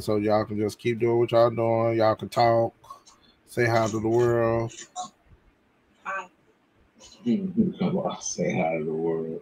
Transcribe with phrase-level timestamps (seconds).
[0.00, 1.98] so y'all can just keep doing what y'all doing.
[1.98, 2.72] Y'all can talk,
[3.48, 4.72] say hi to the world.
[6.04, 6.28] Hi.
[7.24, 9.40] Say hi to the world.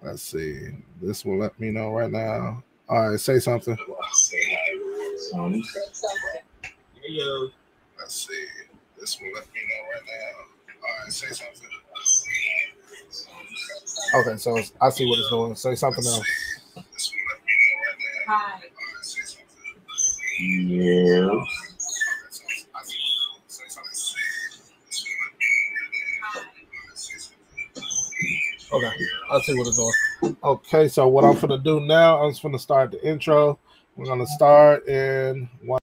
[0.00, 0.68] Let's see.
[1.00, 2.62] This will let me know right now.
[2.88, 3.76] All right, say something.
[3.76, 5.18] Say hi to the world.
[5.18, 5.64] Sonny.
[7.08, 7.48] Yo,
[7.98, 8.46] Let's see.
[8.98, 10.88] This will let me know right now.
[10.88, 11.68] All right, say something.
[14.14, 15.56] Okay, so I see what it's doing.
[15.56, 16.51] Say something else.
[18.26, 18.60] Hi.
[20.40, 21.44] Yeah.
[28.72, 28.90] Okay,
[29.30, 30.36] I see what it's doing.
[30.42, 33.58] Okay, so what I'm gonna do now, I'm just gonna start the intro.
[33.96, 35.81] We're gonna start in one.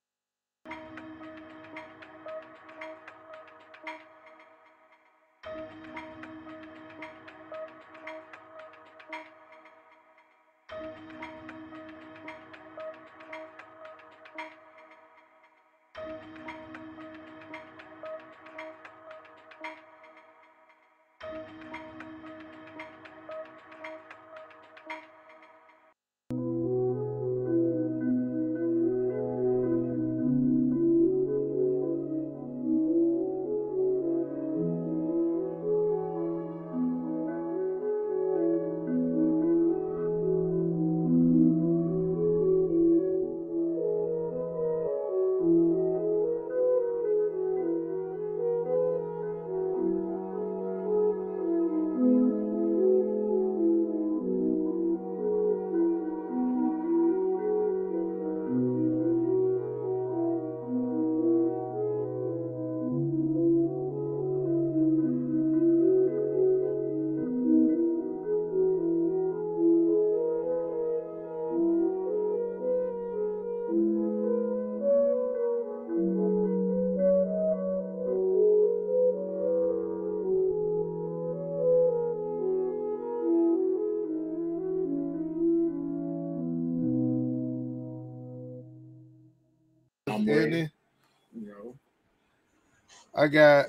[93.20, 93.66] I got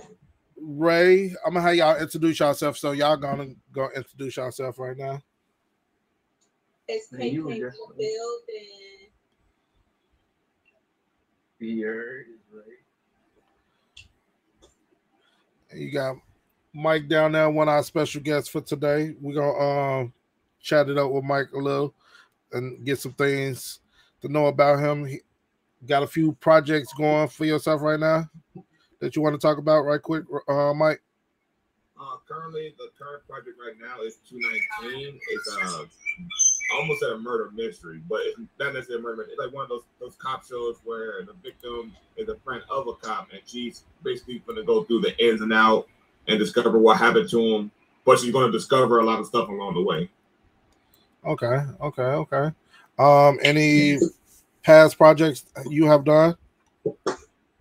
[0.57, 1.35] Ray.
[1.45, 2.79] I'm gonna have y'all introduce yourself.
[2.79, 5.21] So y'all gonna go introduce yourself right now.
[6.87, 9.11] It's Man, you were KK just- building.
[11.59, 12.65] Here is right.
[15.77, 16.17] You got
[16.73, 19.17] Mike down there, one of our special guests for today.
[19.21, 20.13] We're gonna um
[20.61, 21.93] chat it up with Mike a little
[22.53, 23.81] and get some things
[24.23, 25.05] to know about him.
[25.07, 25.23] He
[25.87, 28.31] got a few projects going for yourself right now
[29.01, 31.01] that you want to talk about right quick, uh Mike.
[32.01, 35.21] uh, currently the current project right now is 219.
[35.31, 35.85] It's uh
[36.79, 39.23] almost a murder mystery, but it's not necessarily a murder.
[39.29, 42.87] It's like one of those those cop shows where the victim is a friend of
[42.89, 45.89] a cop, and she's basically going to go through the ins and out
[46.29, 47.71] and discover what happened to him.
[48.05, 50.09] But she's going to discover a lot of stuff along the way.
[51.25, 52.51] Okay, okay, okay.
[52.99, 53.99] Um, any
[54.63, 56.35] past projects you have done?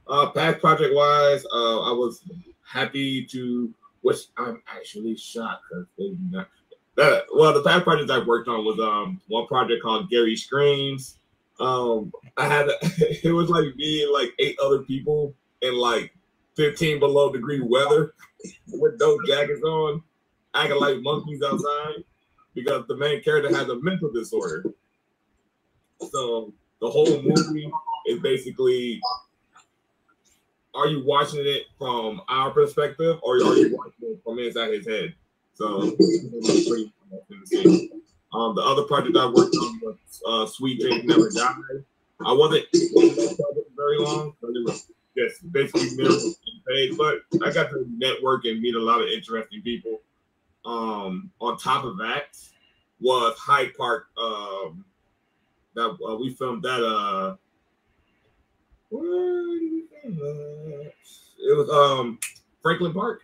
[0.10, 2.24] Uh, past project wise, uh, I was
[2.68, 3.72] happy to,
[4.02, 6.48] which I'm actually shocked because they not.
[6.96, 11.20] That, well, the past projects I worked on was um one project called Gary Screams.
[11.60, 16.12] Um, I had it was like me and like eight other people in like
[16.56, 18.14] 15 below degree weather
[18.68, 20.02] with no jackets on,
[20.56, 22.04] acting like monkeys outside
[22.56, 24.66] because the main character has a mental disorder.
[26.12, 27.72] So the whole movie
[28.08, 29.00] is basically
[30.80, 34.88] are you watching it from our perspective or are you watching it from inside his
[34.88, 35.14] head?
[35.54, 36.94] So it's pretty
[37.30, 38.02] interesting.
[38.34, 41.56] um, the other project I worked on was uh, Sweet Dreams Never Die.
[42.26, 44.88] I wasn't on that project very long, but it was
[45.18, 46.36] just basically and
[46.68, 46.98] paid.
[46.98, 50.00] But I got to network and meet a lot of interesting people.
[50.66, 52.38] Um, on top of that
[53.02, 54.08] was Hyde Park.
[54.18, 54.86] Um,
[55.76, 56.84] that uh, we filmed that.
[56.84, 57.36] Uh,
[60.16, 60.94] did we film that?
[61.40, 62.20] It was um
[62.62, 63.22] Franklin Park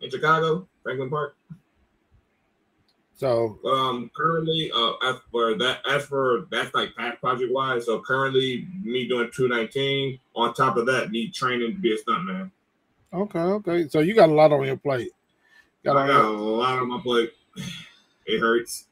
[0.00, 0.66] in Chicago.
[0.82, 1.36] Franklin Park.
[3.14, 7.84] So Um, currently, uh, as for that, as for that's like past project wise.
[7.84, 10.18] So currently, me doing two nineteen.
[10.34, 12.50] On top of that, me training to be a stuntman.
[13.12, 13.88] okay, okay.
[13.88, 15.12] So you got a lot on your plate.
[15.84, 16.30] Got I a got a lot.
[16.30, 17.32] lot on my plate.
[18.26, 18.86] It hurts.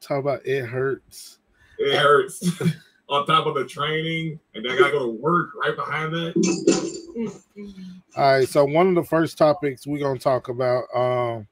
[0.00, 1.38] Talk about it hurts.
[1.78, 2.42] It hurts.
[3.10, 7.32] on top of the training, and then I gotta go to work right behind that.
[8.16, 8.48] All right.
[8.48, 11.46] So one of the first topics we're gonna talk about um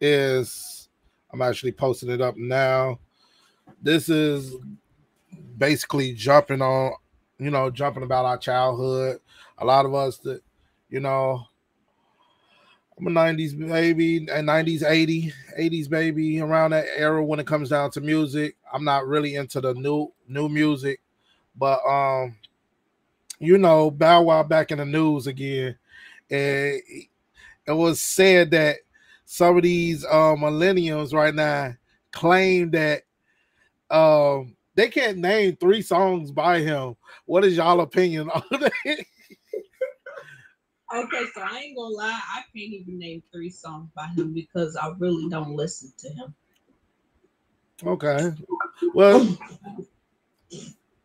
[0.00, 0.88] is
[1.32, 2.98] I'm actually posting it up now.
[3.82, 4.56] this is
[5.58, 6.92] basically jumping on,
[7.38, 9.18] you know, jumping about our childhood.
[9.58, 10.40] A lot of us that,
[10.88, 11.44] you know,
[12.98, 17.68] I'm a 90s baby, a 90s, 80, 80s baby, around that era when it comes
[17.68, 18.56] down to music.
[18.72, 21.00] I'm not really into the new new music,
[21.56, 22.34] but um,
[23.38, 25.78] you know, Bow Wow back in the news again.
[26.30, 26.80] And
[27.66, 28.78] it was said that
[29.24, 31.74] some of these uh, millennials right now
[32.10, 33.02] claim that
[33.90, 36.96] um they can't name three songs by him.
[37.26, 38.72] What is y'all opinion on that?
[40.94, 44.74] Okay, so I ain't gonna lie, I can't even name three songs by him because
[44.76, 46.34] I really don't listen to him.
[47.84, 48.32] Okay.
[48.94, 49.36] Well,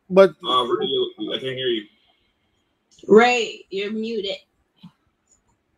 [0.09, 1.85] but Uh, radio, I can't hear you.
[3.07, 4.37] Ray, you're muted.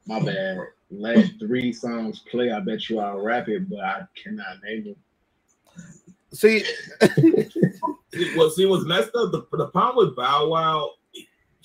[0.06, 0.60] My bad.
[0.92, 2.52] Let three songs play.
[2.52, 4.96] I bet you I'll rap it, but I cannot name them.
[6.32, 7.46] see, See,
[8.38, 9.32] Well, see, what's messed up.
[9.32, 10.92] The, the problem with Bow Wow,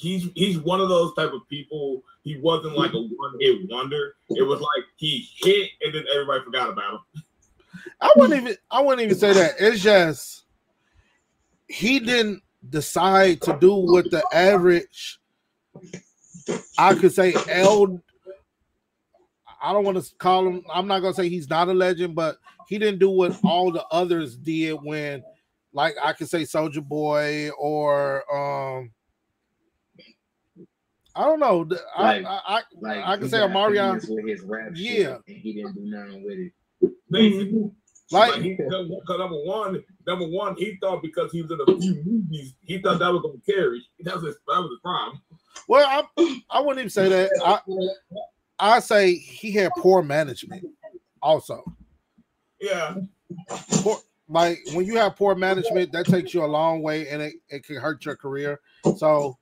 [0.00, 2.02] he's he's one of those type of people.
[2.22, 4.16] He wasn't like a one hit wonder.
[4.30, 7.22] It was like he hit and then everybody forgot about him.
[8.00, 9.56] I wouldn't even I wouldn't even say that.
[9.58, 10.44] It's just
[11.68, 15.20] he didn't decide to do what the average
[16.78, 18.00] I could say L
[19.62, 22.38] I don't want to call him I'm not gonna say he's not a legend, but
[22.68, 25.22] he didn't do what all the others did when
[25.74, 28.92] like I could say Soulja Boy or um
[31.14, 31.68] I don't know.
[31.96, 34.00] I, Like- I, I, Like I can say got Omarion.
[34.08, 35.16] with his rap shit, Yeah.
[35.26, 36.92] and he didn't do nothing with it.
[37.10, 37.70] Basically.
[38.12, 41.80] Like- Like, he, because number one, number one, he thought because he was in a
[41.80, 43.80] few movies, he thought that was gonna carry.
[44.00, 45.20] That was his, that was his problem.
[45.68, 45.86] Well,
[46.18, 47.30] I, I wouldn't even say that.
[47.44, 50.66] I, I say he had poor management.
[51.22, 51.62] Also,
[52.60, 52.96] Yeah,
[53.82, 53.98] poor,
[54.28, 57.64] like when you have poor management, that takes you a long way, and it, it
[57.64, 58.60] can hurt your career.
[58.96, 59.38] So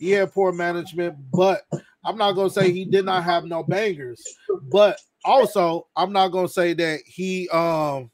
[0.00, 1.60] he had poor management, but
[2.04, 4.24] I'm not gonna say he did not have no bangers.
[4.72, 8.10] But also, I'm not gonna say that he um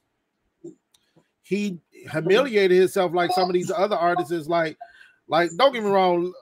[1.43, 1.79] he
[2.11, 4.33] humiliated himself like some of these other artists.
[4.33, 4.77] Is like,
[5.29, 6.33] like don't get me wrong,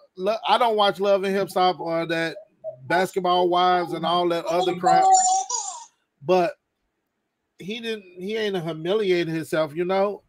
[0.49, 2.37] I don't watch Love and Hip Hop or that
[2.87, 5.05] Basketball Wives and all that other crap,
[6.23, 6.55] but
[7.59, 8.05] he didn't.
[8.19, 10.23] He ain't humiliating himself, you know.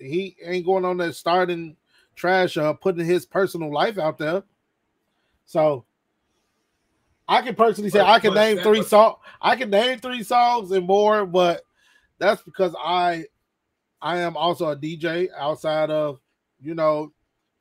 [0.00, 1.76] He ain't going on that starting
[2.14, 4.42] trash uh, putting his personal life out there.
[5.44, 5.84] So
[7.28, 9.16] I can personally say But- I can name three songs.
[9.40, 11.62] I can name three songs and more, but
[12.18, 13.24] that's because I
[14.00, 16.20] I am also a DJ outside of
[16.60, 17.12] you know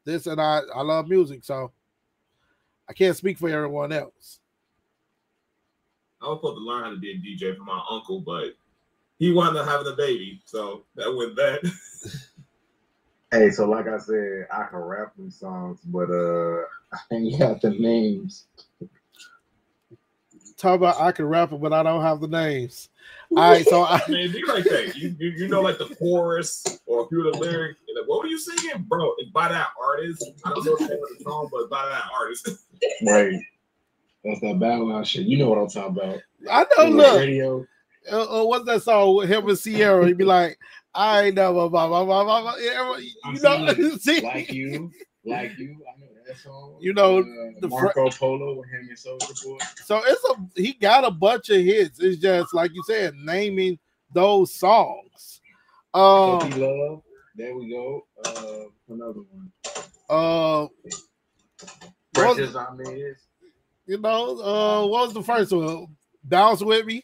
[0.03, 1.71] this and I I love music, so
[2.89, 4.39] I can't speak for everyone else.
[6.21, 8.55] I was supposed to learn how to be a DJ from my uncle, but
[9.17, 11.61] he wound up having a baby, so that went that.
[13.31, 16.63] Hey, so like I said, I can rap them songs, but uh,
[16.93, 18.45] I ain't got the names.
[20.57, 22.89] Talk about I can rap it, but I don't have the names.
[23.31, 24.95] All right, so I I mean, be like that.
[24.95, 27.79] You, you you know like the chorus or a few of the lyrics.
[27.95, 29.13] like, what were you singing, bro?
[29.19, 30.23] It's by that artist.
[30.45, 30.85] I don't know the
[31.17, 32.49] the song, but by that artist.
[33.03, 33.39] Right.
[34.23, 35.25] That's that Bow Wow shit.
[35.27, 36.19] You know what I'm talking about.
[36.49, 36.85] I know.
[36.85, 37.67] On the Look, radio.
[38.11, 40.05] uh, uh, what's that song with him and Ciara?
[40.07, 40.57] He'd be like,
[40.93, 42.73] I ain't never, blah, blah, blah, blah, you
[43.41, 44.91] know, see, Like you,
[45.25, 45.77] like you.
[45.87, 46.77] I know that song.
[46.81, 47.23] You know, uh,
[47.61, 49.57] the fr- Marco Polo with him and Soulja Boy.
[49.85, 51.99] so it's a he got a bunch of hits.
[51.99, 53.79] It's just like you said, naming
[54.13, 55.41] those songs.
[55.93, 57.03] Um, Love.
[57.35, 58.05] There we go.
[58.25, 59.51] Uh, another one.
[60.09, 60.67] uh,
[62.13, 63.15] Precious Ahmed.
[63.85, 65.87] you know, uh, what was the first one?
[66.23, 67.03] Bounce with me.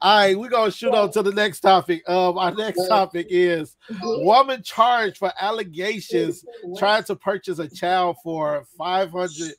[0.00, 2.06] All right, we're gonna shoot on to the next topic.
[2.08, 6.44] Um, our next topic is woman charged for allegations
[6.76, 9.52] trying to purchase a child for five hundred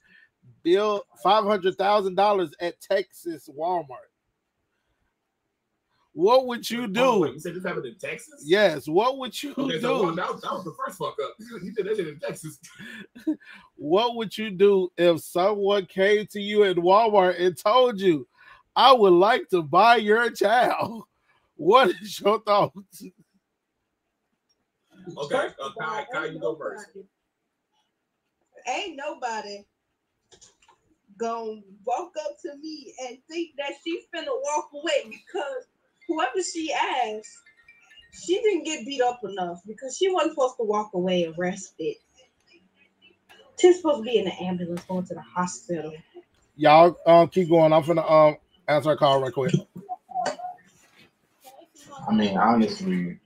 [0.63, 4.09] bill five hundred thousand dollars at Texas Walmart.
[6.13, 7.33] What would you Oh, wait, do?
[7.35, 8.43] you said this happened in Texas?
[8.45, 10.15] Yes, what would you Okay, so do?
[10.15, 11.35] that was, that was the first fuck up.
[11.63, 12.59] You did that shit in Texas.
[13.75, 18.27] What would you do if someone came to you at Walmart and told you,
[18.79, 21.03] "I would like to buy your child"?
[21.57, 23.03] What is your thoughts?
[25.17, 26.87] Okay, First uh, Kai, Kai, you go first.
[28.65, 29.65] Ain't nobody
[31.17, 35.65] gonna walk up to me and think that she's finna walk away because
[36.07, 37.37] whoever she asked,
[38.23, 41.95] she didn't get beat up enough because she wasn't supposed to walk away arrested.
[43.59, 45.91] She's supposed to be in the ambulance going to the hospital.
[46.55, 47.73] Y'all um keep going.
[47.73, 48.37] I'm gonna um
[48.69, 49.53] answer a call right quick.
[52.07, 53.19] I mean, honestly,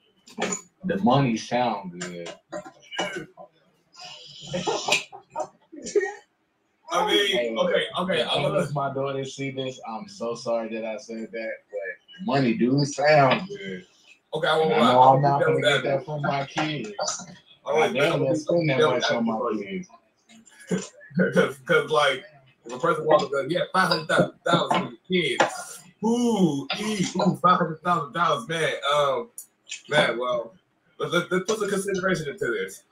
[0.86, 2.34] the money sound good.
[6.92, 8.24] I mean, okay, okay.
[8.24, 12.26] I'm gonna, unless my daughter see this, I'm so sorry that I said that, but
[12.26, 13.86] money do sound good.
[14.34, 15.14] okay, I And won't I know lie.
[15.16, 15.84] I'm not gonna get that.
[15.84, 16.92] that from my kids.
[17.66, 19.88] I I won't damn near spend that much that on my kids.
[21.36, 22.24] Cause, cause like
[22.66, 25.80] if a person walks up yeah, five hundred thousand dollars for your kids.
[26.06, 28.74] Ooh, ee, ooh, five hundred thousand dollars, man.
[28.94, 29.30] Um,
[29.90, 30.54] man, well,
[31.00, 32.84] let's, let's, put some consideration into this.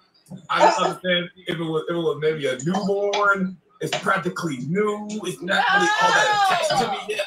[0.50, 5.42] I understand if it was if it was maybe a newborn, it's practically new, it's
[5.42, 7.20] not really all that attached to me.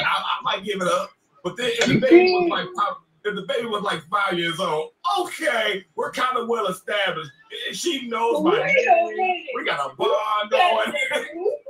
[0.00, 1.10] I, I, I might give it up.
[1.42, 4.60] But then if the baby was like pop, if the baby was like five years
[4.60, 7.30] old, okay, we're kind of well established.
[7.72, 9.46] She knows my name.
[9.54, 10.92] We got a bond going.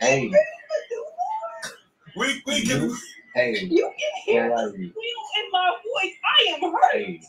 [0.00, 0.30] Hey,
[2.16, 2.90] We we can
[3.34, 4.90] hey, You can hear where the are you?
[4.90, 6.12] squeal in my voice.
[6.26, 6.92] I am hurt.
[6.92, 7.22] Hey,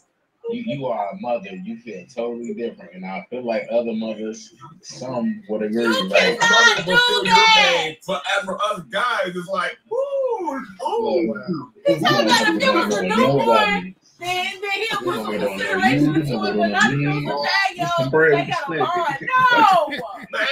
[0.50, 1.50] you, you are a mother.
[1.52, 5.84] You feel totally different, and I feel like other mothers, some would agree.
[5.86, 7.76] You Like, cannot do will feel your that.
[7.86, 7.98] pain.
[8.08, 11.72] But as for us guys, it's like, ooh, ooh.
[11.86, 16.14] It's not like if it was a newborn, then, then he'll put don't some consideration
[16.14, 16.22] that.
[16.22, 17.32] into it, don't but not wait if it was that.
[17.32, 18.10] a bad yo.
[18.10, 19.30] Brand They got a split.
[19.52, 19.88] No.
[20.32, 20.48] Man,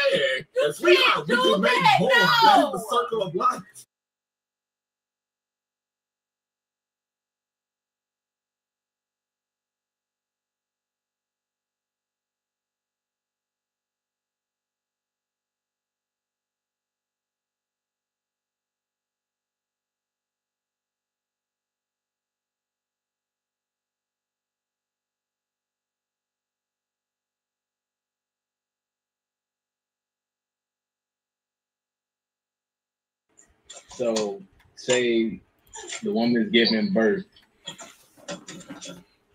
[0.64, 2.10] and sweetheart, we do can make more.
[2.10, 2.72] no.
[2.72, 3.62] That's the circle of life.
[33.90, 34.42] So,
[34.76, 35.42] say
[36.04, 37.26] the woman's giving birth,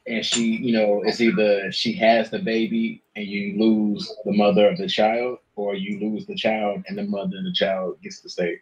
[0.07, 4.69] and she, you know, it's either she has the baby and you lose the mother
[4.69, 8.21] of the child, or you lose the child and the mother of the child gets
[8.23, 8.59] to stay.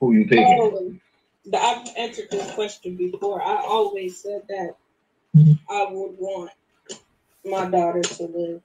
[0.00, 0.58] Who you picking?
[0.60, 0.92] Oh,
[1.44, 3.42] the- I've answered this question before.
[3.42, 4.76] I always said that
[5.68, 6.50] I would want
[7.44, 8.62] my daughter to live.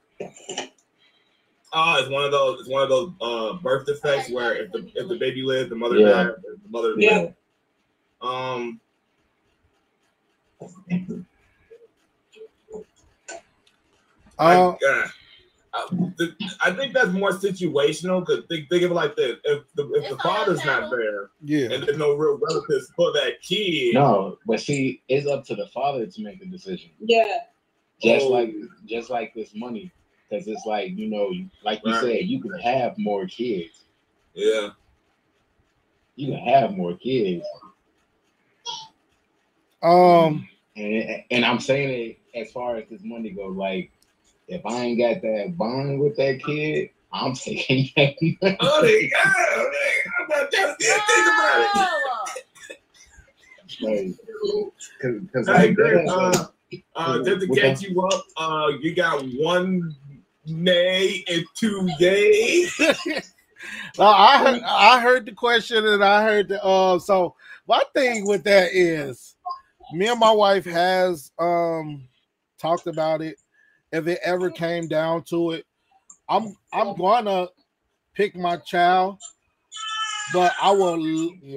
[1.72, 2.60] Oh, it's one of those.
[2.60, 5.76] It's one of those uh, birth defects where if the if the baby lived, the
[5.76, 6.08] mother Yeah.
[6.08, 6.28] died.
[6.28, 7.18] If the mother Yeah.
[7.18, 7.34] lived.
[8.22, 8.80] Um.
[14.38, 14.56] Uh, I,
[14.88, 15.08] uh,
[15.74, 16.28] I,
[16.64, 20.08] I think that's more situational because think, think of it like this: if the if
[20.08, 21.70] the father's not there yeah.
[21.72, 25.66] and there's no real relatives for that kid, No, but see, it's up to the
[25.66, 26.90] father to make the decision.
[27.00, 27.38] Yeah.
[28.00, 28.30] Just Oh.
[28.30, 28.54] like,
[28.86, 29.90] just like this money,
[30.28, 31.32] because it's like you know,
[31.64, 32.00] like you Right.
[32.00, 33.84] said, you can have more kids.
[34.34, 34.70] yeah,
[36.16, 37.44] You can have more kids,
[39.82, 43.56] Um, and and I'm saying it as far as this money goes.
[43.56, 43.90] Like,
[44.48, 48.56] if I ain't got that bond with that kid, I'm taking that.
[48.60, 49.32] oh, they, yeah,
[50.20, 51.88] I'm not trying to think about it.
[53.80, 54.14] like,
[55.02, 55.90] cause, cause I agree.
[55.94, 56.46] that- Uh,
[56.96, 59.96] uh, just to catch you up, uh, you got one
[60.48, 62.68] nay and two yay.
[63.98, 66.98] no, I heard, I heard the question and I heard the uh.
[66.98, 67.34] So
[67.66, 69.36] my thing with that is,
[69.92, 72.08] me and my wife has um
[72.58, 73.36] talked about it.
[73.92, 75.66] If it ever came down to it,
[76.28, 77.48] I'm I'm gonna
[78.14, 79.18] pick my child,
[80.32, 81.00] but I will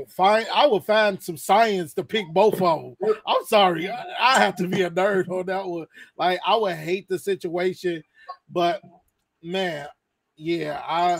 [0.07, 3.15] find I will find some science to pick both of them.
[3.27, 5.88] I'm sorry, I, I have to be a nerd on that one.
[6.17, 8.03] Like I would hate the situation,
[8.50, 8.81] but
[9.41, 9.88] man,
[10.38, 11.19] yeah, I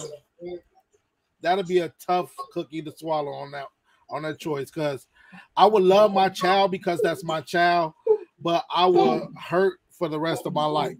[1.42, 3.68] that'll be a tough cookie to swallow on that
[4.10, 5.08] on that choice because
[5.56, 7.94] I would love my child because that's my child,
[8.40, 10.98] but I will hurt for the rest of my life.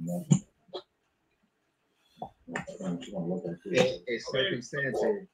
[3.66, 5.28] it, it's circumstantial.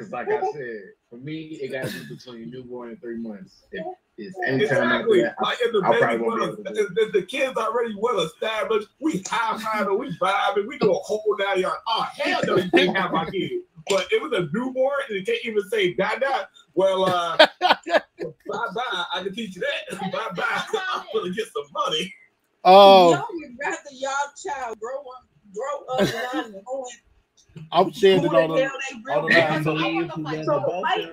[0.00, 0.80] Cause like I said,
[1.10, 3.62] for me, it got to be between newborn and three months.
[3.70, 3.84] If
[4.16, 5.22] it's anytime after Exactly.
[5.22, 7.12] that, I- Like if the I baby probably won't well, be able to if, if
[7.12, 11.36] the kids already well established, we high five and we vibing, we do a whole
[11.38, 11.78] down yard.
[11.86, 13.50] Oh hell no, you can't have my kid.
[13.88, 16.10] But it was a newborn and you can't even say da
[16.74, 17.76] Well, uh, bye
[18.48, 19.04] bye.
[19.14, 20.00] I can teach you that.
[20.12, 20.62] bye bye.
[20.94, 22.14] I'm gonna get some money.
[22.64, 26.62] Oh, Y'all would rather y'all child grow up, grow up not
[27.72, 28.64] knowing I'm sharing it on the
[29.12, 29.64] on the line.
[29.64, 30.44] So, I want to fight.
[30.44, 31.08] So fight is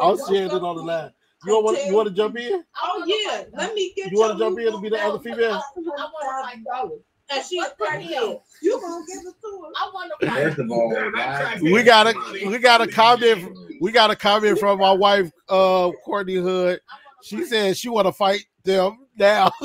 [0.00, 1.10] I'll gonna share it on the line.
[1.44, 2.64] You want you want to jump in?
[2.82, 5.60] Oh yeah, let me get You wanna jump in to be the other female?
[5.76, 6.90] $2,500.
[7.34, 8.40] And she's pregnant.
[8.62, 9.70] You gonna give it to her?
[9.76, 10.64] I want to First fight.
[10.64, 12.14] of all, Man, that why- crack We got a
[12.48, 16.80] we got a comment we got a comment from my wife uh Courtney Hood.
[17.24, 19.50] She said she want to fight them now.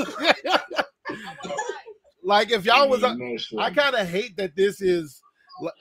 [2.23, 3.61] like if y'all was, Emotional.
[3.61, 5.21] I kind of hate that this is.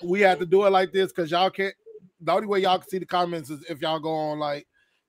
[0.02, 1.74] We have to do it like this because y'all can't.
[2.20, 4.66] The only way y'all can see the comments is if y'all go on like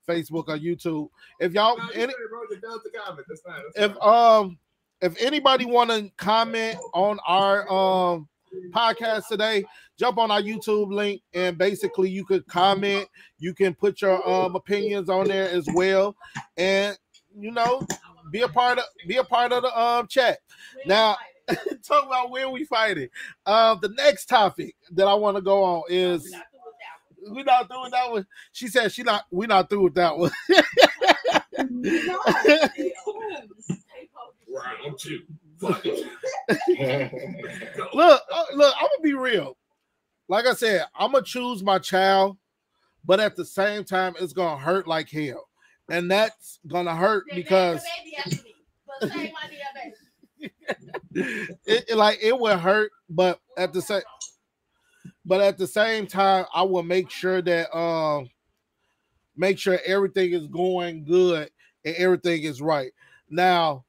[0.07, 1.09] Facebook or YouTube.
[1.39, 2.41] If y'all, No, any, it, bro.
[2.49, 3.25] Just down to comment.
[3.27, 3.61] That's fine.
[3.75, 4.57] That's if um
[5.01, 8.27] if anybody want to comment on our um
[8.73, 9.63] podcast today
[9.99, 13.05] jump on our youtube link and basically you could comment
[13.39, 16.15] you can put your um opinions on there as well
[16.55, 16.97] and
[17.37, 17.85] you know
[18.31, 20.39] be a part of be a part of the um chat
[20.85, 21.17] Now-
[21.83, 23.09] talk about where we fighting.
[23.45, 26.33] Um the next topic that i want to go on is
[27.29, 28.25] we're not through with that one?
[28.51, 30.31] She said she not we're not through with that one.
[34.49, 35.21] Round two.
[35.59, 36.07] Fuck it.
[37.93, 39.57] Look, uh, look, I'm gonna be real.
[40.27, 42.37] Like I said, I'm gonna choose my child,
[43.03, 45.47] but at the same time, it's gonna hurt like hell,
[45.89, 47.83] and that's gonna hurt because
[50.39, 54.01] it, it- like it would hurt, but at the same,
[55.25, 58.29] but at the same time, I will make sure that um,
[59.35, 61.49] make sure everything is going good
[61.85, 62.91] and everything is right.
[63.29, 63.85] Now,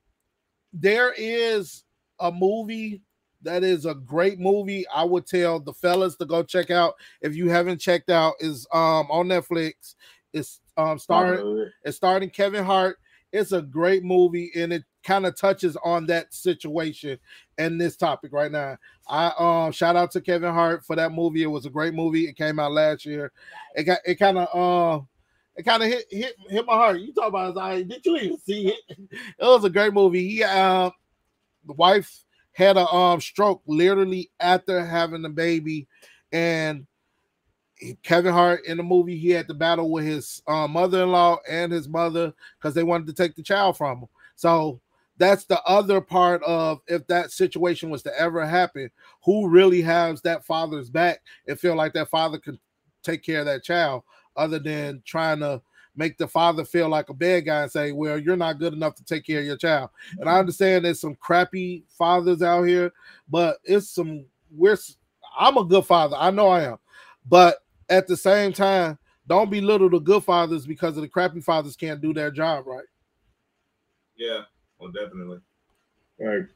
[0.73, 1.85] there is
[2.21, 3.03] a movie
[3.43, 4.87] that is a great movie.
[4.89, 8.35] I would tell the fellas to go check out if you haven't checked out.
[8.41, 9.95] is um on Netflix.
[10.33, 11.41] It's um starring
[11.85, 12.99] it's starring Kevin Hart.
[13.33, 17.19] It's a great movie and it kind of touches on that situation
[17.57, 18.77] and this topic right now.
[19.09, 21.43] I um shout out to Kevin Hart for that movie.
[21.43, 22.25] It was a great movie.
[22.27, 23.33] It came out last year.
[23.75, 25.05] It got it kind of uh
[25.57, 27.01] it kind of hit hit hit my heart.
[27.01, 28.99] You talk about I did you even see it?
[29.11, 30.27] It was a great movie.
[30.29, 30.93] He um
[31.67, 35.87] the wife had a um stroke literally after having the baby
[36.33, 36.87] and
[38.03, 41.89] Kevin Hart in the movie he had to battle with his uh, mother-in-law and his
[41.89, 44.09] mother because they wanted to take the child from him.
[44.37, 44.81] So
[45.17, 48.91] that's the other part of if that situation was to ever happen,
[49.25, 52.59] who really has that father's back and feel like that father could
[53.03, 54.03] take care of that child,
[54.37, 55.61] other than trying to
[55.97, 58.95] make the father feel like a bad guy and say, "Well, you're not good enough
[58.97, 62.93] to take care of your child." And I understand there's some crappy fathers out here,
[63.29, 64.77] but it's some we're.
[65.39, 66.17] I'm a good father.
[66.19, 66.79] I know I am,
[67.29, 71.77] but at the same time, don't belittle the good fathers because of the crappy fathers
[71.77, 72.87] can't do their job right.
[74.17, 74.43] Yeah,
[74.79, 75.39] well, definitely.
[76.19, 76.47] Right.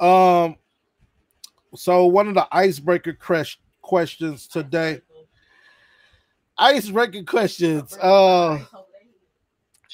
[0.00, 0.56] Um,
[1.74, 5.02] so one of the icebreaker cres- questions today.
[6.56, 7.96] Icebreaker questions.
[8.00, 8.64] Uh,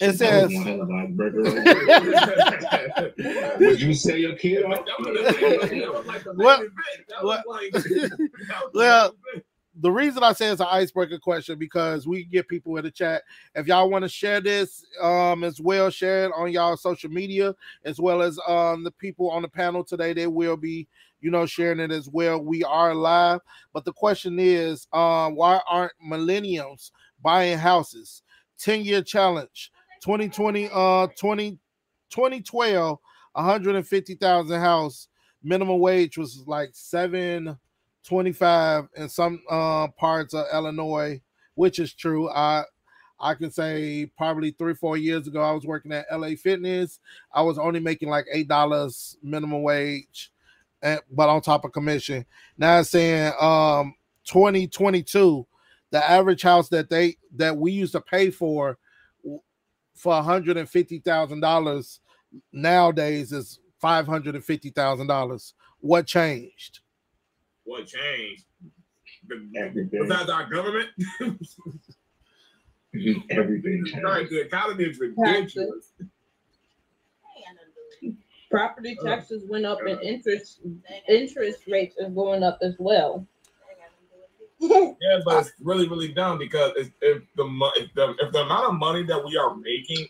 [0.01, 0.53] it says.
[0.53, 3.13] One hell of an icebreaker right.
[3.61, 4.65] Would you say your kid?
[4.65, 7.09] That was- that was like the What- main event.
[7.09, 8.29] That like- that was the
[8.75, 9.17] Well,
[9.81, 13.23] the reason I say it's an icebreaker question because we get people in the chat.
[13.55, 17.55] If y'all want to share this um as well, share it on y'all social media
[17.85, 20.15] as well as um the people on the panel today.
[20.15, 20.89] They will be,
[21.21, 22.43] you know, sharing it as well.
[22.43, 23.41] We are live,
[23.75, 26.91] but the question is, um, why aren't millennials
[27.23, 28.23] buying houses?
[28.59, 29.71] 10 year challenge,
[30.03, 31.59] 2020, uh 20,
[32.11, 32.99] 2012,
[33.33, 35.09] 150,000 house
[35.43, 37.57] minimum wage was like seven
[38.07, 41.21] 25 in some uh, parts of Illinois,
[41.55, 42.31] which is true.
[42.31, 42.65] I
[43.19, 47.01] I can say probably three, four years ago, I was working at LA Fitness.
[47.33, 50.33] I was only making like eight dollars minimum wage,
[50.83, 52.27] and, but on top of commission.
[52.59, 55.47] Now it's saying um 2022,
[55.91, 58.79] the average house that they that we used to pay for
[59.97, 62.01] for hundred and fifty thousand dollars
[62.53, 65.55] nowadays is five hundred and fifty thousand dollars.
[65.81, 66.81] What changed?
[67.65, 68.45] What changed?
[69.29, 70.89] The- Besides our government,
[73.31, 73.85] Everything.
[74.03, 74.29] right?
[74.31, 75.93] The economy is ridiculous.
[78.51, 80.61] Property taxes went up and uh, interest
[81.09, 83.27] interest rates are going up as well.
[84.99, 88.73] Yeah, but it's really, really dumb because if, if the if the if the amount
[88.73, 90.09] of money that we are making,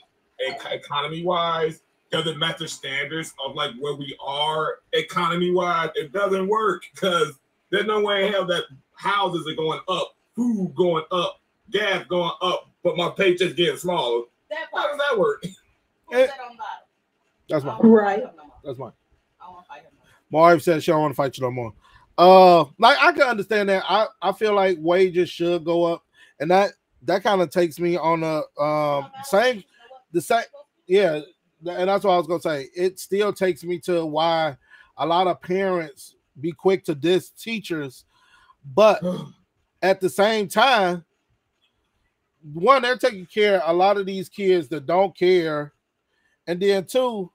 [0.71, 1.81] economy wise,
[2.11, 7.39] doesn't match the standards of like where we are economy wise, it doesn't work because
[7.71, 12.33] there's no way in hell that houses are going up, food going up, gas going
[12.41, 14.25] up, but my paycheck's getting smaller.
[14.51, 15.43] That How does that work?
[15.43, 16.87] Who's that on bottom?
[17.49, 18.23] That's my Right.
[18.65, 18.93] that's mine.
[19.41, 21.51] I wanna fight him no My wife said she don't want to fight you no
[21.51, 21.73] more.
[22.19, 23.85] Uh, like I can understand that.
[23.89, 26.05] I I feel like wages should go up,
[26.41, 28.99] and that that kind of takes me on the more.
[28.99, 29.63] um same
[30.13, 30.45] the same
[30.87, 31.21] yeah,
[31.67, 32.69] and that's what I was gonna say.
[32.75, 34.57] It still takes me to why
[34.97, 38.05] a lot of parents be quick to diss teachers,
[38.75, 39.03] but
[39.83, 41.05] at the same time,
[42.55, 45.75] one, they're taking care of a lot of these kids that don't care,
[46.47, 47.31] and then two,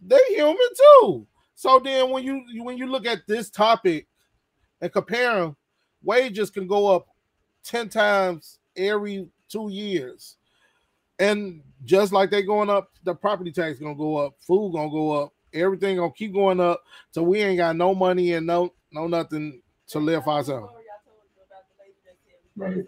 [0.00, 0.56] they're human
[1.02, 1.26] too.
[1.54, 4.06] So then when you when you look at this topic
[4.80, 5.56] and compare them,
[6.02, 7.06] wages can go up
[7.64, 10.36] 10 times every two years.
[11.18, 15.12] And just like they going up, the property tax gonna go up, food gonna go
[15.12, 16.82] up, everything gonna keep going up.
[17.12, 20.72] So we ain't got no money and no no nothing to live ourselves.
[22.56, 22.84] Right.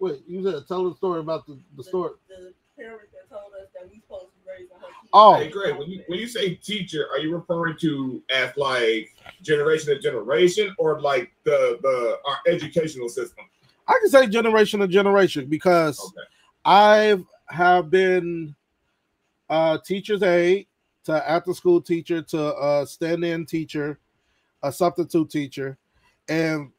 [0.00, 2.12] Wait, you said tell the story about the, the story.
[2.28, 4.97] The parent that told us that we supposed to be raising her kids.
[5.12, 9.14] Oh, Hey, Greg, when you when you say teacher, are you referring to as like
[9.42, 13.44] generation to generation or like the the our educational system?
[13.86, 16.26] I can say generation to generation because Okay.
[16.64, 17.16] I
[17.48, 18.54] have been
[19.48, 20.66] a teacher's aide
[21.04, 23.98] to after school teacher to a stand-in teacher,
[24.62, 25.78] a substitute teacher,
[26.28, 26.70] and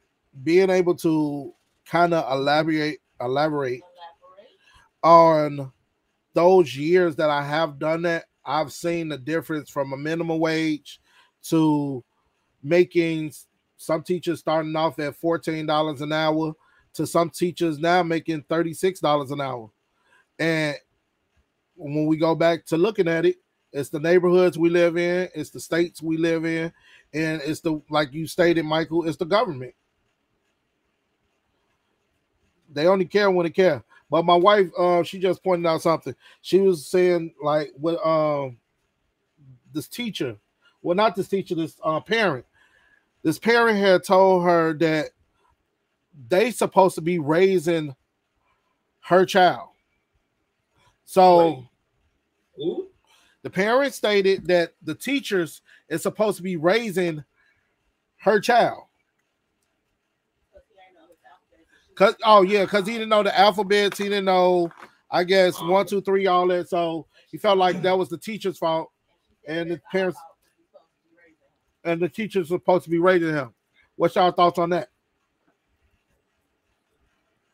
[0.44, 1.52] being able to
[1.88, 3.82] kind of elaborate elaborate
[5.02, 5.60] Elaborate.
[5.60, 5.72] on
[6.40, 11.02] those years that I have done that, I've seen the difference from a minimum wage
[11.50, 12.02] to
[12.64, 13.34] making
[13.76, 16.54] some teachers starting off at $14 an hour
[16.94, 19.70] to some teachers now making $36 an hour.
[20.40, 20.78] And
[21.76, 23.36] when we go back to looking at it,
[23.74, 26.72] it's the neighborhoods we live in, it's the states we live in,
[27.14, 29.76] and it's the like you stated, Michael, it's the government.
[32.72, 33.84] They only care when they care.
[34.10, 36.16] But my wife, uh, she just pointed out something.
[36.42, 38.58] She was saying like with um
[39.72, 40.38] this teacher,
[40.82, 42.46] well, not this teacher, this uh, parent.
[43.22, 45.10] This parent had told her that
[46.28, 47.96] they supposed to be raising
[49.02, 49.70] her child.
[51.06, 51.66] So
[53.42, 57.24] the parent stated that the teachers is supposed to be raising
[58.18, 58.84] her child.
[60.52, 61.66] Because he ain't know his alphabet.
[62.00, 64.72] Cause oh yeah, cause he didn't know the alphabets, he didn't know,
[65.12, 66.70] I guess one, two, three, all that.
[66.70, 68.90] So he felt like that was the teacher's fault,
[69.46, 70.18] and the parents
[71.84, 73.54] and the teachers supposed to be raising him.
[73.98, 74.88] What's y'all thoughts on that?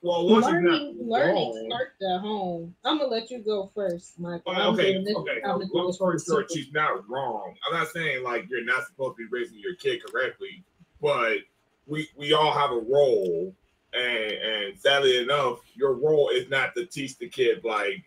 [0.03, 1.53] Well, once you're not Learning, learning oh.
[1.55, 2.75] wrong- starts at home.
[2.85, 4.53] I'm gonna let you go first, Michael.
[4.53, 5.41] Well, I'm okay, this- okay.
[5.43, 7.55] I'm doing Long this story short, she's not wrong.
[7.67, 10.63] I'm not saying like you're not supposed to be raising your kid correctly,
[11.01, 11.37] but
[11.87, 13.55] we we all have a role,
[13.95, 18.03] and and sadly enough, your role is not to teach the kid like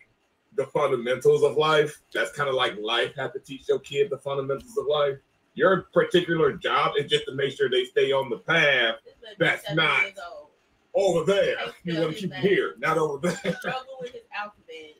[0.55, 2.01] the fundamentals of life.
[2.13, 5.17] That's kind of like life have to teach your kid the fundamentals of life.
[5.55, 8.95] Your particular job is just to make sure they stay on the path
[9.37, 10.05] That's not-
[10.95, 11.57] over there.
[11.83, 13.55] You want to keep it here, not over there.
[13.59, 14.95] Struggle with his alphabet.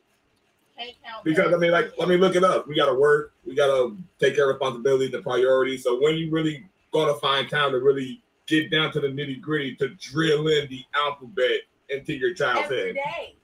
[0.76, 1.24] Can't count.
[1.24, 2.68] Because I mean, like, let me look it up.
[2.68, 3.32] We gotta work.
[3.44, 5.82] We gotta take care of responsibilities and priorities.
[5.82, 9.76] So when you really gonna find time to really get down to the nitty gritty
[9.76, 12.94] to drill in the alphabet into your child's every head?
[12.96, 13.36] day.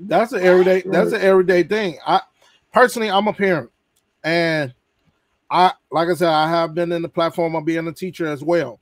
[0.00, 0.82] That's an everyday.
[0.82, 1.98] That's an everyday thing.
[2.06, 2.20] I
[2.72, 3.70] personally, I'm a parent,
[4.24, 4.74] and
[5.50, 8.42] I, like I said, I have been in the platform of being a teacher as
[8.42, 8.80] well.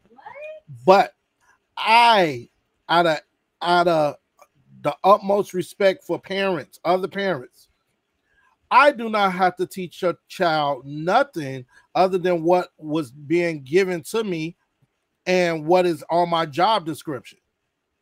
[0.84, 0.84] What?
[0.84, 1.14] But
[1.76, 2.48] I,
[2.88, 3.18] out of
[3.62, 4.16] out of
[4.82, 7.68] the utmost respect for parents, other parents,
[8.70, 14.02] I do not have to teach a child nothing other than what was being given
[14.04, 14.56] to me
[15.28, 17.38] and what is on my job description.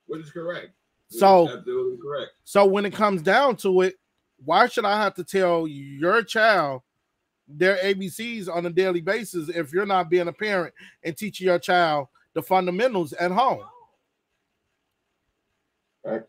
[0.06, 0.70] Which is correct.
[1.08, 2.30] Which is So- absolutely correct.
[2.44, 3.96] So when it comes down to it,
[4.44, 6.82] why should I have to tell your child
[7.48, 11.58] their ABCs on a daily basis if you're not being a parent and teaching your
[11.58, 13.64] child the fundamentals at home?
[16.04, 16.28] Facts.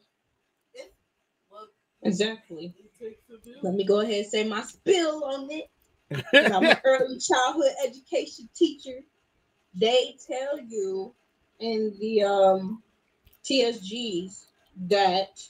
[2.04, 2.74] Exactly.
[2.78, 3.60] it takes a village.
[3.64, 5.70] Let me go ahead and say my spill on it.
[6.54, 9.00] I'm an early childhood education teacher.
[9.80, 11.14] They tell you
[11.60, 12.84] in the um,
[13.44, 14.46] TSGs
[14.88, 15.42] that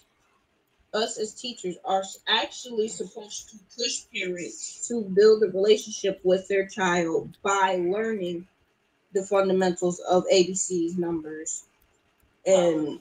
[0.93, 6.67] us as teachers are actually supposed to push parents to build a relationship with their
[6.67, 8.47] child by learning
[9.13, 11.63] the fundamentals of ABCs, numbers,
[12.45, 12.99] and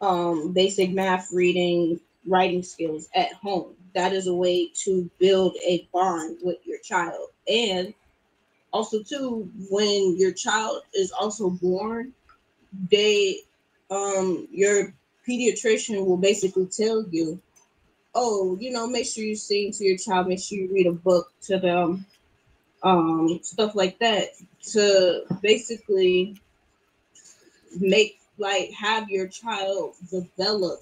[0.00, 3.74] um, basic math, reading, writing skills at home.
[3.94, 7.28] That is a way to build a bond with your child.
[7.46, 7.94] And
[8.72, 12.12] also too, when your child is also born,
[12.90, 13.40] they
[13.90, 14.94] um your
[15.28, 17.40] pediatrician will basically tell you,
[18.14, 20.92] oh, you know, make sure you sing to your child, make sure you read a
[20.92, 22.06] book to them,
[22.82, 24.30] um, stuff like that,
[24.72, 26.34] to basically
[27.78, 30.80] make like have your child develop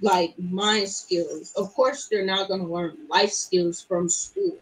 [0.00, 1.52] like mind skills.
[1.56, 4.56] Of course, they're not going to learn life skills from school.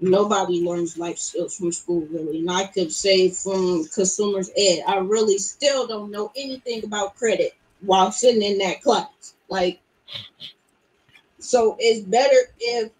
[0.00, 2.40] Nobody learns life skills from school, really.
[2.40, 7.54] And I could say from consumers ed, I really still don't know anything about credit.
[7.80, 9.34] while sitting in that class.
[9.48, 9.80] Like,
[11.38, 12.90] so it's better if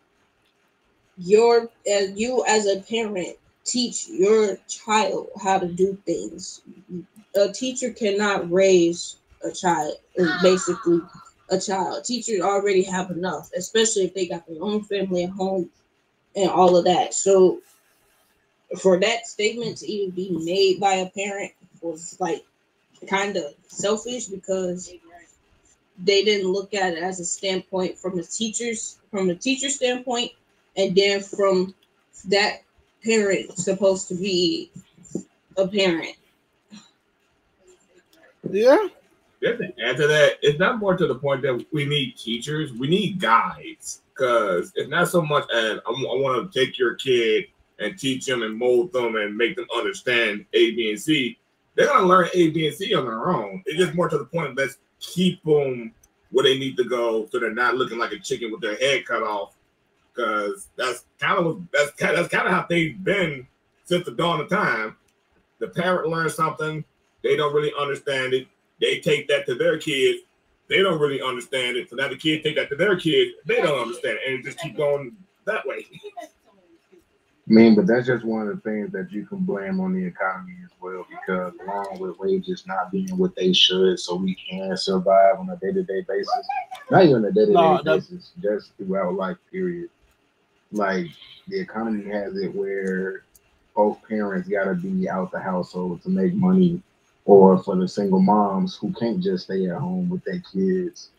[1.17, 6.61] your as you as a parent teach your child how to do things.
[7.37, 9.95] A teacher cannot raise a child.
[10.43, 11.01] Basically
[11.51, 12.05] a child.
[12.05, 15.71] Teachers already have enough, especially if they got their own family at home
[16.37, 17.15] and all of that.
[17.15, 17.61] So
[18.79, 22.45] for that statement to even be made by a parent was like
[23.09, 24.93] kind of selfish because
[25.99, 30.33] they didn't look at it as a standpoint from a teacher's from a teacher standpoint
[30.77, 31.75] and then from
[32.27, 32.63] that
[33.05, 34.71] parent supposed to be
[35.57, 36.17] a parent
[38.51, 38.89] Yeah.
[39.43, 42.73] Just to add to that, it's not more to the point that we need teachers,
[42.73, 44.01] we need guides.
[44.15, 47.47] Because it's not so much as I, want to take your kid
[47.81, 51.39] and teach them and mold them and make them understand A, B, and C.
[51.75, 53.63] They're to learn A, B, and C on their own.
[53.67, 55.93] It's just more to the point, let's keep them
[56.31, 59.05] where they need to go so they're not looking like a chicken with their head
[59.07, 59.55] cut off.
[60.15, 63.47] Because that's kind of that's that's kind of how they've been
[63.85, 64.97] since the dawn of time.
[65.59, 66.85] The parent learns something,
[67.23, 68.47] they don't really understand it.
[68.81, 70.23] They take that to their kids.
[70.75, 71.89] They don't really understand it.
[71.89, 73.31] So now the kids take that to their kids.
[73.47, 74.27] They don't understand it.
[74.27, 75.87] And it just keep going that way.
[76.21, 76.27] I
[77.47, 80.57] mean, but that's just one of the things that you can blame on the economy
[80.65, 85.39] as well, because along with wages not being what they should, so we can survive
[85.39, 86.49] on a day to day basis,
[86.91, 89.91] not even a day to day basis, just throughout life, period.
[90.73, 91.07] Like
[91.47, 93.23] the economy has it where
[93.77, 96.83] both parents got to be out the household to make money,
[97.25, 101.11] or for the single moms who can't just stay at home with their kids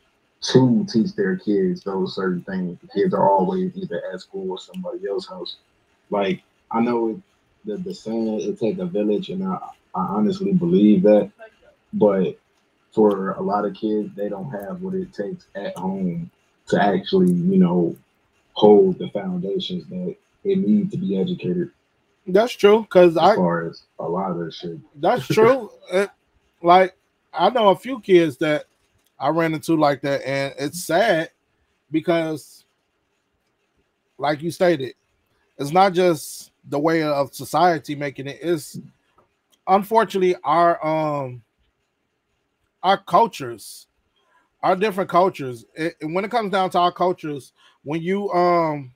[0.41, 2.77] to teach their kids those certain things.
[2.81, 5.57] The kids are always either at school or somebody else's house
[6.09, 7.17] like I know it,
[7.65, 9.57] the the saying it takes a village, and I,
[9.95, 11.31] I honestly believe that.
[11.93, 12.37] But
[12.91, 16.29] for a lot of kids, they don't have what it takes at home
[16.67, 17.95] to actually, you know,
[18.53, 21.71] hold the foundations that they need to be educated.
[22.27, 22.85] That's true.
[22.89, 25.69] Cause As I far as a lot of this shit, That's true.
[25.91, 26.09] It-
[26.61, 26.95] like
[27.33, 28.65] I know a few kids that
[29.19, 31.29] I ran into like that, and it's sad
[31.91, 32.65] because,
[34.17, 34.95] like you stated,
[35.59, 38.39] it's not just the way of society making it.
[38.41, 38.79] It's
[39.67, 41.43] unfortunately our um
[42.81, 43.87] our cultures,
[44.63, 45.65] our different cultures.
[45.75, 48.91] It, and when it comes down to our cultures, when you um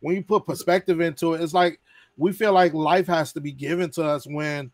[0.00, 1.80] when you put perspective into it, it's like
[2.16, 4.70] we feel like life has to be given to us when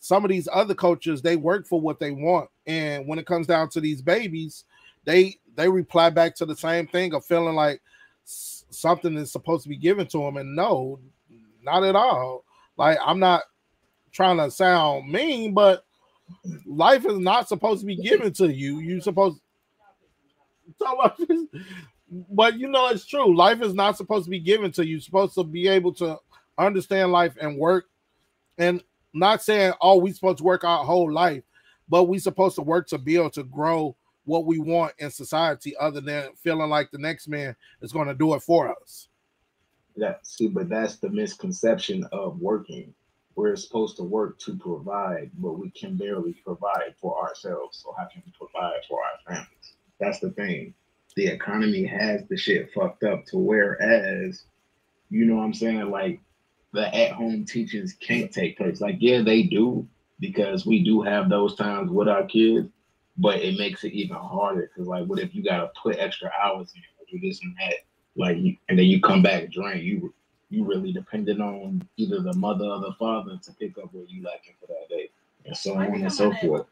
[0.00, 2.48] some of these other cultures they work for what they want.
[2.66, 4.64] And when it comes down to these babies
[5.04, 7.80] they they reply back to the same thing of feeling like
[8.24, 11.00] something is supposed to be given to them and no
[11.62, 12.44] not at all.
[12.76, 13.42] Like i'm not
[14.12, 15.84] trying to sound mean but
[16.66, 18.78] life is not supposed to be given to you.
[18.80, 19.40] You supposed
[22.30, 23.34] but you know it's true.
[23.34, 24.92] Life is not supposed to be given to you.
[24.92, 26.18] You're supposed to be able to
[26.58, 27.86] understand life and work
[28.58, 28.82] and
[29.14, 31.44] not saying oh we supposed to work our whole life
[31.88, 36.00] but we supposed to work to able to grow what we want in society other
[36.00, 39.08] than feeling like the next man is going to do it for us
[39.96, 42.94] Yeah, see, but that's the misconception of working.
[43.36, 47.82] We're supposed to work to provide, but we can barely provide for ourselves.
[47.82, 49.74] So how can we provide for our families?
[50.00, 50.74] That's the thing.
[51.16, 54.44] The economy has the shit fucked up to whereas,
[55.10, 55.90] you know what I'm saying?
[55.90, 56.20] Like
[56.72, 58.80] the at-home teachings can't take place.
[58.80, 59.86] Like, yeah, they do,
[60.20, 62.68] because we do have those times with our kids,
[63.16, 66.72] but it makes it even harder because like what if you gotta put extra hours
[66.74, 67.74] in or do this and that?
[68.16, 69.82] Like you, and then you come back drained.
[69.82, 70.12] You
[70.50, 74.22] you really dependent on either the mother or the father to pick up what you
[74.22, 75.10] lacking for that day,
[75.44, 76.66] and so on and so forth.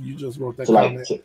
[0.00, 1.22] you just wrote that So like, comment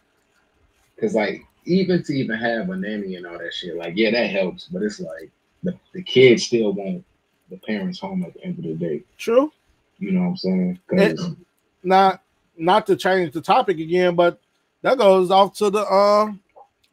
[0.96, 4.30] because like even to even have a nanny and all that shit, like yeah, that
[4.30, 5.32] helps, but it's like
[5.64, 7.04] the, the kids still want
[7.50, 9.04] the parents home at the end of the day.
[9.18, 9.52] true
[10.00, 10.80] You know what I'm saying?
[10.88, 11.36] 'Cause-
[11.84, 12.22] not
[12.58, 14.40] not to change the topic again, but
[14.82, 16.42] that goes off to the um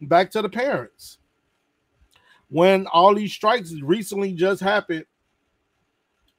[0.02, 1.18] back to the parents.
[2.48, 5.06] When all these strikes recently just happened,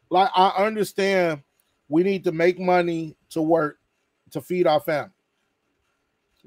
[0.09, 1.41] like I understand
[1.89, 3.79] we need to make money to work
[4.31, 5.11] to feed our family.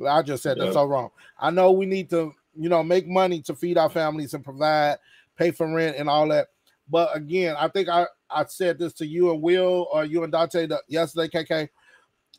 [0.07, 0.73] I just said that's Yeah.
[0.73, 1.11] so wrong.
[1.39, 4.99] I know we need to, you know, make money to feed our families and provide,
[5.37, 6.49] pay for rent and all that.
[6.89, 10.33] But again, I think I, I said this to you and Will or you and
[10.33, 11.69] Dante yesterday, KK.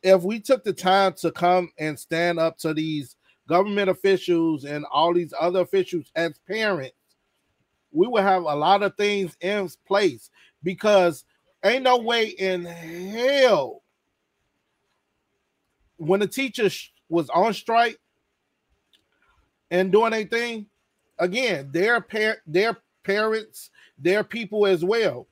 [0.04, 3.16] If we took the time to come and stand up to these
[3.48, 6.94] government officials and all these other officials as parents,
[7.92, 10.30] we would have a lot of things in place
[10.64, 11.26] because
[11.64, 13.82] ain't no way in hell
[15.98, 16.70] when the teacher
[17.10, 18.00] was on strike
[19.72, 20.68] and doing a thing,
[21.20, 25.28] again, their par- their parents, their people as well.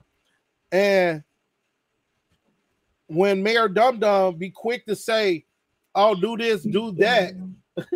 [0.71, 1.23] And
[3.07, 5.45] when Mayor Dum Dum be quick to say,
[5.93, 7.33] "I'll do this, do that,"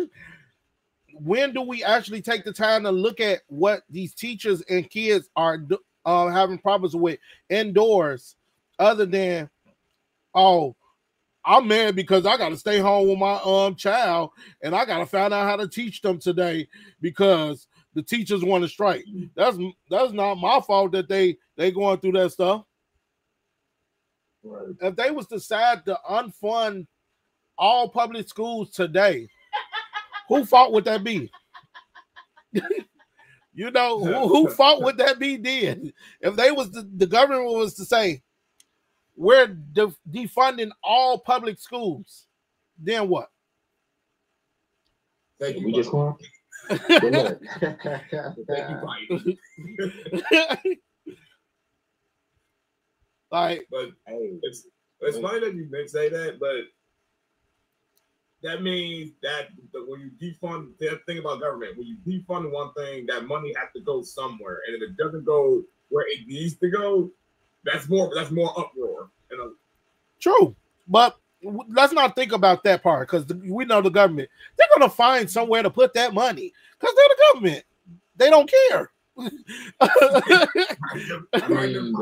[1.14, 5.28] when do we actually take the time to look at what these teachers and kids
[5.36, 5.64] are
[6.04, 8.36] uh, having problems with indoors,
[8.78, 9.50] other than,
[10.34, 10.76] "Oh,
[11.44, 14.30] I'm mad because I got to stay home with my um child
[14.62, 16.68] and I got to find out how to teach them today
[17.00, 19.56] because the teachers want to strike." That's
[19.90, 22.64] that's not my fault that they they going through that stuff
[24.42, 24.74] Right.
[24.80, 26.86] if they was decide to unfund
[27.58, 29.28] all public schools today,
[30.28, 31.30] who fault would that be?
[33.52, 35.92] you know, who, who fault would that be then?
[36.20, 38.22] If they was the, the government was to say,
[39.14, 42.26] we're de- defunding all public schools,
[42.78, 43.30] then what?
[45.38, 45.66] Thank you.
[45.66, 46.14] We just Mike.
[46.68, 47.00] Going.
[47.00, 47.38] Good luck.
[48.48, 50.68] Thank you, Mike.
[53.30, 53.90] like, But
[54.42, 54.66] it's
[55.00, 56.64] it's funny that you may say that, but
[58.42, 62.72] that means that the, when you defund the thing about government, when you defund one
[62.74, 66.56] thing, that money has to go somewhere, and if it doesn't go where it needs
[66.56, 67.10] to go,
[67.64, 69.10] that's more that's more uproar.
[69.30, 69.48] And uh,
[70.18, 70.54] true,
[70.88, 74.90] but w- let's not think about that part because we know the government they're gonna
[74.90, 77.64] find somewhere to put that money because they're the government.
[78.16, 78.90] They don't care.
[79.80, 81.94] I mean,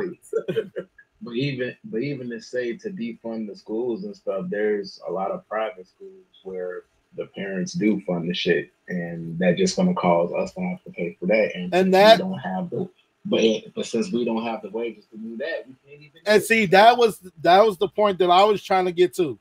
[1.22, 5.30] but, even but even to say to defund the schools and stuff, there's a lot
[5.30, 6.82] of private schools where
[7.16, 10.90] the parents do fund the shit, and that just gonna cause us to have to
[10.90, 11.52] pay for that.
[11.54, 12.88] And, And that- we don't have the
[13.24, 13.42] but
[13.74, 16.20] but since we don't have the wages to do that, we can't even.
[16.26, 19.38] And see, that was that was the point that I was trying to get to.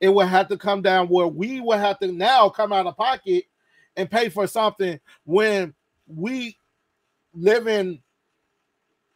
[0.00, 2.96] It would have to come down where we would have to now come out of
[2.96, 3.44] pocket
[3.96, 5.74] and pay for something when
[6.08, 6.56] we
[7.34, 8.00] live in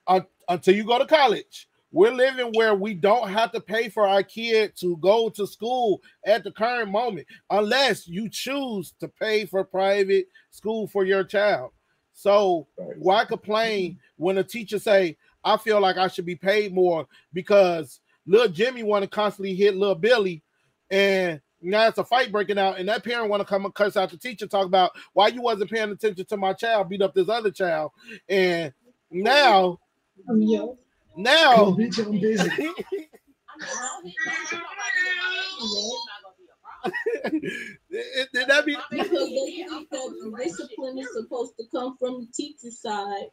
[0.06, 1.68] uh, until you go to college.
[1.92, 6.02] We're living where we don't have to pay for our kid to go to school
[6.24, 11.70] at the current moment, unless you choose to pay for private school for your child.
[12.16, 12.96] So Right.
[12.98, 18.00] why complain when a teacher say, "I feel like I should be paid more because
[18.26, 20.42] little Jimmy want to constantly hit little Billy,
[20.90, 23.98] and now it's a fight breaking out, and that parent want to come and cuss
[23.98, 27.12] out the teacher, talk about why you wasn't paying attention to my child, beat up
[27.14, 27.92] this other child,
[28.30, 28.72] and
[29.10, 29.78] now,
[30.26, 30.66] Yeah.
[31.16, 32.50] now." Bitch, I'm busy.
[37.90, 38.76] Did did that be?
[38.90, 43.26] Because they think that discipline is supposed to come from the teacher side.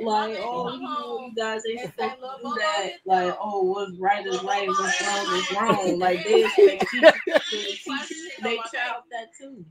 [0.00, 2.90] Like, oh, you know, you guys ain't supposed to do that.
[3.04, 5.98] Like, oh, what's right is right, what's wrong is wrong.
[5.98, 9.64] Like, they expect teachers to teach their child that too.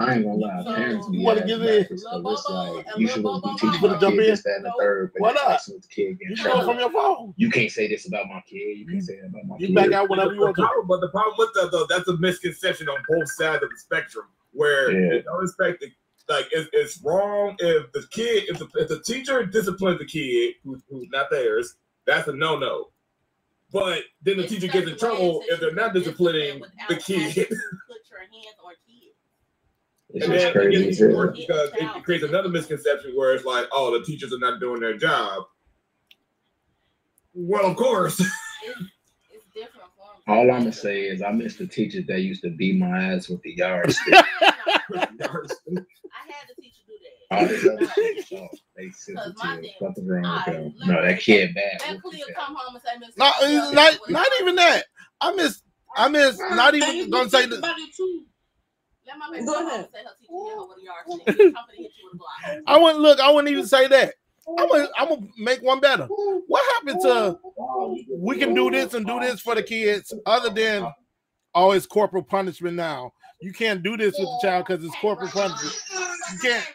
[0.00, 1.98] Man, I ain't gonna lie, parents be you wanna ass give backwards, in?
[1.98, 4.30] so it's like you Lil supposed to Bobo be teaching Wanna my jump kid in?
[4.30, 5.50] this, that, and the third, but What then up?
[5.50, 6.80] messing with the kid getting You in know from trouble.
[6.80, 7.34] your phone.
[7.36, 8.78] You can't say this about my kid.
[8.78, 9.02] You can't mm.
[9.02, 9.68] say that about my You kid.
[9.70, 10.62] You back out whenever you want to.
[10.62, 13.76] problem, but the problem with that though, that's a misconception on both sides of the
[13.78, 14.26] spectrum.
[14.52, 15.12] Where Yeah.
[15.14, 15.88] you don't expect the,
[16.32, 20.54] like it's, it's wrong if the kid if the, if the teacher disciplines the kid
[20.64, 22.88] who's, who's not theirs, that's a no no.
[23.72, 27.34] But then the It's teacher gets in trouble if they're not disciplining the kid.
[27.34, 28.89] Put your hands on kids.
[30.12, 30.84] It's And just then it crazy.
[30.84, 34.58] gets worse because it creates another misconception where it's like, oh, the teachers are not
[34.60, 35.44] doing their job.
[37.32, 38.18] Well, of course.
[38.20, 38.30] It's,
[39.32, 40.22] it's different forms.
[40.26, 43.28] All I'm gonna say is I miss the teachers that used to beat my ass
[43.28, 44.14] with the yardstick.
[44.14, 44.16] I
[44.96, 47.92] had the teach you to All do that.
[47.94, 49.60] shit, so they Cause my sensitive.
[49.62, 50.74] thing- Nothing wrong with them.
[50.86, 51.80] No, that kid bad.
[51.80, 54.84] That What Cleo come home and say, Miss No, not not even that.
[55.20, 55.62] I miss
[55.96, 57.64] I miss not even you gonna say think
[59.10, 59.16] that.
[59.16, 59.46] about it too.
[59.46, 59.80] Let my baby Go ahead.
[59.80, 61.36] and say her teacher hit her with a yard stick.
[61.36, 62.62] She come to hit you with a block.
[62.66, 63.20] I wouldn't look.
[63.20, 64.14] I wouldn't even say that.
[64.58, 66.06] I'm gonna I'm gonna make one better.
[66.06, 67.38] What happened to
[68.10, 70.90] we can do this and do this for the kids other than
[71.54, 73.12] oh it's corporal punishment now.
[73.40, 75.76] You can't do this with the child because it's corporal punishment.
[76.32, 76.66] You can't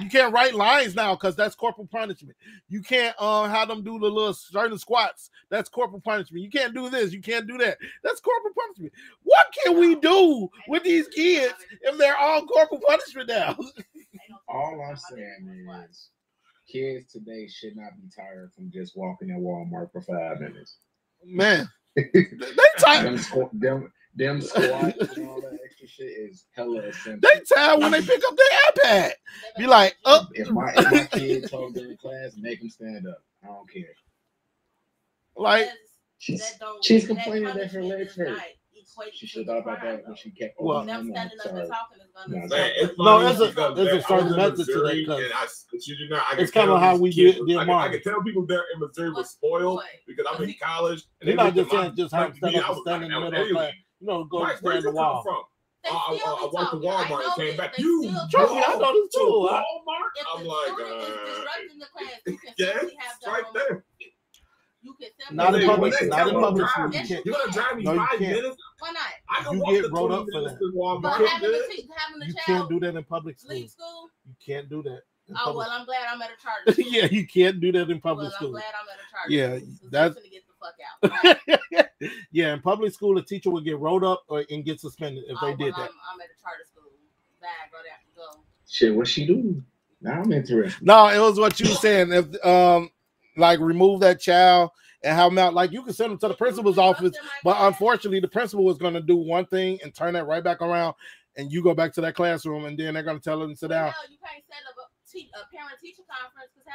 [0.00, 2.36] you can't write lines now because that's corporal punishment.
[2.68, 5.30] You can't uh, have them do the little certain squats.
[5.50, 6.42] That's corporal punishment.
[6.42, 7.12] You can't do this.
[7.12, 7.78] You can't do that.
[8.02, 8.92] That's corporal punishment.
[9.22, 13.56] What can we do with these kids if they're all corporal punishment now?
[14.48, 16.10] All I'm saying is
[16.70, 20.76] kids today should not be tired from just walking in Walmart for five minutes.
[21.24, 22.12] Man, they
[22.78, 23.18] tired.
[23.18, 27.20] them, them, them squats and all that extra shit is hella essential.
[27.20, 29.10] They tired when they pick up their iPad.
[29.58, 33.06] Be like, oh, If uh, my, if my kid told in class, make him stand
[33.08, 33.22] up.
[33.42, 33.84] I don't care.
[35.36, 35.68] like
[36.18, 38.30] She's That she's complaining that her legs hurt.
[38.30, 38.38] not
[38.74, 40.54] each equate She should have thought about crime, that when she kept.
[40.58, 42.46] Well- Them no, standing up and talking is gonna.
[42.46, 45.22] No, it's No, funny there's a- there's a I certain method to that, Missouri, 'cause
[45.22, 47.64] and I, but you do not, I it's kinda how we kids- did- did I,
[47.66, 49.86] can, I can tell people there in Missouri were What- spoiled what?
[50.06, 51.02] because I'm in college.
[51.20, 53.10] And You're they not just saying just have like, stand up I and stand in
[53.10, 53.72] the middle of class.
[54.00, 55.48] You know, go Mike, stand the you wall.
[55.84, 56.16] From?
[56.16, 57.78] They I, I, I be went to Walmart and came back.
[57.78, 58.80] You Trust me, I talk.
[58.80, 59.48] know this to too.
[59.50, 60.10] I- Walmart?
[60.16, 63.84] If I'm like, uh, disrupting the class, yeah, have right there.
[64.82, 65.94] You can simply Not in public.
[65.98, 67.00] when Not in public drive, school.
[67.00, 68.20] you can't you're gonna drive me No, you five can't.
[68.36, 68.56] minutes.
[68.80, 69.02] Why not?
[69.30, 70.58] I can You walk get the wrote up for that.
[70.76, 71.02] Walmart.
[71.02, 71.88] But I'm having the, good.
[71.96, 73.56] having the You child can't do that in public school.
[73.56, 74.10] leave school.
[74.28, 75.00] You can't do that.
[75.28, 76.92] in Oh public well, I'm glad I'm at a charter school.
[76.92, 79.56] yeah, you can't do that in public well, I'm glad I'm at a charter Yeah,
[79.56, 79.68] school.
[79.80, 80.16] 'cause that's-
[81.02, 82.10] I'm finna get the fuck out.
[82.32, 85.38] yeah, in public school, a teacher would get rolled up or and get suspended if
[85.40, 85.80] oh, they did that.
[85.80, 86.90] I'm, I'm at a charter school.
[87.40, 88.40] Bad, go there, go.
[88.68, 89.62] Shit, what she do?
[90.00, 90.84] Now I'm interested.
[90.84, 92.12] No, it was what you were saying.
[92.12, 92.90] If um,
[93.36, 94.70] like remove that child
[95.02, 98.20] and have them out, like you can send them to the principal's office, but unfortunately,
[98.20, 100.94] the principal was going to do one thing and turn that right back around,
[101.36, 103.56] and you go back to that classroom, and then they're going to tell them to
[103.56, 103.86] sit down.
[103.86, 106.68] No, you can't set up a, te- a parent teacher conference because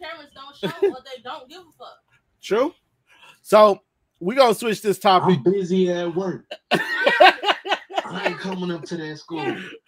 [0.00, 1.98] parents don't show or they don't give a fuck.
[2.40, 2.72] True.
[3.48, 3.80] So
[4.20, 5.38] we gonna switch this topic.
[5.38, 6.44] I'm busy at work.
[6.70, 9.42] I ain't coming up to that school.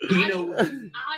[0.08, 0.64] You know, All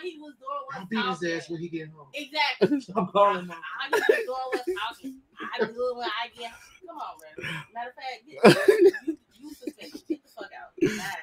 [0.03, 2.09] he was doing was I'll beat his ass when he get home.
[2.12, 2.95] Exactly.
[2.97, 3.53] I'm calling him.
[3.53, 5.20] All he was doing was talking.
[5.55, 6.51] I do it when I get.
[6.84, 7.14] Come on,
[7.47, 7.62] man.
[7.74, 10.03] Matter of fact, get, you, you suspended.
[10.09, 10.99] Get the fuck out.
[10.99, 11.14] Bye.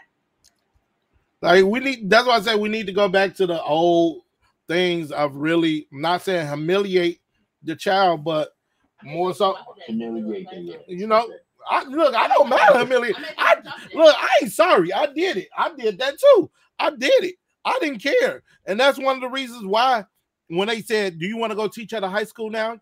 [1.42, 2.10] Like we need.
[2.10, 4.22] That's why I say we need to go back to the old
[4.70, 7.20] things of really I'm not saying humiliate
[7.64, 8.56] the child, but
[9.04, 9.56] more so.
[9.86, 10.78] Humiliate that, yeah.
[10.88, 11.30] You know,
[11.70, 12.16] I look.
[12.16, 13.16] I don't matter humiliate.
[13.38, 13.56] I
[13.94, 14.16] look.
[14.18, 14.92] I ain't sorry.
[14.94, 15.50] I did it.
[15.58, 16.50] I did that too.
[16.80, 17.36] I did it.
[17.66, 20.06] I didn't care, and that's one of the reasons why
[20.48, 22.80] when they said, "Do you want to go teach at a high school now?"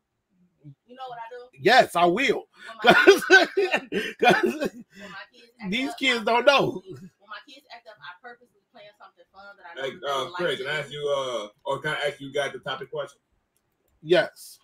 [0.86, 1.60] You know what I do?
[1.60, 2.48] Yes, I will.
[2.84, 6.72] When my kids, 'Cause- when my kids these up, kids don't know.
[6.74, 9.92] purposely- When my kids act up, I purposely plan something fun that I know Hey,
[9.92, 12.20] that they uh, will like Craig, can I ask you, uh, or can I ask
[12.22, 13.20] you guys the topic question?
[14.02, 14.60] Yes.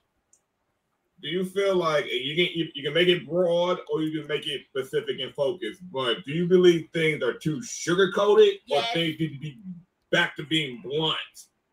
[1.24, 4.28] Do you feel like you can you, you can make it broad or you can
[4.28, 5.82] make it specific and focused?
[5.91, 9.57] But do you believe things are too sugar coated or things need to be
[10.11, 11.17] back to being blunt?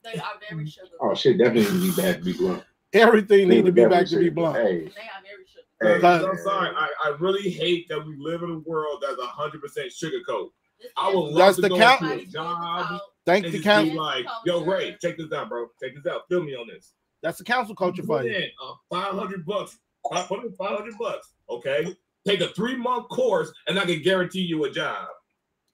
[0.05, 0.87] They are very sugar.
[1.01, 2.63] Oh shit, definitely need to be back to be blunt.
[2.93, 4.57] Everything need to be back to be blunt.
[4.57, 5.67] Hey, They are very sugar.
[5.83, 5.95] Hey.
[5.97, 9.63] Because I'm sorry, I, I really hate that we live in a world that's hundred
[9.63, 10.53] percent sugar coat.
[10.81, 13.01] This I is- would love That's to the go count- into a job.
[13.27, 15.67] Thank and the just like, yo, Ray, check this out, bro.
[15.83, 16.23] Check this out.
[16.29, 16.95] Fill me on this.
[17.23, 18.37] That's the cancel culture for Put you.
[18.37, 19.79] in uh, 500 bucks.
[20.13, 21.35] I put in 500 bucks.
[21.49, 21.95] Okay.
[22.27, 25.09] Take a three month course and I can guarantee you a job.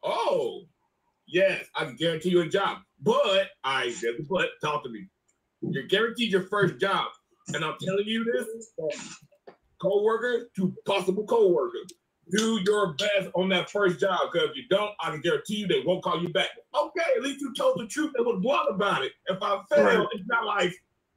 [0.02, 0.62] Oh,
[1.26, 2.78] yes, I can guarantee you a job.
[3.02, 5.06] But I said, but talk to me.
[5.62, 7.08] You're guaranteed your first job.
[7.48, 8.72] And I'm telling you this,
[9.80, 11.78] co-worker to possible co-worker.
[12.36, 15.68] Do your best on that first job because if you don't, I can guarantee you
[15.68, 16.48] they won't call you back.
[16.74, 18.12] Okay, at least you told the truth.
[18.16, 19.12] They was blunt about it.
[19.26, 20.06] If I fail, Right.
[20.12, 20.72] it's not like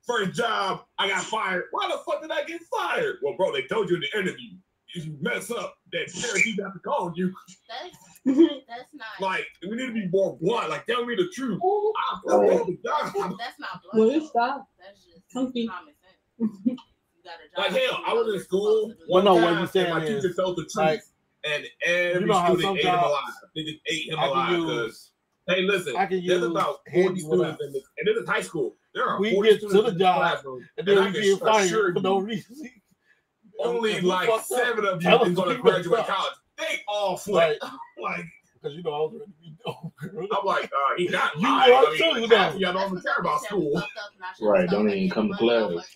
[0.05, 1.65] first job, I got fired.
[1.71, 3.17] Why the fuck did I get fired?
[3.23, 4.49] Well, bro, they told you in the interview.
[4.95, 7.31] If you mess up, that guaranteed not to call you.
[7.69, 7.95] That's
[8.67, 9.07] that's not.
[9.21, 10.69] Like, we need to be more blunt.
[10.71, 11.61] Like, tell me the truth.
[11.63, 13.33] I failed the That's, job.
[13.37, 13.99] that's not blood.
[14.07, 14.25] Well, though.
[14.25, 14.67] stop.
[14.79, 15.67] That's just Funky.
[15.67, 16.77] common sense.
[17.21, 17.33] You got
[17.69, 19.11] a Like, job, hell, I was in school supposed to do.
[19.11, 21.01] one Well, no, what time, you and saying my is, teacher told the truth, like,
[21.43, 23.23] and every you know student some ate him alive.
[23.55, 25.11] They just ate him I alive use- because,
[25.49, 28.41] hey, listen, I can there's use about 40 students in this, and this is high
[28.41, 28.75] school.
[28.93, 31.37] There are We get to the job, classroom, And and then I we get assure
[31.37, 32.69] fired for no reason.
[33.59, 36.33] only like fucked up, seven of you tell is us going to graduate college.
[36.57, 37.59] They all flip.
[37.61, 37.71] Right.
[38.01, 38.23] Like,
[38.53, 40.27] Because you know I was ready to be done, girl.
[40.39, 41.73] I'm like, uh, he not You lying.
[41.73, 42.35] are I mean, too, like, though.
[42.37, 43.79] half y'all don't That's care about what they said we school.
[43.81, 45.95] fucked up and I should've Right, don't even come to money class.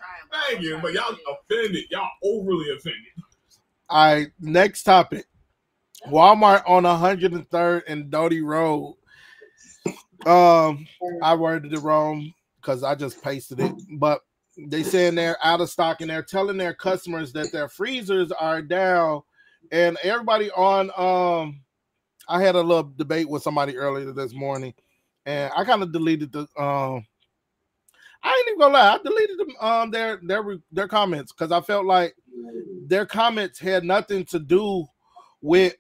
[0.50, 1.16] Thank you, but y'all
[1.50, 1.84] offended.
[1.92, 3.02] Y'all overly offended.
[3.90, 5.26] All right, next topic.
[6.10, 8.98] Walmart on 103rd and Doty Road.
[10.26, 10.86] Um,
[11.22, 12.34] I worded it wrong
[12.64, 14.22] because I just pasted it, but
[14.58, 18.62] they saying they're out of stock and they're telling their customers that their freezers are
[18.62, 19.22] down.
[19.72, 21.62] And everybody on um,
[22.28, 24.74] I had a little debate with somebody earlier this morning,
[25.26, 27.06] and I kind of deleted the um.
[28.26, 31.60] I ain't even gonna lie, I deleted them um their their their comments because I
[31.60, 32.16] felt like
[32.88, 34.86] their comments had nothing to do
[35.42, 35.76] with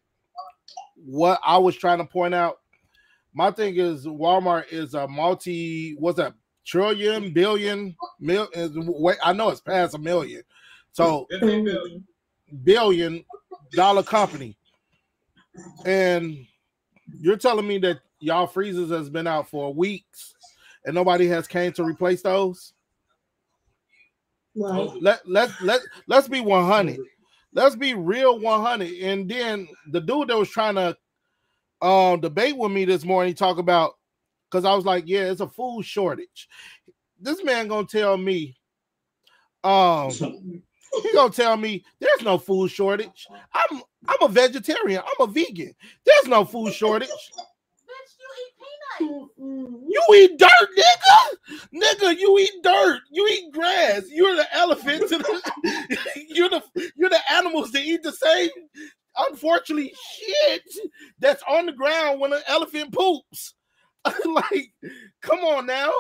[0.95, 2.57] what I was trying to point out.
[3.33, 6.33] My thing is Walmart is a multi what's that
[6.65, 10.43] trillion billion mil is wait I know it's past a million.
[10.91, 11.41] So This
[12.63, 13.25] billion
[13.73, 14.57] dollar company.
[15.85, 16.45] And
[17.19, 20.33] you're telling me that y'all freezers has been out for weeks
[20.85, 22.73] and nobody has came to replace those?
[24.55, 25.01] Right.
[25.01, 26.99] let let let let's be 100
[27.53, 30.95] let's be real 100 and then the dude that was trying to
[31.81, 33.97] um debate with me this morning, talk about
[34.53, 36.47] because I was like, yeah, it's a food shortage.
[37.19, 38.55] This man gonna tell me,
[39.63, 40.11] um,
[41.01, 43.25] he gonna tell me there's no food shortage.
[43.51, 45.01] I'm I'm a vegetarian.
[45.01, 45.73] I'm a vegan.
[46.05, 47.09] There's no food shortage.
[47.09, 48.53] Bitch, you eat
[48.99, 49.31] peanuts.
[49.89, 51.73] You eat dirt, nigga.
[51.73, 53.01] Nigga, you eat dirt.
[53.09, 54.03] You eat grass.
[54.09, 55.97] You're the elephant to the
[56.27, 56.61] you're the
[56.95, 58.49] you're the animals that eat the same
[59.29, 60.63] unfortunately shit
[61.19, 63.55] that's on the ground when an elephant poops.
[64.25, 64.71] like,
[65.21, 65.91] come on now.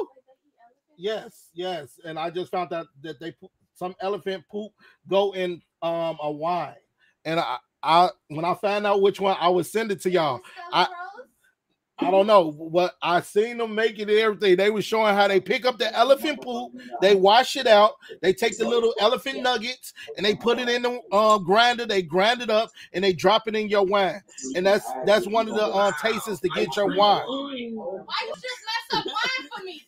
[0.97, 1.99] Yes, yes.
[2.05, 4.71] And I just found out that they put some elephant poop
[5.07, 6.75] go in um a wine.
[7.25, 10.41] And I I when I found out which one I would send it to y'all.
[10.71, 10.87] I-
[12.03, 14.57] I don't know, but I seen them making it everything.
[14.57, 18.33] They were showing how they pick up the elephant poop, they wash it out, they
[18.33, 22.41] take the little elephant nuggets and they put it in the uh, grinder, they grind
[22.41, 24.21] it up and they drop it in your wine.
[24.55, 27.23] And that's that's one of the uh, tastes to get your wine.
[27.25, 28.45] Why you just
[28.91, 29.81] mess up wine for me?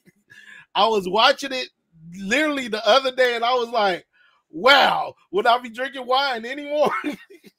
[0.74, 1.70] I was watching it
[2.18, 4.06] literally the other day and I was like,
[4.52, 6.92] wow, would I be drinking wine anymore?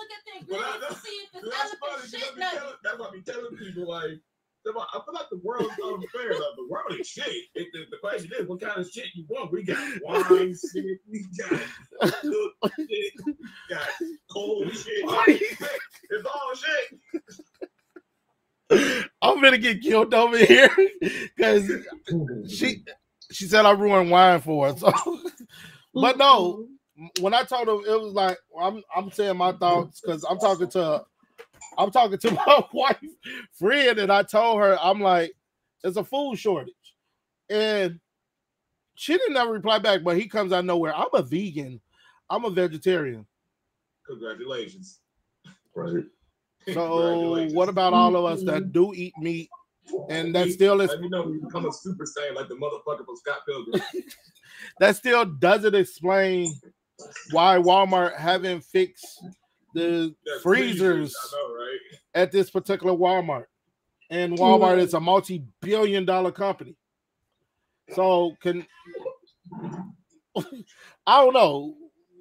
[0.00, 1.92] I gotta look at the Well, ingredients to that's- see if this That's funny.
[1.92, 2.58] elephant 'cause I shit be nugget.
[2.58, 4.20] telling- That's why I be telling people like.
[4.66, 6.32] I feel like the world is unfair.
[6.34, 7.46] Like, the world is shit.
[7.54, 9.50] It, the, the question is, what kind of shit you want?
[9.52, 11.00] We got wine shit.
[11.10, 11.48] We got
[12.02, 13.12] cooked shit.
[13.24, 13.34] We
[13.70, 13.88] got
[14.30, 15.02] cold shit.
[16.10, 17.00] It's all shit.
[19.22, 20.70] I'm gonna get killed over here
[21.36, 21.70] because
[22.48, 22.84] she
[23.32, 24.76] she said I ruined wine for her.
[24.76, 24.92] So,
[25.94, 26.68] but no,
[27.20, 30.68] when I told her, it was like I'm I'm saying my thoughts because I'm talking
[30.70, 31.04] to
[31.78, 32.98] I'm talking to my wife
[33.52, 35.32] friend, and I told her I'm like,
[35.84, 36.74] it's a food shortage,
[37.48, 38.00] and
[38.94, 40.02] she didn't ever reply back.
[40.02, 40.94] But he comes out of nowhere.
[40.94, 41.80] I'm a vegan.
[42.28, 43.26] I'm a vegetarian.
[44.06, 45.00] Congratulations.
[45.74, 46.04] Right.
[46.66, 47.54] So Congratulations.
[47.54, 48.70] what about all of us that mm-hmm.
[48.70, 49.48] do eat meat
[50.08, 52.54] and that still is Let me know when you become a super saiyan like the
[52.54, 53.82] motherfucker from Scott Pilgrim.
[54.78, 56.52] that still doesn't explain
[57.32, 59.06] why Walmart haven't fixed
[59.74, 61.78] the That freezers I know, right?
[62.14, 63.46] at this particular Walmart.
[64.10, 64.38] And hmm.
[64.42, 66.76] Walmart is a multi-billion dollar company.
[67.94, 68.66] So can
[71.06, 71.74] I don't know.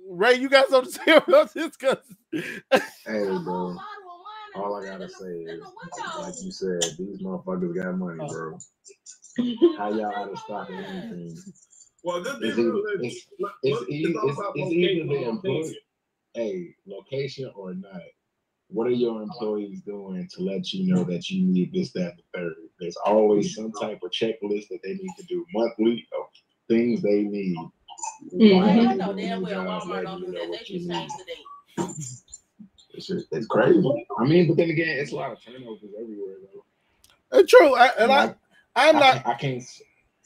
[0.10, 1.76] Ray, you got something to say about this?
[1.78, 1.98] Cause
[2.34, 3.44] Hey, bro.
[3.44, 5.62] bottle of wine All I gotta say is,
[6.18, 8.58] like you said, these motherfuckers got money, bro.
[9.78, 11.36] How y'all out of stock of anything?
[12.04, 13.28] Well, this It's is it's,
[13.64, 15.76] it's- it's look, all it's- it's either the employee- location.
[16.36, 18.02] Hey, location or not,
[18.68, 22.24] what are your employees doing to let you know that you need this, that, the
[22.39, 22.54] third?
[22.80, 23.64] There's always mm-hmm.
[23.64, 26.28] some type of checklist that they need to do monthly of
[26.68, 27.58] things they need.
[28.32, 28.58] Mm-hmm.
[28.58, 30.52] Why I know damn well Walmart don't do that.
[30.52, 31.89] They just change the date.
[32.93, 34.08] It's, just, it's crazy.
[34.20, 37.39] I mean, but then again, it's a lot of turnovers everywhere, though.
[37.39, 37.74] it's true.
[37.76, 38.36] I, and I,
[38.76, 39.64] I'm not can't- I can't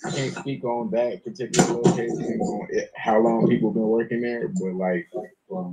[0.05, 4.47] I can't speak on that particular location on it, how long people been working there,
[4.49, 5.09] but like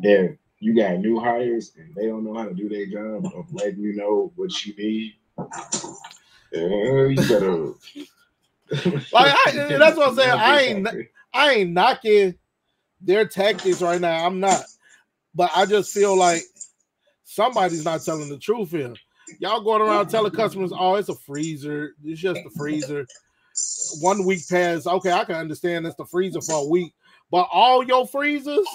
[0.02, 3.52] if you got new hires and they don't know how to do their job of
[3.52, 5.14] letting you know what you need,
[6.52, 7.72] you better
[9.12, 10.30] Like, I- that's what I'm saying.
[10.38, 10.86] I ain't-
[11.32, 12.34] I ain't knocking
[13.00, 14.26] their tactics right now.
[14.26, 14.62] I'm not.
[15.34, 16.42] But I just feel like
[17.24, 18.94] somebody's not telling the truth here.
[19.38, 21.94] Y'all going around telling customers, oh, it's a freezer.
[22.04, 23.06] It's just a freezer.
[24.00, 24.86] One week passed.
[24.86, 26.94] Okay, I can understand it's the freezer for a week.
[27.30, 28.66] But all your freezers?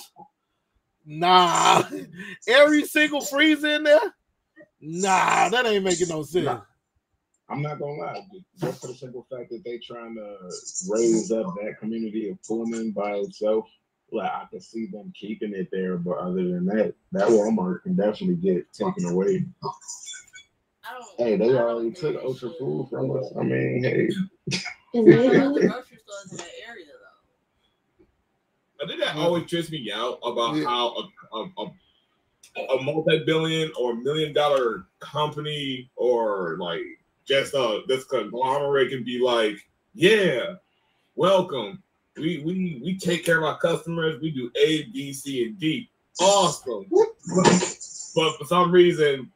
[1.06, 1.84] Nah.
[2.48, 4.14] Every single freezer in there?
[4.82, 6.46] Nah, that ain't making no sense.
[6.46, 6.62] Nah.
[7.48, 8.26] I'm not gonna lie,
[8.60, 10.38] just for the simple fact that they trying to
[10.90, 13.68] raise up that community of Pullman by itself.
[14.12, 17.96] Like I can see them keeping it there, but other than that, that Walmart can
[17.96, 19.46] definitely get taken away.
[21.18, 22.52] Hey, they already took they Ultra.
[22.60, 23.32] Food from us.
[23.40, 24.10] I mean, hey,
[25.06, 26.86] There's other grocery stores in that area
[28.00, 28.06] though.
[28.84, 30.66] I think that always trips me out about Yeah.
[30.66, 30.96] how
[31.34, 31.50] a, a,
[32.58, 36.82] a, a multi-billion or million dollar company or like
[37.26, 39.58] just uh this conglomerate can be like,
[39.94, 40.56] yeah,
[41.16, 41.82] welcome.
[42.16, 44.22] We we we take care of our customers.
[44.22, 45.90] We do A, B, C, and D.
[46.22, 46.86] Awesome.
[48.16, 49.30] But for some reason,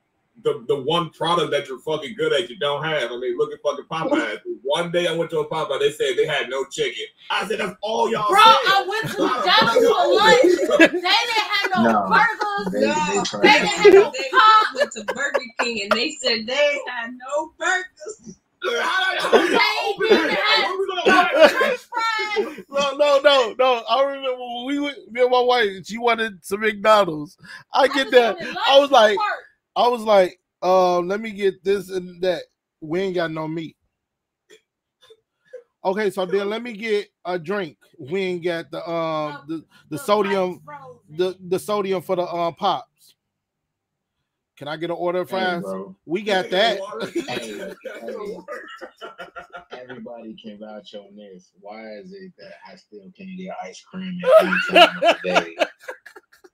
[0.44, 3.12] the, the one product that you're fucking good at, you don't have.
[3.12, 4.40] I mean, look at fucking Popeyes.
[4.64, 7.06] One day I went to a Popeye, they said they had no chicken.
[7.32, 8.46] I said, that's all y'all Bro, said.
[8.46, 10.92] I went to McDonald's for oh, lunch.
[10.92, 12.08] They didn't have no No.
[12.08, 12.74] burgers.
[12.74, 14.76] they, No, they They trying didn't have no They pop.
[14.76, 18.36] went to Burger King and they said they had no burgers.
[18.62, 22.66] They oh, didn't have no French fries.
[22.70, 23.84] No, no, no, no.
[23.90, 27.38] I remember when we went, me and my wife, she wanted some McDonald's.
[27.74, 28.38] I get just that.
[28.68, 29.46] I was like, for work.
[29.76, 32.44] I was like, uh, let me get this and that.
[32.82, 33.76] We ain't got no meat.
[35.84, 37.78] Okay, so then let me get a drink.
[37.98, 40.62] We ain't got the um the, the sodium
[41.10, 43.16] the the sodium for the um pops.
[44.58, 45.62] Can I get an order of fries?
[45.62, 46.82] bro, we got that.
[47.30, 47.72] Hey,
[49.72, 51.52] everybody can vouch on this.
[51.62, 55.18] Why is it that I still can't get ice cream at any time of the
[55.24, 55.56] day?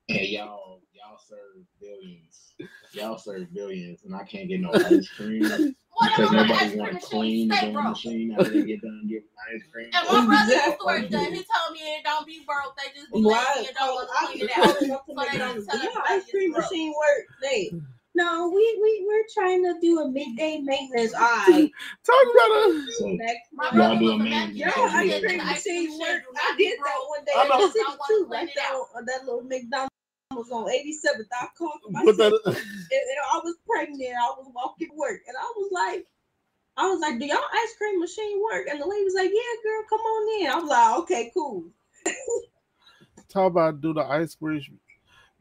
[0.08, 2.54] And y'all, y'all serve billions.
[2.94, 5.42] Y'all serve billions, and I can't get no ice cream
[6.04, 9.90] because nobody want to clean the damn machine after they get done giving ice cream.
[9.94, 10.76] And my brother's Exactly.
[10.80, 11.34] story done.
[11.34, 12.78] He told me it don't be broke.
[12.78, 13.46] They just be Why?
[13.58, 14.76] lazy and don't want I to clean was it out.
[14.76, 16.64] calling up to So they don't tell Do ice cream broke.
[16.72, 17.26] machine work?
[17.42, 17.72] They
[18.16, 21.14] no, we we we're trying to do a midday maintenance.
[21.18, 21.72] I
[22.04, 23.18] Talk about a So,
[23.54, 25.20] My brother do was a a man- vacuum Your Yeah, ice yeah.
[25.20, 26.24] cream The ice cream machine machine work.
[26.42, 27.68] I did that one day I in know.
[27.68, 28.26] the city too.
[28.30, 29.92] clean that, that little McDonald's
[30.32, 31.28] was on 87th.
[31.40, 32.18] I called put myself.
[32.18, 34.02] that and, and I was pregnant.
[34.20, 36.06] I was walking to work, and I was like,
[36.78, 39.56] I was like, "Do y'all ice cream machine work?" And the lady was like, "Yeah,
[39.64, 41.66] girl, come on in." I was like, "Okay, cool."
[43.30, 44.62] talk about do the ice cream.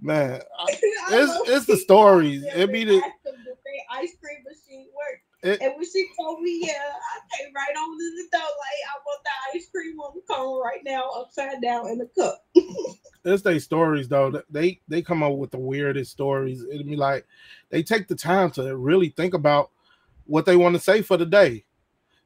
[0.01, 0.79] Man, I-
[1.11, 2.45] it's it's the stories.
[2.55, 5.21] It be the ask them if they ice cream machine work.
[5.43, 8.81] It- and when she told me, yeah, I came right on to the door like,
[8.89, 12.45] I want the ice cream on the cone right now, upside down in the cup.
[13.25, 14.43] it's they stories though.
[14.51, 16.65] They they come up with the weirdest stories.
[16.71, 17.27] It'd be like
[17.71, 19.71] they take the time to really think about
[20.27, 21.65] what they want to say for the day.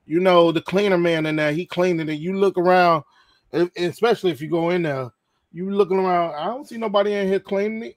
[0.07, 2.13] You know, the cleaner man in there, he cleaning it.
[2.13, 3.05] And you look around,
[3.77, 5.11] especially if you go in there,
[5.53, 6.35] you looking around.
[6.35, 7.97] I don't see nobody in here cleaning it.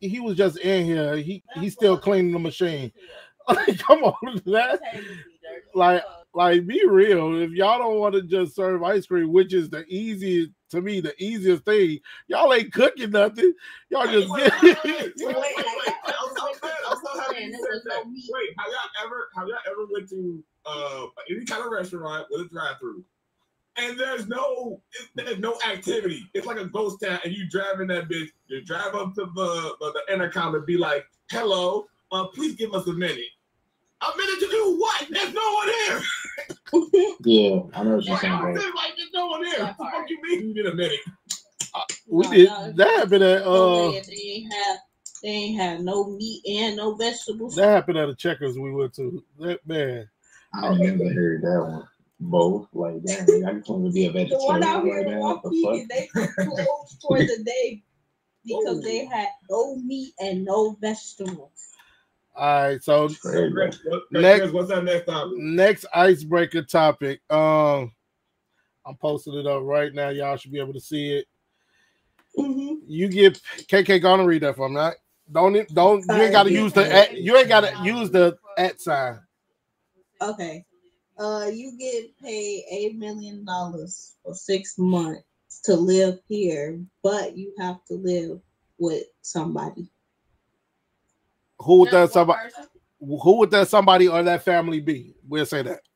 [0.00, 1.16] He was just in here.
[1.16, 2.92] He he's still cleaning the machine.
[3.46, 4.80] Like, come on, that
[5.74, 6.02] Like-
[6.34, 7.42] like be real.
[7.42, 11.00] If y'all don't want to just serve ice cream, which is the easiest to me,
[11.00, 13.52] the easiest thing, y'all ain't cooking nothing.
[13.90, 15.94] Y'all just Wait, get wait, wait, wait, wait, Wait, wait, like, wait.
[16.06, 16.72] that I'm so glad.
[16.90, 18.04] I'm so happy you said that.
[18.06, 22.46] Wait, have y'all ever have y'all ever went to uh any kind of restaurant with
[22.46, 23.04] a drive-through?
[23.78, 24.82] And there's no
[25.16, 26.24] there's no activity.
[26.34, 28.28] It's like a ghost town, and you drive in that bitch.
[28.48, 32.74] You drive up to the the, the intercom and be like, "Hello, uh, please give
[32.74, 33.18] us a minute."
[34.02, 35.08] A minute to do what?
[35.10, 36.02] There's no one here.
[37.24, 38.54] yeah, I know what you're saying, I'm bro.
[38.54, 39.60] saying, like, there's no one here.
[39.60, 41.00] What the fuck you mean you need a minute?
[42.08, 44.78] we No, did no, that happened at uh way, they ain't have
[45.22, 47.56] they ain't have no meat and no vegetables.
[47.56, 49.22] that happened at a checkers we went to.
[49.40, 50.08] That man,
[50.54, 51.88] I never heard that one.
[52.26, 55.06] Both, like, damn, I just want to be a the one vegetarian out here right
[55.06, 55.20] in now.
[55.20, 56.08] What the Waukegan, they
[56.42, 57.82] closed for the day
[58.46, 61.50] because they had no meat and no vegetables.
[62.34, 62.82] all right.
[62.82, 63.78] So Crazy.
[64.10, 65.36] Next- what's that next topic?
[65.36, 67.20] next icebreaker topic.
[67.30, 67.92] Um,
[68.86, 70.08] I'm posting it up right now.
[70.08, 71.26] Y'all should be able to see it.
[72.38, 72.76] Mm-hmm.
[72.86, 74.96] You get KK gonna read that for me, right?
[75.30, 79.20] Don't don't you ain't gotta use the at, you ain't gotta use the at sign.
[80.22, 80.64] Okay.
[81.18, 85.22] Uh, you get paid eight million dollars for six months
[85.62, 88.40] to live here, but you have to live
[88.78, 89.88] with somebody.
[91.60, 92.40] Who would that somebody
[92.98, 95.14] who would that somebody or that family be?
[95.28, 95.80] We'll say that.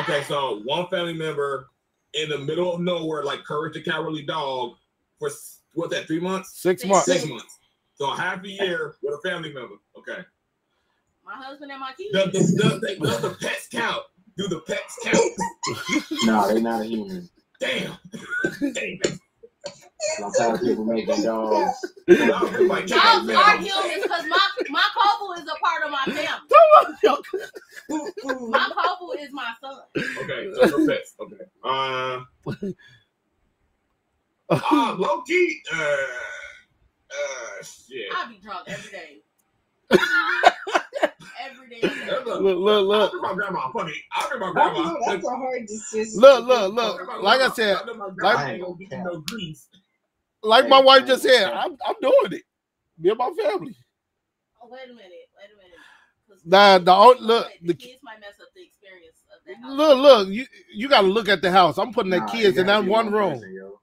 [0.00, 1.70] Okay, so one family member
[2.14, 4.74] in the middle of nowhere, like Courage the Cowardly Dog,
[5.18, 6.06] for s- what's that?
[6.06, 6.60] Three months?
[6.60, 6.88] Six Six.
[6.90, 7.06] months.
[7.06, 7.58] Six months.
[7.94, 9.76] So half a year with a family member.
[9.98, 10.22] Okay.
[11.26, 12.12] My husband and my kids.
[12.12, 14.02] Does the, does the, does the pets count?
[14.38, 15.18] Do the pets count?
[16.24, 17.28] No, they're not a human.
[17.58, 17.96] Damn.
[18.60, 18.98] Damn.
[20.22, 21.94] I'm tired of people making dogs.
[22.06, 23.72] Dogs are like Dogs cat are families.
[23.72, 26.28] humans because my my couple is a part of my family.
[28.50, 29.80] My couple is my son.
[29.96, 31.14] Okay, so no pets.
[31.20, 31.44] Okay.
[34.48, 35.60] Uh, uh low key.
[35.74, 35.76] Uh,
[37.10, 38.12] uh, shit.
[38.14, 39.22] I be drunk every day.
[41.50, 41.80] every day.
[42.06, 43.22] Look, look, look, I look.
[43.22, 43.70] my grandma.
[43.72, 43.94] Funny.
[44.16, 44.92] I remember my grandma.
[44.92, 46.20] know, that's a hard decision.
[46.20, 47.22] Look, look, look.
[47.22, 49.24] Like I said, like- grandma ain't gonna give you no.
[50.42, 52.42] Like my wife just said, I'm, I'm doing it.
[52.98, 53.76] Me and my family.
[54.62, 55.02] Oh, wait a minute.
[55.02, 56.44] Wait a minute.
[56.44, 59.76] Nah, the o- look, the, the- kids might mess up the experience of that house.
[59.76, 61.78] Look, look, you you gotta look at the house.
[61.78, 63.34] I'm putting the Nah, kids in that one room.
[63.34, 63.75] person, yo.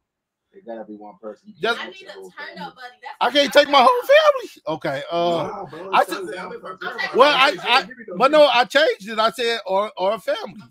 [0.63, 1.49] It gotta be one person.
[1.49, 2.87] You Just- I can't need have a turn up, buddy.
[3.01, 4.49] That's I can't take my whole family.
[4.67, 5.03] Okay.
[5.11, 6.77] Uh Nah, bro, I said- not I for remember the my family.
[6.79, 7.17] grandma.
[7.17, 7.49] Well, I- I-
[7.81, 9.19] didn't give me no but no, I changed it.
[9.19, 10.39] I said or or a family.
[10.53, 10.67] I'm my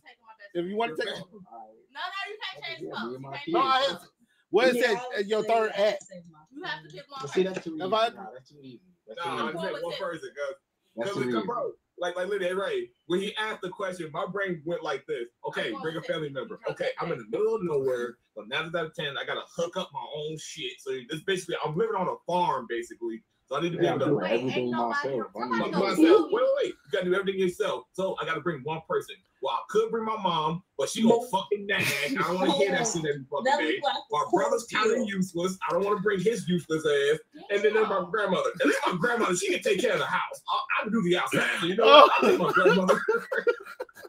[0.54, 1.26] If you want to take Alright.
[1.30, 3.04] No, no, you can't change Yeah, clothes.
[3.04, 3.52] me You and my can't kids.
[3.54, 4.08] No, change I clothes.
[4.50, 5.78] where it Yeah, said I uh, would your third act.
[5.78, 6.02] would at.
[6.02, 6.22] say
[6.52, 7.52] You have to pick one But see, person.
[7.52, 7.84] that's too easy.
[7.84, 8.80] If I- Nah, that's too easy.
[9.06, 9.58] That's Nah, too I'm easy.
[9.66, 10.54] saying one person, cause
[10.96, 11.72] That's Cause, too bro,
[12.02, 15.28] like like literally Ray, when he asked the question, my brain went like this.
[15.48, 16.58] Okay, bring a family member.
[16.68, 18.16] Okay, I'm in the middle of nowhere.
[18.34, 20.72] So nine out of ten, I gotta hook up my own shit.
[20.80, 23.22] So this basically, I'm living on a farm basically.
[23.52, 24.88] So I need to be Yeah, able to doing Wait, everything ain't nobody-
[25.18, 25.30] myself.
[25.36, 26.26] I somebody need to- gonna myself.
[26.32, 26.66] Wait, wait, wait.
[26.68, 27.84] You gotta do everything yourself.
[27.92, 29.14] So I gotta bring one person.
[29.42, 31.84] Well, I could bring my mom, but she gonna Mo- fucking nag.
[31.84, 33.78] I don't want to hear that shit every fucking That day.
[34.10, 35.58] My brother's kind of useless.
[35.68, 37.18] I don't want to bring his useless ass.
[37.50, 38.48] And then there's my grandmother.
[38.58, 40.40] At least my grandmother, she can take care of the house.
[40.48, 41.62] I, I can do the outside.
[41.64, 42.10] You know what?
[42.22, 43.00] I think my grandmother.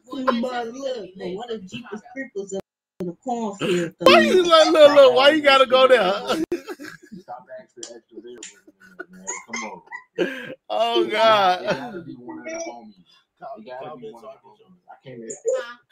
[0.06, 0.52] Well, But yeah, look,
[0.84, 1.14] definitely.
[1.18, 2.54] but what if Jeepers Creepers
[3.00, 3.94] in the cornfield?
[4.00, 6.44] Why you like, look, look, why you gotta go there?
[7.84, 8.34] Stop extra there,
[9.12, 9.26] man.
[9.48, 9.82] Come on.
[10.70, 11.64] Oh It God.
[11.64, 12.96] gotta be one of the homies.
[13.58, 14.80] It gotta be one of the homies.
[14.90, 15.22] I can't.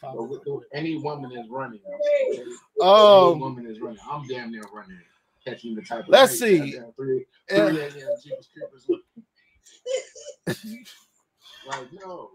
[0.02, 0.14] Huh?
[0.16, 1.82] with- with Any woman is running.
[1.86, 2.44] Any
[2.82, 4.00] Um, woman is running.
[4.10, 5.00] I'm damn near running.
[5.46, 6.10] Catching the type of.
[6.10, 6.72] Let's hey, see.
[6.72, 7.70] goddamn, Three, Yeah.
[7.70, 8.18] three a.m.
[11.68, 12.32] Like no.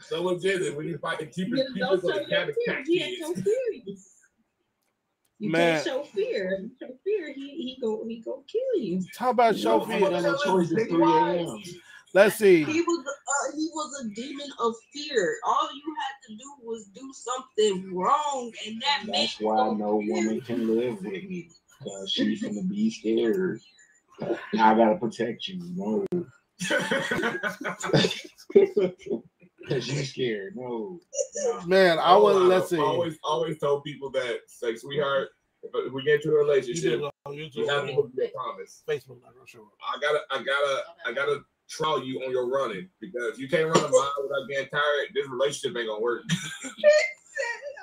[0.00, 2.20] So what is it when you fight the cheapest You people don't for show the
[2.20, 2.76] your cabbage fear.
[2.76, 3.20] cat He ain't kids?
[3.20, 3.94] no fear.
[5.40, 5.74] You Man.
[5.74, 6.52] can't show fear.
[6.54, 9.04] If you show fear, he he go he go kill you.
[9.16, 10.10] how about No, show I'm fear?
[10.10, 11.62] not choice at 3 a.m.
[12.14, 12.64] Let's see.
[12.64, 15.36] He was uh, he was a demon of fear.
[15.46, 20.00] All you had to do was do something wrong, and that made That's why no
[20.00, 21.50] fear woman can live with me.
[21.84, 23.60] Cause she's gonna be scared.
[24.52, 25.60] Now I gotta protect you.
[25.76, 26.04] No.
[29.68, 30.56] Cause you scared.
[30.56, 31.00] No.
[31.44, 31.60] no.
[31.66, 32.36] Man, I was.
[32.36, 32.72] Let's.
[32.72, 35.28] Always, always told people that, say, sweetheart,
[35.62, 37.00] if, if we get into a relationship,
[37.30, 38.82] you have to be a promise.
[38.88, 39.68] Facebook, not gonna show.
[39.82, 43.66] I gotta, I gotta, I gotta trial you on your running because if you can't
[43.66, 45.08] run a mile without getting tired.
[45.14, 46.22] This relationship ain't gonna work.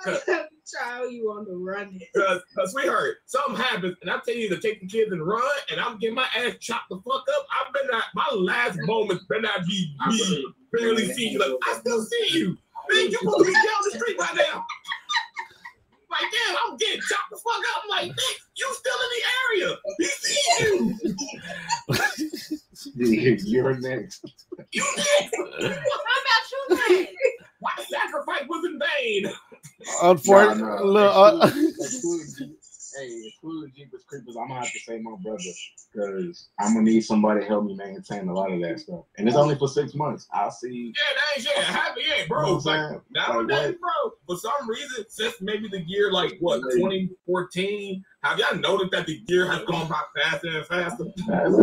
[0.05, 1.99] I have to trial you on the run.
[2.13, 2.41] Because,
[2.71, 5.97] sweetheart, something happens, and I tell you to take the kids and run, and I'm
[5.97, 7.47] getting my ass chopped the fuck up.
[7.51, 11.39] I better not, my last moment better not be me barely see you.
[11.39, 12.57] Like, I still see you.
[12.93, 14.65] Man, you supposed to be down the street right now.
[16.11, 17.83] Like, damn, I'm getting chopped the fuck up.
[17.83, 19.23] I'm like, Nick, you still in the
[19.65, 19.77] area.
[19.97, 20.95] He see you.
[22.93, 24.23] You're next.
[24.71, 24.93] You Nick.
[24.95, 27.07] How about you then?
[27.59, 29.33] Why the sacrifice was in vain?
[30.03, 30.83] Unfortunately, Nah, nah.
[30.83, 32.59] look, uh, Exclude Jeep-
[32.97, 34.35] hey, exclude Jeepers Creepers.
[34.37, 35.39] I'm gonna have to say my brother
[35.93, 39.01] because I'm gonna need somebody to help me maintain a lot of that stuff.
[39.17, 40.27] And it's only for six months.
[40.33, 40.93] I'll see.
[40.95, 41.63] Yeah, that ain't shit.
[41.63, 42.53] Happy, yeah, You know bro.
[42.55, 43.01] what I'm Like.
[43.11, 48.91] Nowadays, bro, for some reason, since maybe the year like what 2014, have y'all noticed
[48.91, 51.05] that the year has gone by faster and faster?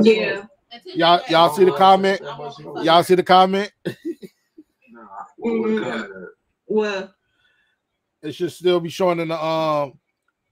[0.03, 0.45] Yeah.
[0.73, 2.23] Until Y'all- you y'all see the comment?
[2.23, 3.71] I want to fuck y'all see the comment?
[3.85, 3.93] Nah,
[5.37, 6.29] what- what kind of-
[6.67, 7.15] Well,
[8.23, 9.99] It should still be showing in the um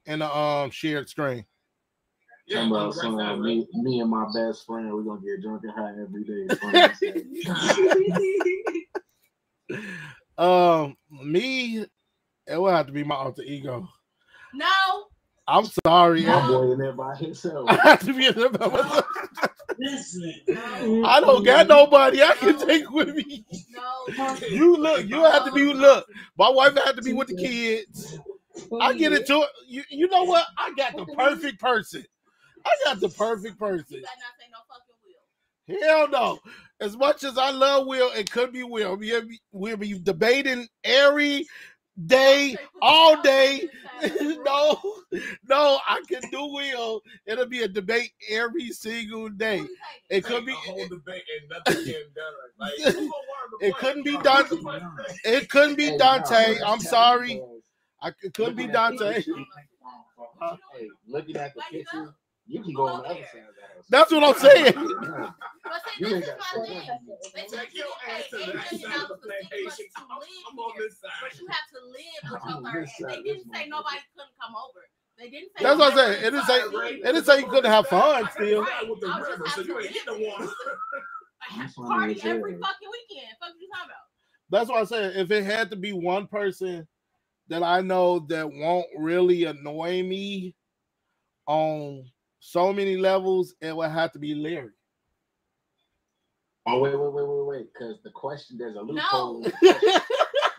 [0.07, 1.47] in the um shared screen.
[2.47, 5.41] Yeah, Talking about the some, uh, me, me and my best friend, we're gonna get
[5.41, 6.49] drunk and high every day.
[6.57, 7.01] Funny as
[10.39, 10.45] hell.
[10.45, 11.87] Um, me,
[12.47, 13.89] it will have to be my alter ego.
[14.55, 14.67] No.
[15.51, 17.69] I'm sorry, my I boy in there by himself.
[17.83, 19.05] have to be in the
[19.79, 21.05] No.
[21.07, 23.45] I don't got nobody I can take with me.
[24.51, 26.07] You look, you have to be look.
[26.37, 28.19] My wife had to be with the kids.
[28.81, 29.83] I get into it you.
[29.91, 30.47] You know what?
[30.59, 32.05] I got the perfect person.
[32.65, 34.03] I got the perfect person.
[34.03, 35.89] better not say no fucking will.
[35.89, 36.39] Hell no.
[36.81, 38.97] As much as I love Will, it could be Will.
[38.97, 41.47] We'll be, we'll be debating every
[42.07, 43.69] day, all day.
[44.21, 44.81] no,
[45.49, 47.03] no, I can do Will.
[47.27, 49.63] It'll be a debate every single day.
[50.09, 50.53] It could be.
[50.53, 52.33] a whole debate and nothing getting done.
[52.59, 53.11] Like, who gonna learn
[53.61, 55.19] the It couldn't be Who done- gonna learn the point?
[55.25, 56.59] It couldn't be Dante.
[56.65, 57.43] I'm sorry.
[58.03, 59.23] I, it couldn't be looking at the Dante.
[60.79, 62.15] Hey, looking at the Why picture, go?
[62.51, 63.87] You can go on the other side of the house.
[63.89, 64.75] That's what I'm saying.
[64.75, 65.31] Yeah.
[65.71, 66.83] But see, this is my thing.
[67.35, 69.29] They Take you your get ass to eight that million side of dollars the
[69.63, 69.87] for six months plantation.
[69.95, 70.83] to I'm, live on here.
[70.83, 71.11] this side.
[71.23, 72.89] But you have to live with your on third.
[73.07, 74.83] they didn't say nobody couldn't come over.
[75.19, 76.19] They didn't say That's what I'm saying.
[76.27, 76.59] It didn't say.
[76.61, 78.63] come It didn't say you couldn't have fun still.
[78.67, 80.51] ride with the river, so you ain't getting with one.
[81.87, 83.31] Party every fucking weekend.
[83.39, 84.07] Fuck you talking about?
[84.51, 85.17] That's what I said.
[85.17, 86.87] If it had to be one person
[87.49, 90.57] that I know that won't really annoy me
[91.47, 92.05] on
[92.41, 94.71] so many levels, it would have to be Larry.
[96.67, 97.67] Oh wait, wait, wait, wait, wait.
[97.73, 99.47] Because the question there's a loophole.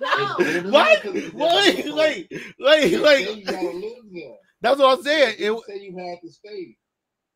[0.02, 0.36] No.
[0.72, 1.06] what?
[1.06, 3.38] Wait, wait, wait, You wait.
[3.38, 4.36] You gotta live there.
[4.62, 5.36] That's what I'm saying.
[5.38, 6.76] It, You say you had to stay.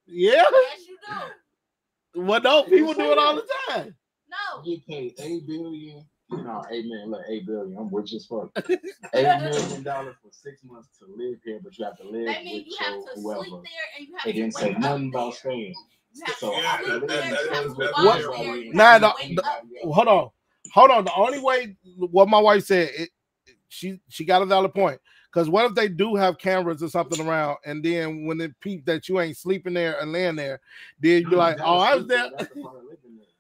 [0.08, 0.44] yeah.
[0.52, 2.24] Yes, you do.
[2.24, 3.96] Well, no, people do it all the time.
[4.30, 4.64] No.
[4.64, 6.06] You pay paid eight billion.
[6.44, 7.12] No, eight million.
[7.12, 7.78] Look, eight billion.
[7.78, 8.50] I'm rich as fuck.
[9.14, 12.44] Eight million dollars for six months to live here, but you have to live That
[12.44, 13.44] means with you have to whoever.
[13.44, 15.40] sleep there and you have They to didn't say wake nothing up about there.
[15.40, 15.74] staying.
[16.38, 17.22] So to Yeah, sleep that- there.
[17.22, 18.56] that- that have is- to that's walk very there.
[18.58, 19.42] You Nah, have to no, wake no.
[19.44, 19.94] up.
[19.94, 20.30] Hold on,
[20.74, 21.06] hold on.
[21.06, 23.10] The only way, what my wife said, it,
[23.70, 25.00] she she got a valid point.
[25.32, 28.86] Because what if they do have cameras or something around, and then when they peep
[28.86, 30.62] that you ain't sleeping there and laying there,
[31.00, 32.30] then you be like, oh, I was there.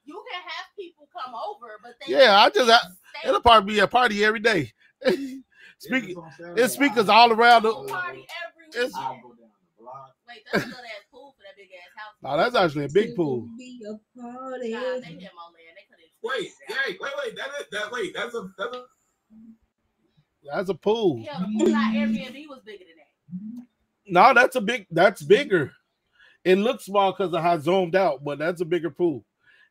[0.05, 3.79] You can have people come over, but they Yeah, I just- I- It'll probably be
[3.79, 4.73] a party every day.
[5.79, 6.15] Speak,
[6.55, 7.71] it's speakers all around the.
[7.73, 8.95] party every It's- weekend.
[8.95, 10.15] I'll go down the block.
[10.27, 12.13] Wait, that's a little ass pool for that big ass house.
[12.23, 13.47] Oh, that's actually a big pool.
[13.57, 14.71] Be a party.
[14.71, 15.75] Nah, they hit my land.
[15.75, 16.11] They could have.
[16.23, 17.35] Wait, wait, wait, wait.
[17.37, 17.91] That is that.
[17.91, 18.83] Wait, that's a that's a.
[20.53, 21.19] That's a pool.
[21.23, 23.65] Yeah, the pool at Airbnb was bigger than that.
[24.07, 24.87] No, that's a big.
[24.91, 25.71] That's bigger.
[26.43, 29.25] It looks small because of how zoomed out, but that's a bigger pool.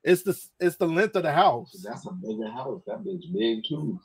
[0.04, 1.72] It's the it's the length of the house.
[1.82, 2.82] That's a bigger house.
[2.86, 3.98] That bitch big too.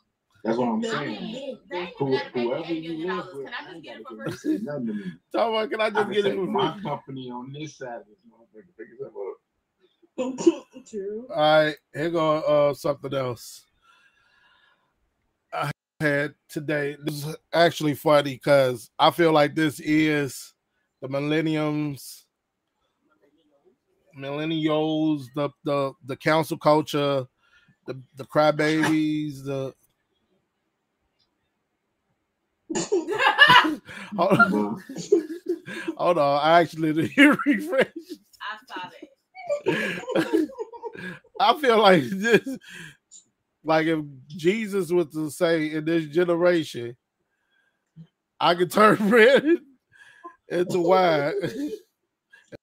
[0.43, 1.21] That's what I'm No, I saying.
[1.21, 1.59] mean,
[1.97, 3.35] Who- gotta pay me Whoever you live dollars.
[3.35, 4.59] with, Can I I just get it for free?
[4.63, 5.03] nothing to me.
[5.33, 7.77] Talk about, can I I just can get it say for my company on this
[7.77, 10.85] side of this motherfucker pick it up.
[10.89, 11.27] True.
[11.33, 11.35] All
[11.65, 13.65] right, here go uh something else.
[15.51, 16.95] I had today.
[17.03, 20.53] This is actually funny because I feel like this is
[21.01, 22.25] the millenniums,
[24.17, 27.25] millennials, the the the cancel culture,
[27.87, 29.73] the the crybabies, the
[34.17, 34.83] hold on,
[35.97, 36.41] hold on.
[36.43, 37.87] I actually didn't refresh.
[38.41, 38.89] I saw
[39.65, 40.49] that.
[41.39, 42.57] I feel like this,
[43.63, 46.95] like if Jesus was to say in this generation,
[48.39, 49.45] I could turn red
[50.49, 51.33] into wine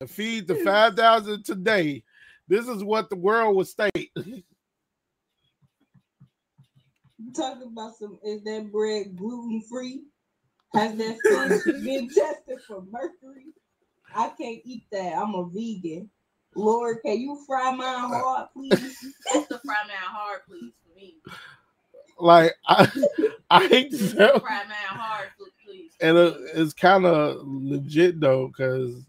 [0.01, 2.03] and feed the five thousand today.
[2.49, 4.13] This is what the world would state.
[7.35, 10.03] Talking about some is that bread gluten free?
[10.75, 13.47] Has that fish been tested for mercury?
[14.15, 15.15] I can't eat that.
[15.17, 16.11] I'm a vegan.
[16.55, 18.71] Lord, can you fry mine hard, please?
[19.33, 21.17] That's the fry man hard, please, for me.
[22.19, 22.91] Like I,
[23.51, 25.29] I hate to say, it, Fry man hard,
[25.67, 25.93] please.
[26.01, 29.05] and uh, it's kind of legit though, because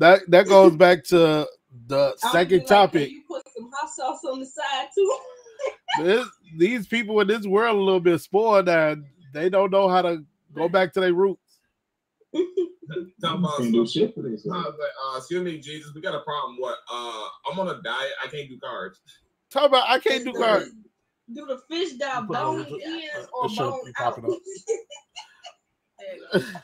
[0.00, 1.46] that that goes back to
[1.86, 3.08] the I would be second like, topic.
[3.08, 5.18] Can you put some hot sauce on the side too?
[6.02, 6.26] this,
[6.56, 10.24] these people in this world a little bit spoiled and they don't know how to
[10.54, 11.58] go back to their roots.
[13.20, 14.44] Talking about Can't do shit for this.
[14.46, 16.56] I was like, uh, excuse me, Jesus, we got a problem.
[16.58, 16.76] What?
[16.90, 18.12] Uh, I'm on a diet.
[18.24, 18.96] I can't do carbs.
[19.50, 20.70] Talk about I can't do carbs.
[21.32, 24.14] Do the fish down Put it bone on in or bone out?
[24.16, 24.30] popping up.
[25.98, 26.58] There you go.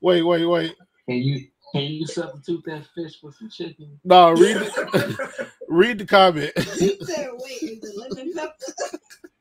[0.00, 0.74] Wait, wait, wait.
[1.08, 3.98] Can you can you substitute that fish for some chicken?
[4.04, 5.48] No, read it.
[5.68, 6.52] read the comment.
[6.56, 8.98] He said, "Wait, is it lemon pepper?"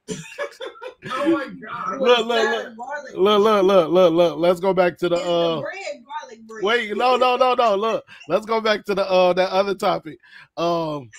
[1.12, 2.00] oh my god.
[2.00, 2.78] Look, look, Salad.
[3.16, 4.38] Look, look, look, look, look.
[4.38, 5.76] Let's go back to the Is the uh bread
[6.06, 6.64] garlic bread?
[6.64, 7.76] wait, no, no, no, no.
[7.76, 10.18] Look, let's go back to the uh that other topic.
[10.58, 11.10] Um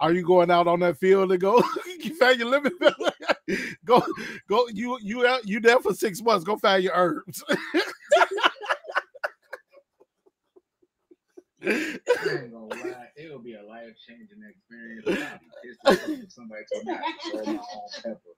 [0.00, 1.62] are you going out on that field to go?
[2.00, 2.72] you found your limit.
[3.84, 4.02] go,
[4.48, 4.66] go.
[4.68, 5.46] You you out.
[5.46, 6.44] You there for six months?
[6.44, 7.44] Go find your herbs.
[7.48, 8.50] I ain't gonna lie,
[13.16, 15.04] it'll be a life changing experience.
[15.06, 18.34] I'll be pissed off if somebody told me I could grow my own pepper.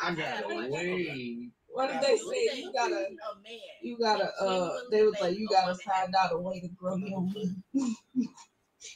[0.00, 1.50] I I gotta wait.
[1.68, 2.60] What did they say?
[2.60, 2.98] You gotta, a
[3.42, 3.58] man.
[3.82, 4.30] you gotta.
[4.40, 7.62] Uh, they was like, you gotta find out a way to grow your own.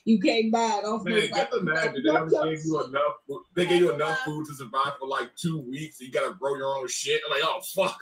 [0.05, 1.05] you can't buy it off.
[1.05, 3.15] Man, the- just imagine they only gave you enough.
[3.29, 6.01] food- They gave you enough food to survive for like two weeks.
[6.01, 7.21] And you gotta grow your own shit.
[7.27, 7.99] I'm like, oh fuck.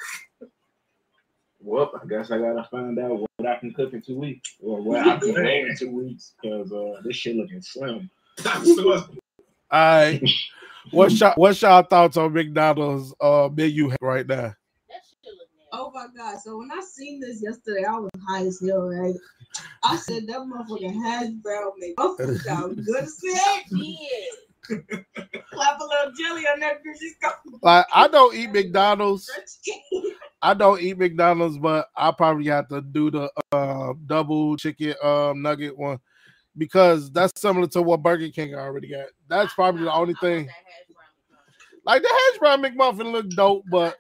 [1.63, 4.81] Well, I guess I gotta find out what I can cook in two weeks, or
[4.81, 8.11] what I can grow in two weeks, because uh, this shit looking slim.
[8.65, 9.07] So, All
[9.71, 10.23] right.
[10.93, 14.35] What's y'all, what's y'all thoughts on McDonald's uh menu right now?
[14.37, 14.55] That
[15.07, 15.69] shit look nasty.
[15.73, 16.41] Oh my god!
[16.41, 19.15] So when I seen this yesterday, I was high as hell, right?
[19.85, 23.61] I said that motherfucking hash brown make motherfucker sound good as hell.
[24.63, 27.61] Clap a little jelly on that bitch.
[27.63, 29.31] Like I don't eat McDonald's.
[30.43, 35.43] I don't eat McDonald's, but I probably have to do the uh, double chicken um,
[35.43, 35.99] nugget one
[36.57, 39.07] because that's similar to what Burger King already got.
[39.29, 40.47] That's probably the only thing.
[40.47, 41.03] that hash brown
[41.33, 41.85] McMuffin.
[41.85, 43.97] Like the hash brown McMuffin look dope, but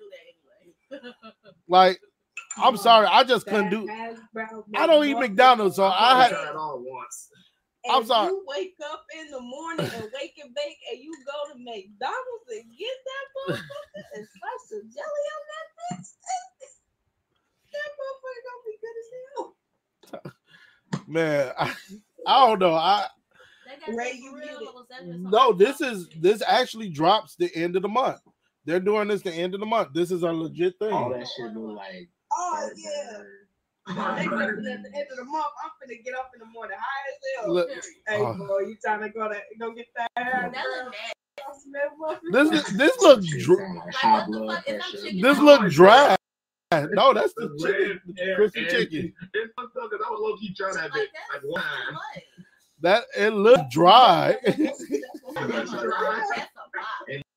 [0.91, 1.55] I do that anyway.
[1.69, 2.01] like
[2.57, 3.89] I'm sorry, I just couldn't do.
[4.77, 5.19] I don't eat.
[5.19, 6.33] McDonald's, so I had.
[7.85, 7.91] It.
[7.91, 8.29] I'm sorry.
[8.29, 12.49] You wake up in the morning and wake and bake, and you go to McDonald's
[12.51, 16.09] and get that motherfucker and slice of jelly on that bitch.
[17.73, 21.05] That motherfucker gonna be good as hell.
[21.07, 21.75] Man, I,
[22.27, 22.75] I don't know.
[22.75, 23.07] I
[23.67, 24.69] They got Ray, you real, it.
[24.69, 25.53] or was that just on no.
[25.53, 28.21] This is this actually drops the end of the month.
[28.65, 29.91] They're doing this the end of the month.
[29.95, 30.93] This is a legit thing.
[30.93, 32.09] All that shit look like.
[32.33, 33.23] Oh yeah.
[34.19, 34.63] They Burger.
[34.63, 35.47] listen at the end of the month.
[35.65, 37.55] I'm finna get up in the morning high as hell.
[37.55, 37.69] Look,
[38.09, 38.33] Hey Uh.
[38.35, 40.65] boy, you trying to go to go get that hash That brown?
[40.87, 41.15] look nasty.
[42.33, 44.75] This is this look Shit dr- sound like Like, high what the blood fuck is
[44.77, 44.93] pressure.
[44.93, 45.21] that chicken?
[45.23, 46.17] this Oh, look dry.
[46.73, 49.13] No, that's the It's chicken, red crispy chicken.
[49.35, 51.09] It's fucked up because I was low key trying that Like bit.
[51.33, 51.97] that's Like, why?
[52.83, 54.37] That it looked dry.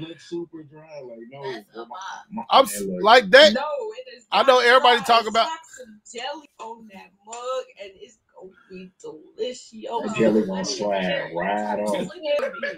[0.00, 0.08] That's a lot.
[0.08, 1.00] It looks super dry.
[1.00, 1.96] Like no, That's a my-
[2.30, 3.52] my- I'm man, s- look, like that.
[3.54, 4.26] No, it is.
[4.30, 5.06] I know everybody dry.
[5.06, 9.70] talk It's about- some jelly on that mug, and it's gonna be delicious.
[9.70, 12.06] the jelly gonna slide right off.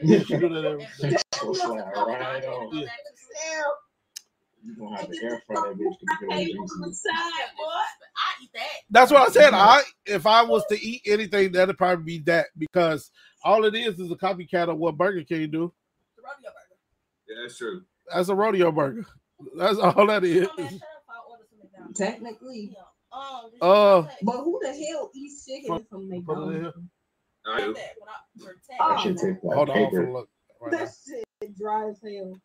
[0.03, 2.75] You that every- Gonna slide right off.
[2.75, 2.87] Yeah.
[4.63, 7.13] You gonna have to air fry that bitch to get Hey, it on the side,
[7.57, 7.65] boy.
[7.65, 8.67] I eat that.
[8.91, 9.55] That's what I said.
[9.55, 13.11] I if I was to eat anything, that'd probably be that because
[13.43, 15.73] all it is is a copycat of what Burger King do.
[17.31, 17.37] The rodeo burger.
[17.37, 17.83] Yeah, that's true.
[18.13, 19.07] That's a rodeo burger.
[19.57, 20.49] That's all that is.
[20.51, 21.99] Oh, man, shut up, I'll order some McDonald's.
[21.99, 22.83] Technically, Yeah.
[23.13, 26.79] Um, Uh, but who the hell eats chicken Put- from put it McDonald's?
[27.47, 27.75] I do.
[27.75, 28.65] that I- for tax.
[28.81, 30.29] Oh, That shit Hold on, I'm look
[30.61, 30.79] right now.
[30.79, 32.41] That shit dry as hell.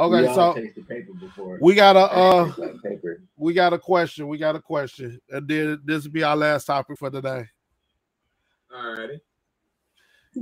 [0.00, 1.58] Okay, all so tasted paper before.
[1.60, 2.52] we got a uh
[2.84, 3.20] paper.
[3.36, 4.28] we got a question.
[4.28, 5.20] We got a question.
[5.28, 7.46] And then this will be our last topic for today.
[8.72, 9.20] Alrighty.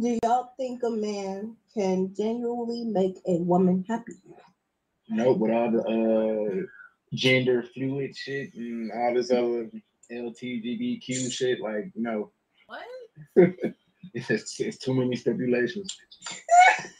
[0.00, 4.12] Do y'all think a man can genuinely make a woman happy?
[5.08, 6.66] Nope, with all the uh
[7.14, 9.70] gender fluid shit and all this other
[10.10, 12.30] LTGBQ shit, like no,
[12.66, 12.82] What?
[14.12, 15.96] it's, it's, it's too many stipulations.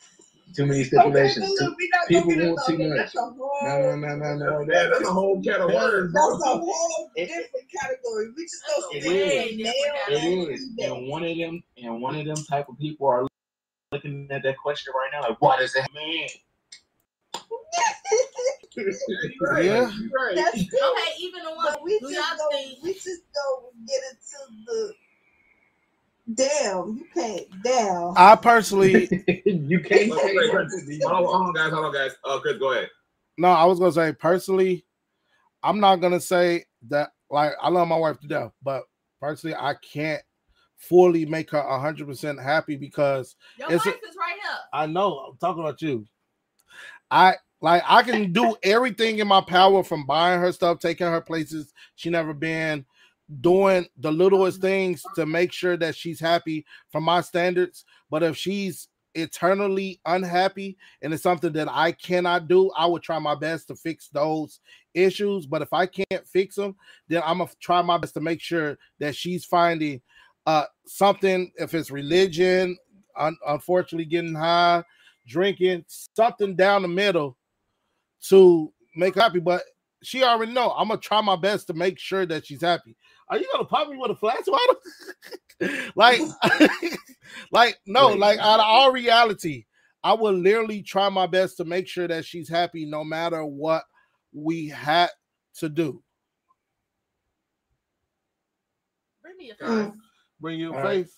[0.57, 1.45] too many stipulations.
[1.45, 2.97] Okay, Too- look, people want too much.
[2.99, 4.65] That's a whole, no, no, no, no, no.
[4.65, 6.13] Man, that's a whole can of worms.
[6.13, 7.47] that's a whole different
[7.81, 8.29] category.
[8.37, 9.57] We just That's go a It stick is.
[9.57, 9.73] with male
[10.09, 10.95] It and is, female.
[10.97, 13.27] and one of them, and one of them type of people are
[13.93, 16.29] looking at that question right now, like, what is that man?
[18.77, 18.93] Yeah,
[19.41, 19.65] right.
[19.65, 19.91] Yeah.
[20.15, 20.35] Right.
[20.35, 20.79] That's true.
[20.91, 21.65] Okay, even the one.
[21.73, 24.93] But we just y'all go, we just go get into the
[26.35, 26.97] damn.
[26.99, 28.13] You can't damn.
[28.17, 29.09] I personally
[29.47, 31.03] you can't Hold on, wait, wait.
[31.05, 31.73] Hold on, guys.
[31.73, 32.13] Hold on, guys.
[32.25, 32.89] Uh, Chris, go ahead.
[33.39, 34.85] no, I was gonna say personally,
[35.63, 38.85] I'm not gonna say that like I love my wife to death, but
[39.21, 40.23] personally, I can't
[40.77, 44.59] fully make her hundred percent happy because Your It's wife is right here.
[44.73, 46.07] I know I'm talking about you.
[47.11, 51.21] I like I can do everything in my power from buying her stuff, taking her
[51.21, 52.85] places she never been,
[53.41, 57.85] doing the littlest things to make sure that she's happy from my standards.
[58.11, 63.19] But if she's eternally unhappy and it's something that I cannot do, I would try
[63.19, 64.61] my best to fix those
[64.95, 65.47] issues.
[65.47, 66.77] But if I can't fix them,
[67.09, 70.01] then I'm gonna try my best to make sure that she's finding
[70.47, 72.77] uh something, if it's religion,
[73.17, 74.85] un- unfortunately getting high,
[75.27, 77.37] drinking, something down the middle
[78.29, 79.41] to make happy.
[79.41, 79.63] But
[80.03, 82.97] she already know I'm gonna try my best to make sure that she's happy.
[83.29, 84.75] Are you gonna pop me with a flash water?
[85.97, 86.23] like,
[87.53, 88.21] like no, Wait.
[88.21, 89.65] like out of all reality,
[90.05, 93.85] I will literally try my best to make sure that she's happy no matter what
[94.35, 95.11] we had
[95.59, 96.03] to do.
[99.23, 99.93] Bring me a All right.
[99.93, 100.01] phone.
[100.41, 101.03] Bring your All right.
[101.03, 101.15] face.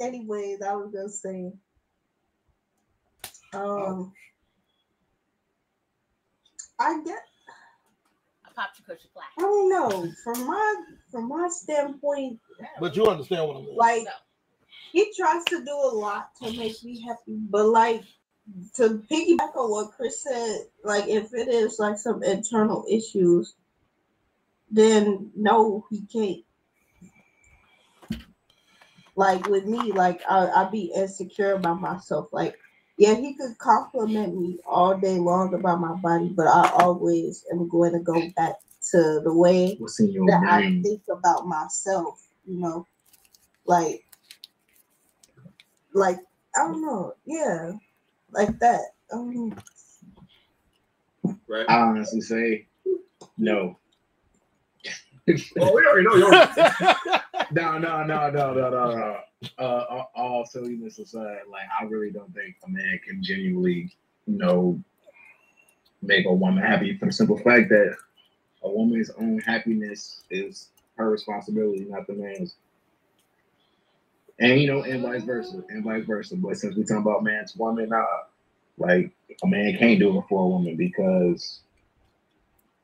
[0.00, 1.52] Anyways, I was gonna say,
[3.54, 4.12] um,
[6.80, 7.18] I get.
[8.58, 9.22] I popped you because you fly.
[9.38, 10.12] I don't know.
[10.24, 10.74] From my
[11.10, 12.40] from my standpoint,
[12.80, 13.76] But you understand what I'm saying.
[13.76, 14.10] like No.
[14.92, 18.02] he tries to do a lot to make me happy, but like
[18.76, 23.54] to piggyback on what Chris said, like if it is like some internal issues,
[24.70, 26.44] then no, he can't.
[29.16, 32.28] Like with me, like I I be insecure about myself.
[32.32, 32.56] Like,
[32.98, 37.68] yeah, he could compliment me all day long about my body, but I always am
[37.68, 38.56] going to go back
[38.90, 42.86] to the way What's in that I think about myself, you know,
[43.66, 44.04] like,
[45.94, 46.18] like
[46.56, 47.72] I don't know, yeah,
[48.32, 48.80] like that.
[49.12, 49.56] Um,
[51.46, 51.66] Right.
[51.68, 52.66] I honestly say
[53.36, 53.78] no.
[55.56, 56.32] Well, we already know your.
[57.50, 59.20] No, no, no, no, no, no, no.
[59.58, 63.94] Uh, all- silliness aside, like I really don't think a man can genuinely,
[64.26, 64.80] you know,
[66.02, 67.96] make a woman happy for the simple fact that
[68.62, 72.56] a woman's own happiness is her responsibility, not the man's.
[74.40, 76.36] And you know, and vice versa, and vice versa.
[76.36, 78.04] But since we're talking about man to woman, uh,
[78.76, 79.12] like
[79.42, 81.60] a man can't do it for a woman because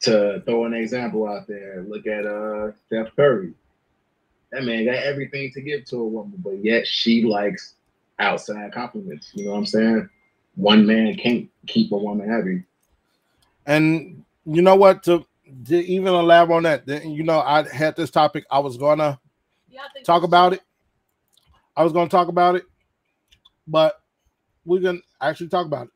[0.00, 3.54] to throw an example out there, look at uh Steph Curry.
[4.54, 7.74] That man got everything to give to a woman, but yet she likes
[8.20, 9.32] outside compliments.
[9.34, 10.08] You know what I'm saying?
[10.54, 12.62] One man can't keep a woman happy.
[13.66, 15.02] And you know what?
[15.04, 15.26] To,
[15.66, 18.44] to even elaborate on that, then, you know, I had this topic.
[18.48, 19.18] I was gonna
[19.68, 20.60] Y'all talk about it.
[21.76, 22.62] I was gonna talk about it,
[23.66, 24.00] but
[24.64, 25.92] we're gonna actually talk about it.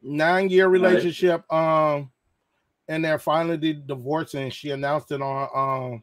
[0.00, 0.80] Nine year right.
[0.80, 1.52] relationship.
[1.52, 2.12] Um,
[2.86, 4.50] and they're finally divorcing.
[4.50, 5.48] She announced it on
[5.92, 6.02] um,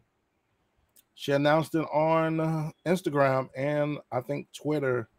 [1.20, 5.09] she announced it on uh, Instagram and I think Twitter.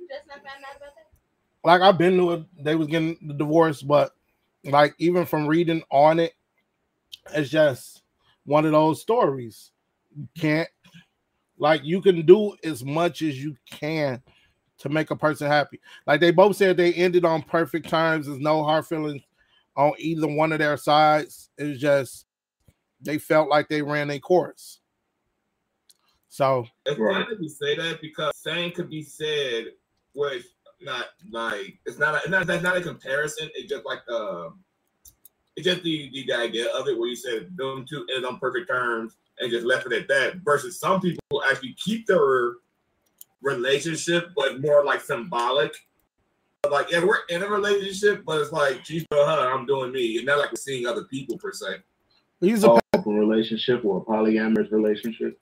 [0.00, 1.68] You just not found out about that?
[1.68, 4.12] Like I've been to it, they was getting the divorce, but
[4.64, 6.32] like even from reading on it,
[7.34, 8.04] it's just
[8.46, 9.70] one of those stories.
[10.16, 10.68] You can't
[11.58, 14.22] like you can do as much as you can
[14.78, 15.78] to make a person happy.
[16.06, 18.26] Like they both said they ended on perfect terms.
[18.26, 19.20] There's no hard feelings
[19.76, 21.50] on either one of their sides.
[21.58, 22.23] It's just
[23.04, 24.80] they felt like they ran a course.
[26.28, 27.26] So It's Right.
[27.40, 29.66] you say that because same could be said
[30.16, 30.48] it's
[30.80, 33.50] not like it's not a, not that's not a comparison.
[33.54, 34.60] It's just like um
[35.56, 38.68] it's just the, the idea of it where you said them two ended on perfect
[38.68, 40.36] terms and just left it at that.
[40.44, 42.54] Versus some people actually keep their
[43.40, 45.72] relationship, but more like symbolic.
[46.68, 50.16] Like yeah, we're in a relationship, but it's like she's doing her, I'm doing me,
[50.16, 51.76] and not like we're seeing other people per se.
[52.44, 55.38] He's a Open relationship or a polyamorous relationship.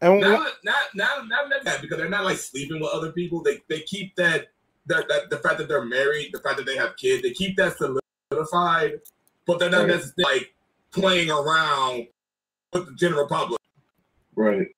[0.00, 3.42] and Not, not, not, not, not that because they're not like sleeping with other people.
[3.42, 4.48] They they keep that
[4.86, 7.56] that, that the fact that they're married, the fact that they have kids, they keep
[7.58, 9.00] that solidified,
[9.46, 9.88] but they're not Right.
[9.88, 10.54] necessarily like
[10.90, 12.06] playing around
[12.72, 13.60] with the general public.
[14.34, 14.68] Right.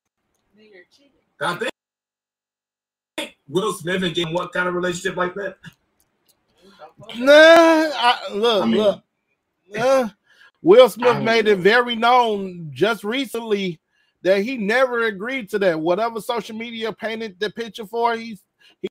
[0.57, 1.13] Then you're cheating.
[1.41, 1.71] I think
[3.49, 5.57] Will Smith and Jane, what kind of relationship like that?
[7.17, 9.03] Nah, I, look, I mean- look.
[9.79, 10.09] Uh,
[10.63, 13.81] Will Smith made it very known just recently
[14.23, 15.81] that he never agreed to that.
[15.81, 18.43] Whatever social media painted the picture for, he's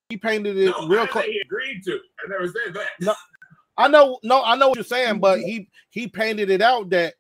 [0.10, 1.26] he painted it No, real close.
[1.26, 1.94] he agreed to.
[1.94, 2.88] I never said that.
[3.00, 3.14] No,
[3.78, 7.14] I know, no, I know what you're saying, but he he painted it out that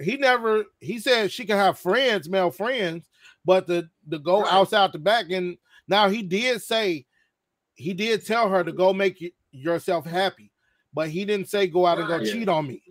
[0.00, 3.06] he never he said she can have friends, male friends,
[3.44, 4.52] but the the go Right.
[4.52, 5.30] outside the back.
[5.30, 5.58] And
[5.88, 7.06] now he did say
[7.74, 10.52] he did tell her to go make yourself happy,
[10.92, 12.26] but he didn't say go out and go Right.
[12.26, 12.82] cheat on me.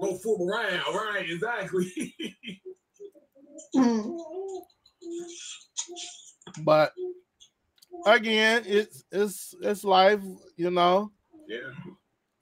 [0.00, 1.26] Go fool around, right?
[1.28, 2.14] Exactly.
[3.76, 4.16] Mm.
[6.64, 6.92] But
[8.06, 10.20] again, it's it's it's life,
[10.56, 11.10] you know.
[11.48, 11.58] yeah.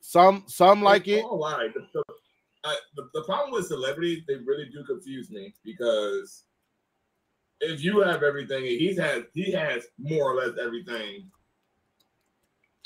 [0.01, 1.25] Some some like It's it.
[1.25, 1.73] all right.
[1.75, 2.03] The, the,
[2.65, 6.45] I, the, the problem with celebrities, they really do confuse me because
[7.61, 11.31] if you have everything and he's has he has more or less everything.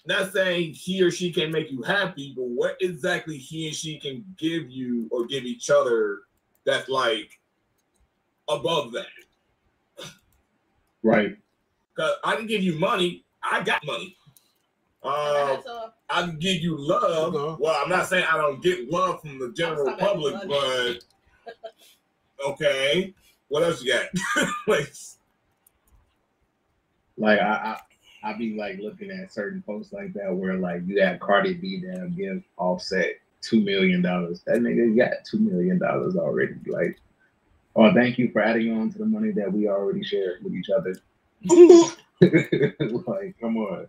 [0.06, 3.98] Not saying he or she can make you happy, but what exactly he and she
[3.98, 6.20] can give you or give each other
[6.64, 7.38] that's like
[8.48, 9.06] above that.
[11.02, 11.36] Right.
[11.96, 14.16] Cause I can give you money, I got money.
[15.02, 15.56] Uh,
[16.10, 17.34] I can give you love.
[17.34, 17.62] Okay.
[17.62, 20.98] Well, I'm not saying I don't get love from the general public, but
[22.46, 23.14] okay.
[23.48, 24.06] What else you got?
[24.68, 24.92] like,
[27.16, 27.80] Like I, I,
[28.22, 31.80] I be like looking at certain posts like that where like you got Cardi B
[31.80, 34.42] that give Offset two million dollars.
[34.46, 36.54] That nigga got two million dollars already.
[36.66, 36.98] Like,
[37.76, 40.68] oh, thank you for adding on to the money that we already shared with each
[40.68, 40.94] other.
[43.06, 43.88] like, come on.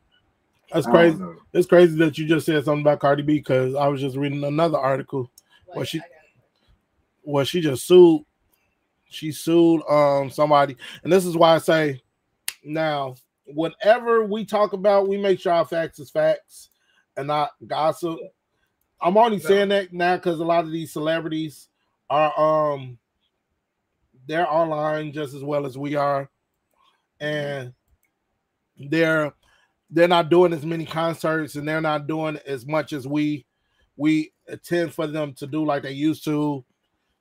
[0.72, 1.22] That's crazy.
[1.54, 4.44] It's crazy that you just said something about Cardi B because I was just reading
[4.46, 5.30] another article
[5.68, 6.12] wait, Well, she- I got it.
[7.24, 8.24] where she just sued.
[9.10, 12.02] She sued um somebody, and this is why I say
[12.64, 13.16] now,
[13.54, 16.70] whatever we talk about, we make sure our facts is facts
[17.18, 18.20] and not gossip.
[19.02, 19.44] I'm only No.
[19.44, 21.68] saying that now because a lot of these celebrities
[22.10, 22.98] are um
[24.28, 26.30] they're online just as well as we are,
[27.20, 27.74] and
[28.78, 29.34] they're
[29.90, 33.46] they're not doing as many concerts and they're not doing as much as we
[33.98, 36.64] we attend for them to do like they used to.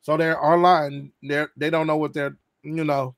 [0.02, 1.12] So they're online.
[1.22, 3.16] They're they don't know what they're you know.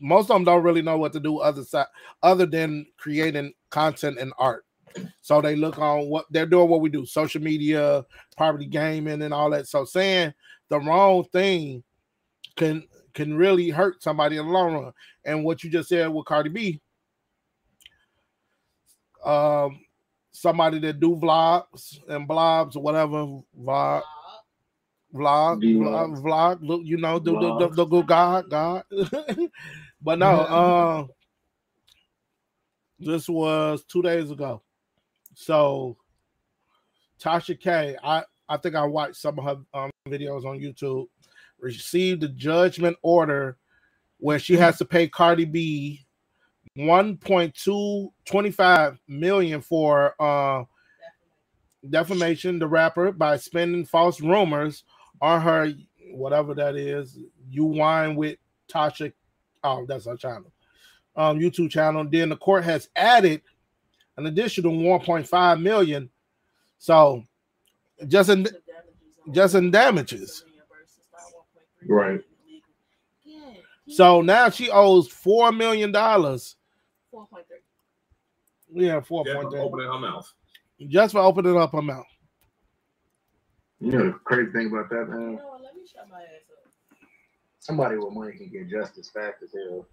[0.00, 1.86] Most of them don't really know what to do other side
[2.22, 4.64] other than creating content and art.
[5.20, 8.04] So they look on what they're doing, what we do, social media,
[8.36, 9.66] property gaming, and all that.
[9.66, 10.32] So saying
[10.68, 11.82] the wrong thing
[12.56, 14.92] can can really hurt somebody in the long run.
[15.24, 16.80] And what you just said with Cardi B,
[19.24, 19.80] um,
[20.32, 24.02] somebody that do vlogs and blogs or whatever vlog
[25.14, 28.84] vlog, vlog, vlog, look, you know, the the, the, the good God, God.
[30.02, 31.08] but no, um,
[32.98, 34.62] this was two days ago.
[35.34, 35.96] So
[37.20, 41.06] Tasha K, I I think I watched some of her um, videos on YouTube.
[41.58, 43.56] Received a judgment order
[44.18, 46.06] where she has to pay Cardi B
[46.76, 50.62] 1.225 million for uh
[51.88, 54.82] defamation the rapper by spinning false rumors
[55.22, 55.72] on her
[56.12, 57.18] whatever that is
[57.50, 58.36] Unwine with
[58.70, 59.10] tasha
[59.66, 60.52] oh that's our channel
[61.16, 62.06] um, YouTube channel.
[62.08, 63.42] Then the court has added
[64.16, 66.10] an additional 1.5 million.
[66.78, 67.24] So
[68.06, 68.46] just in
[69.32, 70.44] just in damages.
[71.88, 72.20] Right.
[73.88, 76.56] So now she owes four million dollars.
[77.10, 78.86] Four point three.
[78.86, 79.60] Yeah, four point three.
[79.60, 80.32] Opening her mouth.
[80.88, 82.06] Just for opening up her mouth.
[83.80, 85.36] You know the crazy thing about that, man.
[85.36, 85.62] know what?
[85.62, 86.98] Let me shut my ass up.
[87.66, 89.86] Somebody with money can get justice fast as hell.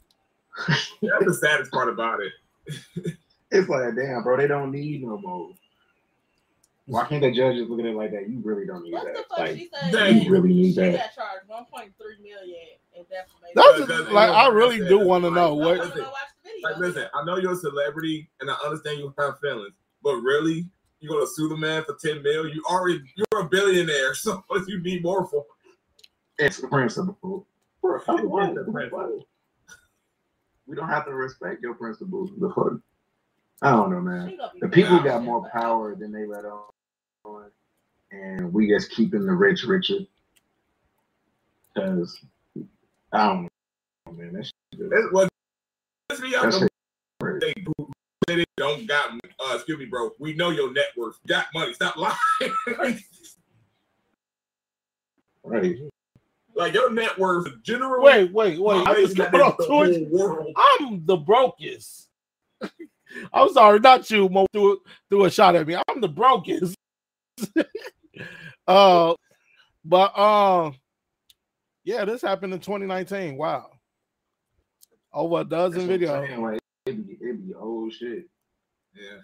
[1.02, 3.14] That's the saddest part about it.
[3.56, 5.52] It's like, damn, bro, they don't need no more.
[6.88, 8.28] Why can't the judges look at it like that?
[8.28, 9.14] You really don't need What that.
[9.14, 9.92] the fuck Like, she said?
[9.92, 10.22] Dang.
[10.24, 10.92] you really need She that.
[10.94, 12.58] got charged one point three million
[12.96, 13.54] in defamation.
[13.54, 15.78] That's just, like I really do want to know what.
[15.78, 16.14] wanna go watch
[16.44, 16.68] the video.
[16.68, 19.74] Like, listen, I know you're a celebrity, and I understand you have feelings,
[20.04, 20.68] but really,
[21.00, 22.48] you're gonna sue the man for ten mil?
[22.48, 25.46] You already you're a billionaire, so what you need more for?
[26.40, 27.46] It's the principle.
[27.84, 29.28] Bro, It is the principle.
[30.66, 32.32] We don't have to respect your principles.
[32.40, 32.80] The fuck?
[33.62, 34.30] I don't know, man.
[34.30, 37.52] She gonna be The people got more power than they let on,
[38.12, 40.00] and we just keeping the rich richer.
[41.76, 42.18] Cause
[43.12, 43.50] I don't
[44.06, 44.34] know, man.
[44.34, 45.28] That's shit, It was
[46.10, 46.72] piss me off that the shit
[47.22, 47.40] crazy.
[47.56, 47.92] they who
[48.30, 50.12] said it don't got uh excuse me, bro.
[50.20, 51.18] We know your net worth.
[51.28, 51.74] Got money.
[51.74, 52.18] Stop lying.
[55.46, 55.78] Right.
[56.56, 58.88] Like your net worth generally Wait, wait, wait.
[58.88, 59.96] I just got got off the Twitch.
[59.98, 60.56] whole world.
[60.80, 62.10] I'm the brokest.
[63.34, 64.30] I'm sorry, not you.
[64.30, 65.76] Mo threw, threw a shot at me.
[65.88, 66.76] I'm the brokest.
[68.68, 69.14] uh,
[69.86, 70.76] but um,
[71.84, 73.38] yeah, this happened in 2019.
[73.38, 73.70] Wow,
[75.14, 76.28] over a dozen That's videos.
[76.28, 78.26] saying, Like, it be, it be old shit.
[78.96, 79.20] Yeah.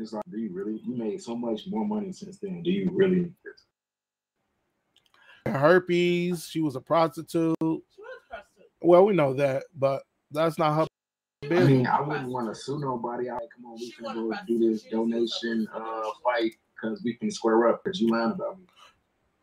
[0.00, 0.80] It's like, do you really?
[0.84, 2.62] You made so much more money since then.
[2.62, 3.32] Do you really?
[5.52, 5.62] Need this?
[5.62, 6.46] Herpes.
[6.48, 7.56] She was a prostitute.
[7.60, 7.80] She was
[8.28, 8.70] prostitute.
[8.82, 10.86] Well, we know that, but that's not her.
[11.50, 13.30] I mean, I wouldn't want to sue nobody.
[13.30, 17.02] I like, come on, we She can go do this She donation uh fight because
[17.02, 18.66] we can square up because you lying about me.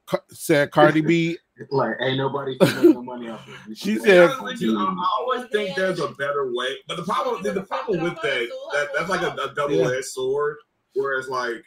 [0.06, 1.38] Ca- Said Cardi B.
[1.72, 3.60] Like, ain't nobody can make no money off of it.
[3.68, 7.04] We She said- go on Honestly, I, always think there's a better way, but the
[7.04, 10.58] problem, the, the problem with that, that that's like a, a double-edged sword.
[10.94, 11.64] Where it's like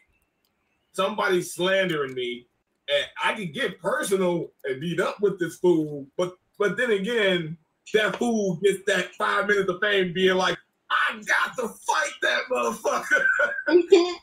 [0.92, 2.46] somebody slandering me,
[2.92, 7.56] and I can get personal and beat up with this fool, but but then again,
[7.94, 10.58] that fool gets that five minutes of fame, being like,
[10.90, 13.24] "I got to fight that motherfucker."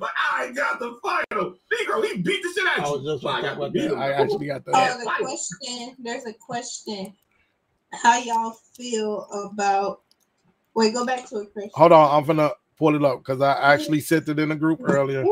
[0.00, 1.56] like I got to fight him.
[1.72, 3.12] Negro, he beat the shit out I of was you.
[3.14, 3.92] just Well, I talking got to beat that.
[3.92, 3.98] him.
[3.98, 4.72] I actually got that.
[4.74, 5.96] Oh, the question.
[5.98, 7.14] There's a question.
[7.92, 10.02] How y'all feel about?
[10.74, 11.70] Wait, go back to a question.
[11.74, 14.80] Hold on, I'm gonna pull it up because I actually sent it in a group
[14.84, 15.24] earlier.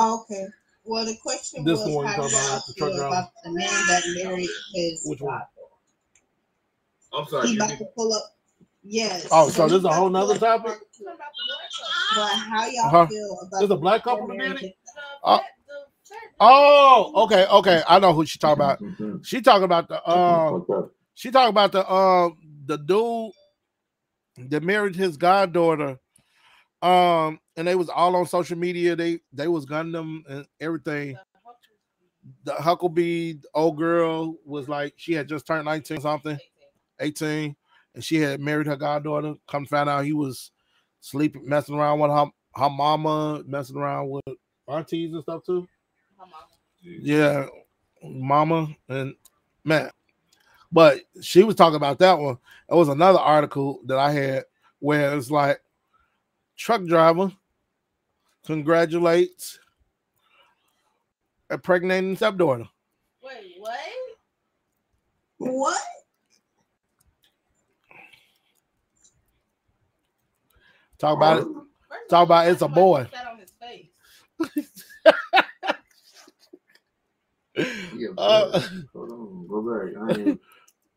[0.00, 0.46] Okay.
[0.84, 3.06] Well, the question This was one how about y'all the truck feel driver.
[3.06, 5.02] about the man that married his.
[5.06, 5.40] Which one?
[7.16, 7.48] I'm sorry.
[7.48, 8.22] He you- about to pull up.
[8.82, 9.28] Yes.
[9.32, 10.66] Oh, so he this is a whole to pull nother up topic?
[10.66, 11.04] part two.
[11.04, 13.06] Talking about But how y'all Uh-huh.
[13.06, 14.62] feel about There's a black couple that did marriage?
[14.62, 14.76] it?
[14.84, 15.36] The Oh.
[15.38, 17.82] fat- the fat- Oh, okay, okay.
[17.88, 18.80] I know who she talking about.
[18.80, 19.24] Mhm.
[19.24, 20.60] She talking about the um.
[20.66, 20.90] Fucked up.
[21.14, 22.36] She talking about the um
[22.66, 23.32] the dude
[24.50, 25.98] that married his goddaughter.
[26.82, 28.96] Um, and they was all on social media.
[28.96, 31.16] They they was gunning them and everything.
[32.44, 34.72] The Huckabee old girl was mm-hmm.
[34.72, 36.38] like she had just turned 19 something,
[37.00, 37.54] 18,
[37.94, 39.34] and she had married her goddaughter.
[39.46, 40.50] Come find out he was
[41.00, 42.26] sleeping, messing around with her
[42.56, 44.36] her mama, messing around with
[44.68, 45.66] aunties and stuff too.
[46.18, 46.32] Mama.
[46.82, 47.46] Yeah,
[48.02, 49.14] mama and
[49.64, 49.90] man.
[50.72, 52.38] But she was talking about that one.
[52.68, 54.44] It was another article that I had
[54.80, 55.60] where it's like
[56.56, 57.32] truck driver
[58.46, 59.58] congratulates
[61.50, 62.68] a pregnant stepdaughter.
[63.22, 63.78] Wait, what?
[65.38, 65.82] What?
[70.98, 71.44] Talk about it.
[71.88, 73.06] First Talk about it's a boy.
[73.12, 73.88] sat on his face.
[77.96, 78.60] Yeah, Uh,
[78.92, 79.94] hold on, go back.
[80.02, 80.40] I, ain't,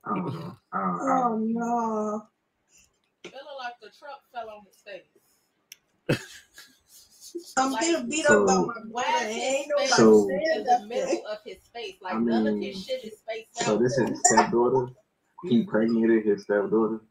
[0.05, 0.57] I don't know.
[0.73, 2.27] I don't, I Oh don't, no.
[3.25, 5.11] It looked like the truck fell on his face.
[7.57, 9.25] I'm Like, getting beat so- up by my Why brother.
[9.29, 11.95] is Ain't nobody So- in the middle of his face?
[12.01, 14.93] Like I none of mean, his shit is spaced so this is his stepdaughter.
[15.43, 17.01] He impregnated his stepdaughter.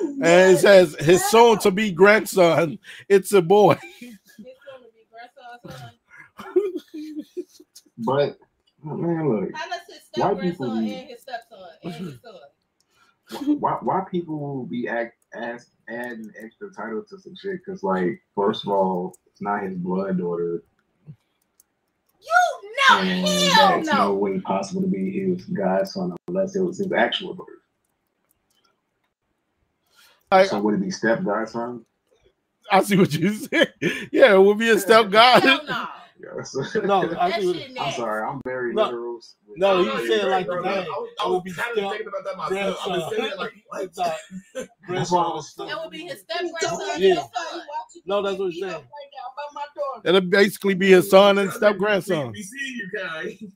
[0.00, 2.78] and it says his soon to be grandson.
[3.08, 3.74] It's a boy.
[4.00, 5.92] His soon to be grandson's son.
[7.98, 8.38] But
[8.86, 13.60] oh, man, look, How his Why people be- and his stepson and his son?
[13.60, 17.60] why why people will be act ask adding extra title to some shit?
[17.64, 20.62] Because like, first of all, it's not his blood daughter,
[22.20, 24.14] You know, and hell that's no no.
[24.14, 27.52] way possible to be his godson unless it was his actual daughter.
[30.30, 31.84] Like, So would it be step godson?
[32.70, 33.74] I see what you said.
[34.12, 35.42] Yeah, it would be a step god.
[35.42, 35.88] Hell no.
[36.22, 36.54] Yes.
[36.84, 38.84] No, I see what, i'm sorry, I'm very No.
[38.84, 39.09] literal.
[39.56, 40.62] No, Oh, he you're said right, like bro.
[40.62, 40.84] the I name.
[40.86, 42.78] was, I was be kind of thinking about that myself.
[42.80, 43.18] I've been grandson.
[43.18, 43.82] saying it like, what?
[43.84, 43.96] It's,
[44.88, 45.68] That's why I was grandson.
[45.78, 46.88] It would be his step So grandson.
[47.02, 47.08] Yeah.
[47.08, 47.28] you his say?
[47.34, 47.58] son.
[47.58, 48.82] Watching No, that's what beat you're saying.
[48.82, 50.08] Right now by my daughter.
[50.08, 52.32] It'll basically be his son and step grandson.
[52.32, 53.32] We see you guys.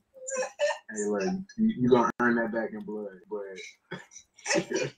[0.91, 1.23] Hey, like
[1.57, 4.61] you, you gonna earn that back in blood, but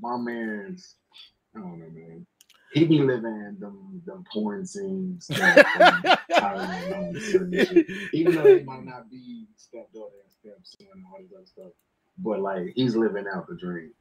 [0.00, 0.96] my man's,
[1.54, 2.26] I don't know, man.
[2.72, 7.86] He be living them them porn scenes, that, um, Tyler and certain shit.
[8.12, 11.72] even though he might not be stepdaughter and stepson and all this other stuff,
[12.18, 13.92] but like he's living out the dream.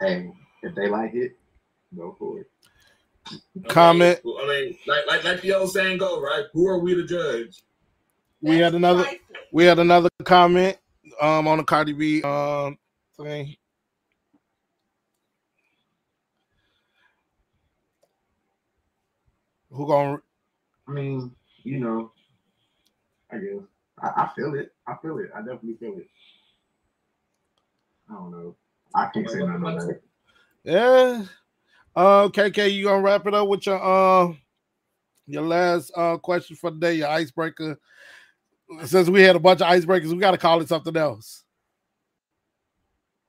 [0.00, 0.30] Hey,
[0.62, 1.36] if they like it,
[1.96, 2.50] go for it.
[3.68, 4.18] Comment.
[4.24, 6.44] I mean, like, like, like the old saying go, right?
[6.52, 7.62] Who are we to judge?
[8.40, 9.20] We had another trifling.
[9.52, 10.78] we had another comment
[11.20, 12.78] um on the Cardi B um
[13.18, 13.56] thing.
[19.70, 20.20] Who gonna
[20.88, 21.30] I mean,
[21.62, 22.12] you know,
[23.30, 23.62] I guess
[24.02, 24.72] I, I feel it.
[24.86, 25.30] I feel it.
[25.34, 26.08] I definitely feel it.
[28.10, 28.56] I don't know.
[28.94, 30.00] I can't say nothing on that.
[30.64, 31.24] yeah?
[31.94, 34.32] Uh KK, you gonna wrap it up with your uh
[35.26, 37.78] your last uh question for the day, your icebreaker.
[38.84, 41.44] Since we had a bunch of icebreakers, we gotta call it something else.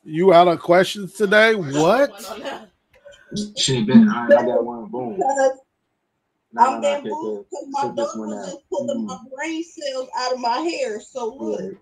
[0.03, 1.55] You out of questions today?
[1.55, 2.11] What?
[2.11, 2.69] One on that.
[3.57, 4.85] Shit, Ben, I, I got one.
[4.87, 5.15] Boom.
[5.15, 5.59] Because
[6.53, 9.13] Nah, I'm nah, nah, bamboozled because my Sit this daughter one was just pulling my
[9.15, 9.35] mm-hmm.
[9.35, 11.01] brain cells out of my hair.
[11.01, 11.77] So look, Look,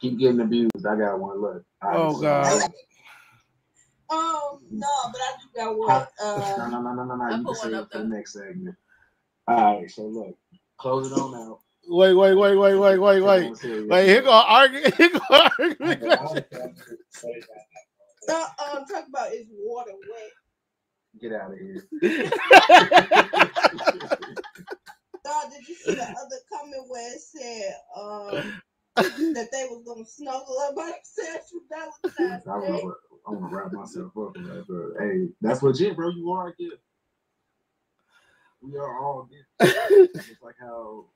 [0.00, 0.86] keep getting abused.
[0.86, 1.40] I got one.
[1.40, 1.64] Look.
[1.82, 2.72] All Oh, so- God.
[4.10, 5.88] Um, no, but I do got one.
[5.88, 7.24] No, Uh, no, no, no, no, no.
[7.24, 8.76] I You put can one say up it for the next segment.
[9.48, 10.36] All right, so look,
[10.78, 11.60] close it on out.
[11.88, 13.40] Wait, wait, wait, wait, wait, wait, wait.
[13.40, 13.88] Take one serious.
[13.88, 14.80] Wait, here go argue.
[14.96, 15.76] Here go argue.
[18.28, 20.32] uh, um, talk about is water wet?
[21.20, 21.82] Get out of here.
[25.24, 28.62] Dog, did you see the other comment where it said um
[29.34, 32.82] that they was gonna snuggle up by themselves for Valentine's I Day?
[33.26, 33.28] Want to.
[33.28, 34.64] I want to wrap myself up in that.
[34.68, 36.10] But hey, that's legit, bro.
[36.10, 36.78] You are a gift.
[38.60, 39.74] We are all gifts.
[40.30, 41.06] It's like how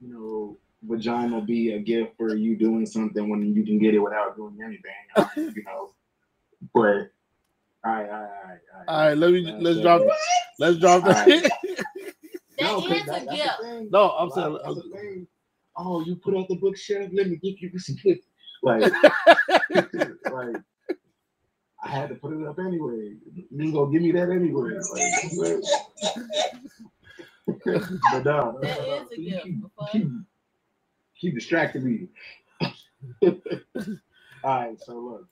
[0.00, 3.98] you know vagina be a gift for you doing something when you can get it
[4.00, 5.52] without doing anything.
[5.56, 5.90] You know,
[6.74, 7.10] but.
[7.84, 8.88] All right, all right, all right.
[8.88, 9.82] All right, let me let's segment.
[9.82, 10.02] drop
[10.60, 11.50] let's drop All right.
[12.58, 13.36] That No, 'cause is a that- that's the
[13.80, 13.90] gift.
[13.92, 15.26] No, I'm Like, saying that's the uh, thing.
[15.76, 17.10] Oh, you put out the bookshelf.
[17.12, 18.24] Let me give you some gift.
[18.62, 18.92] Like,
[20.30, 20.56] like
[21.82, 23.14] I had to put it up anyway.
[23.50, 24.78] You gonna give me that anyway.
[24.92, 25.62] Like,
[27.64, 27.82] but, no,
[28.12, 29.44] That no, no, a uh, gift.
[29.44, 30.08] Keep, keep,
[31.20, 32.08] keep distracting me.
[34.44, 35.28] All right, so look,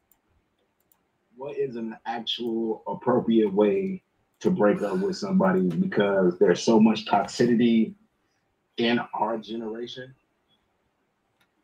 [1.37, 4.03] what is an actual appropriate way
[4.41, 7.95] to break up with somebody because there's so much toxicity
[8.77, 10.15] in our generation?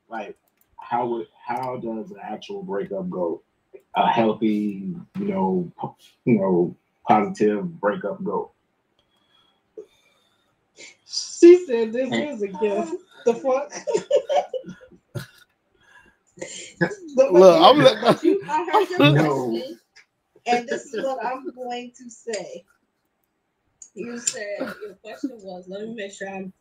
[0.08, 0.36] Like,
[0.78, 3.42] how would how does an actual breakup go?
[3.96, 5.72] A healthy, you know,
[6.26, 6.76] you know,
[7.08, 8.50] positive breakup go?
[11.06, 12.92] She said this is a gift.
[13.24, 13.72] The fuck?
[17.16, 19.48] Look, I'm but look- you- I heard your No.
[19.48, 19.78] question,
[20.46, 22.64] and this is what I'm going to say.
[23.94, 25.66] You said your question was.
[25.68, 26.52] Let me make sure I'm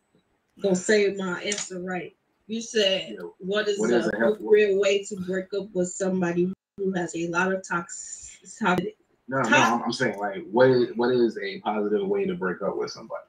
[0.62, 2.16] gonna say my answer right.
[2.46, 3.26] You said, Yeah.
[3.38, 7.14] "What is What the a health- appropriate way to break up with somebody who has
[7.16, 8.96] a lot of tox- toxic?"
[9.28, 12.62] No, no, I'm, I'm saying like, what is what is a positive way to break
[12.62, 13.22] up with somebody?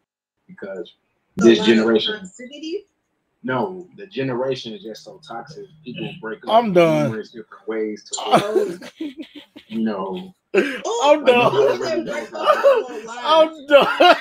[0.47, 0.93] Because
[1.37, 2.83] this generation, toxicity.
[3.43, 5.65] no, the generation is just so toxic.
[5.83, 6.49] People break up.
[6.53, 7.05] I'm done.
[7.05, 8.77] Numerous different ways to, Oh,
[9.67, 10.33] you know.
[10.55, 11.53] oh, I'm done.
[11.53, 13.49] you said break up with no oh, lies.
[13.49, 14.15] I'm done.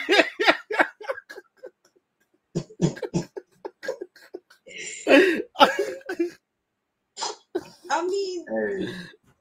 [7.91, 8.89] I mean, Hey,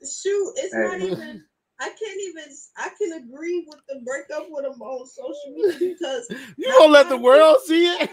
[0.06, 1.44] shoot, it's not even.
[1.80, 2.44] I can't even.
[2.78, 6.28] I can agree with the breakup with them on social media because
[6.58, 8.10] You gonna let the world see it?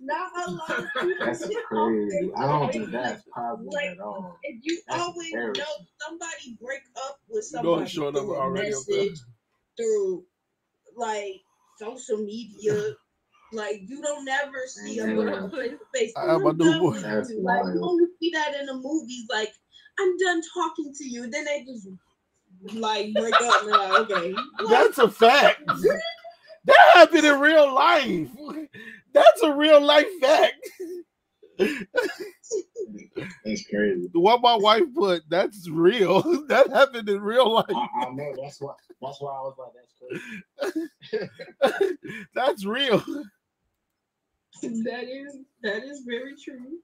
[0.00, 1.14] not a lot of people.
[1.20, 2.30] that's crazy.
[2.34, 4.38] off I don't think that's possible Like, at all.
[4.42, 5.62] If you That's always embarrassing.
[5.62, 8.68] know somebody break up with You know somebody it's showing up through a already.
[8.70, 9.18] message,
[9.76, 10.24] through
[10.96, 11.34] like
[11.78, 12.74] social media.
[13.52, 15.48] Like you don't never see them Yeah.
[15.50, 16.12] face to face.
[16.16, 17.00] I have my new boy.
[17.00, 19.24] Like you only see that in the movies.
[19.30, 19.52] Like
[19.98, 21.30] I'm done talking to you.
[21.30, 21.88] Then they just
[22.74, 23.62] like break up.
[23.62, 24.34] And they're like, okay.
[24.68, 25.62] That's a fact.
[26.64, 28.28] That happened in real life.
[29.12, 30.70] That's a real life fact.
[33.44, 34.08] That's crazy.
[34.12, 36.22] What my wife put, that's real.
[36.48, 37.66] That happened in real life.
[37.70, 38.34] I, I know.
[38.40, 38.74] That's why.
[39.00, 39.92] That's why I was like, that's
[41.60, 41.96] crazy.
[42.34, 42.98] That's real.
[44.62, 46.78] that is that is very true.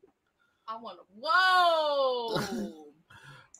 [0.66, 1.04] I want to.
[1.20, 2.87] Whoa!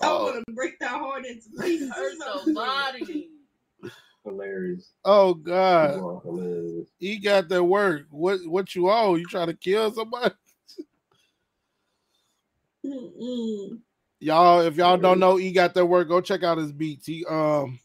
[0.01, 1.91] I Oh, want to break that heart into pieces.
[1.93, 2.15] Hurt
[2.47, 3.31] your body.
[4.25, 4.91] Hilarious.
[5.05, 5.97] oh God.
[5.97, 6.89] You hilarious.
[6.99, 8.07] He got that work.
[8.11, 9.15] What what you owe?
[9.17, 10.35] You trying to kill somebody?
[12.85, 13.81] Mm-mm.
[14.21, 16.09] Y'all, if y'all don't know, he got that work.
[16.09, 17.07] Go check out his beats.
[17.07, 17.79] He um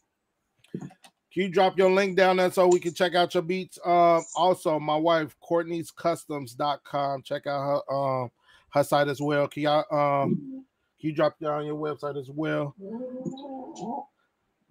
[1.32, 3.78] can you drop your link down there so we can check out your beats?
[3.84, 7.22] Um also my wife Courtney's customs.com.
[7.22, 8.30] Check out her um
[8.70, 9.48] her site as well.
[9.48, 9.84] Can y'all
[10.24, 10.64] um
[11.04, 12.74] you drop down your website as well?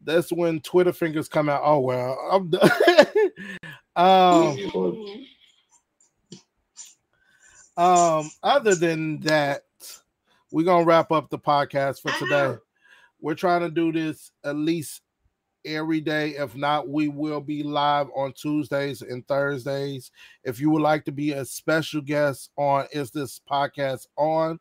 [0.03, 1.61] That's when Twitter fingers come out.
[1.63, 2.69] Oh well, I'm done.
[3.95, 5.23] um
[7.75, 9.63] Um, other than that,
[10.51, 12.57] we're gonna wrap up the podcast for today.
[13.19, 15.01] We're trying to do this at least
[15.65, 16.31] every day.
[16.31, 20.11] If not, we will be live on Tuesdays and Thursdays.
[20.43, 24.59] If you would like to be a special guest on Is This Podcast On,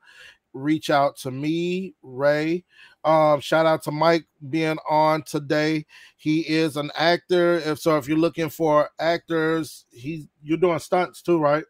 [0.55, 2.65] reach out to me, Ray.
[3.05, 5.87] Um, shout out to Mike being on today.
[6.17, 7.57] He is an actor.
[7.59, 11.65] If so, if you're looking for actors, he's you're doing stunts too, right?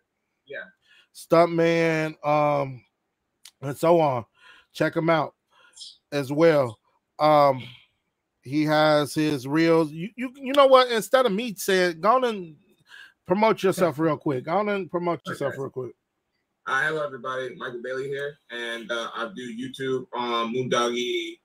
[0.46, 0.64] Yeah.
[1.14, 2.82] Stuntman, um,
[3.62, 4.24] and so on.
[4.72, 5.34] Check him out
[6.12, 6.78] as well.
[7.18, 7.62] Um,
[8.42, 9.92] he has his reels.
[9.92, 10.90] You, you, you know what?
[10.90, 12.56] Instead of me saying, go on and
[13.26, 14.44] promote yourself real quick.
[14.44, 15.60] Go on and promote yourself Okay.
[15.60, 15.92] real quick.
[16.68, 17.56] Hi, hello everybody.
[17.56, 21.40] Michael Bailey here, and uh, I do YouTube on Moondoggy.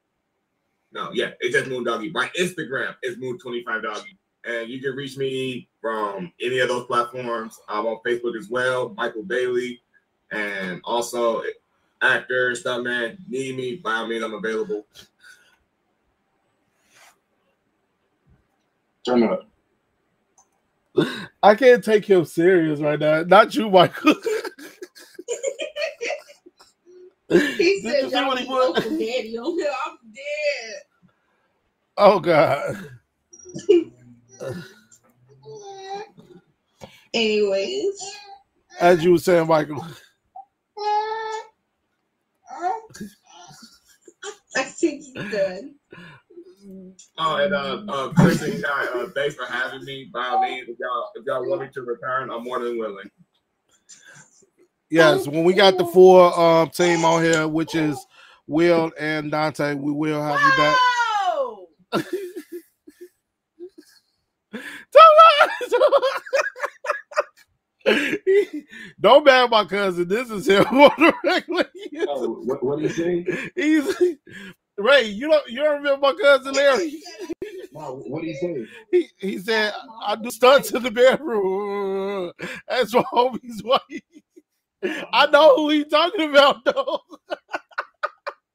[0.92, 2.14] No, yeah, it's just Moondoggy.
[2.14, 4.16] My Instagram is Moon25Doggy,
[4.46, 7.60] and you can reach me from any of those platforms.
[7.68, 9.82] I'm on Facebook as well, Michael Bailey,
[10.32, 11.42] and also
[12.04, 13.18] actor, stuntman.
[13.28, 13.76] Need me?
[13.78, 14.86] By all means, I'm available.
[19.04, 19.50] Turn up.
[21.42, 23.24] I can't take him serious right now.
[23.24, 24.14] Not you, Michael.
[27.30, 28.76] He Did you said, see "Y'all what he need put?
[29.00, 29.74] Daddy on here.
[29.88, 30.76] I'm dead."
[31.98, 32.90] oh God.
[37.14, 38.18] Anyways,
[38.80, 39.86] As you were saying, Michael.
[44.56, 45.76] I think he's done.
[47.18, 50.10] Oh, and uh, uh, Chris and Kai, uh, thanks for having me.
[50.14, 53.10] By all means, if y'all if y'all want me to return, I'm more than willing.
[54.90, 57.98] Yes, when we got the four um team on here, which is
[58.48, 60.78] Will and Dante, we will have you back.
[60.78, 61.68] Whoa!
[69.00, 70.08] Don't bad my cousin.
[70.08, 71.66] This is him on the regular.
[72.10, 73.50] Oh, what, what did he say?
[73.56, 73.96] He's
[74.78, 75.04] Ray.
[75.04, 77.02] You don't you don't remember my cousin Larry?
[77.72, 78.66] No, what did he say?
[78.92, 79.74] He he said
[80.06, 82.32] I do stunts in the bedroom.
[82.68, 83.82] That's my homie's wife.
[84.84, 87.00] I know who he's talking about though.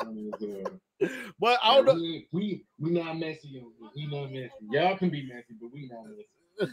[0.00, 0.06] Uh,
[1.40, 1.94] But I don't know.
[1.94, 3.60] we, we we not messy.
[3.96, 4.52] We not messy.
[4.70, 6.72] Y'all can be messy, but we not messy.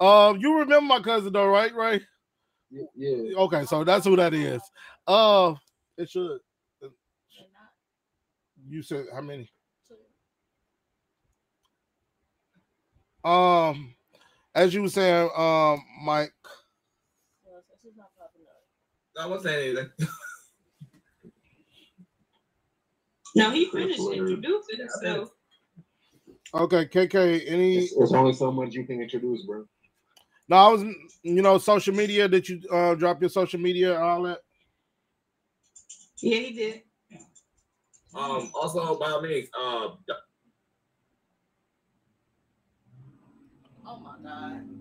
[0.00, 1.74] Um, you remember my cousin though, right?
[1.74, 2.02] Right?
[2.70, 3.36] Yeah, yeah.
[3.38, 4.60] Okay, so that's who that is.
[5.06, 5.54] Uh,
[5.96, 6.40] it should.
[8.68, 9.50] You said how many?
[13.24, 13.94] Um,
[14.54, 16.32] as you were saying, um, Mike.
[19.18, 19.90] I wasn't saying anything.
[23.36, 25.30] No, he finished introducing himself.
[26.54, 27.42] Okay, KK.
[27.48, 27.78] Any?
[27.78, 29.64] It's, it's only so much you can introduce, bro.
[30.48, 30.82] No, I was.
[31.24, 32.28] You know, social media.
[32.28, 34.38] Did you uh drop your social media and all that?
[36.22, 36.82] Yeah, he did.
[38.14, 39.88] Um, also, by all means, uh,
[43.86, 44.73] Oh my god.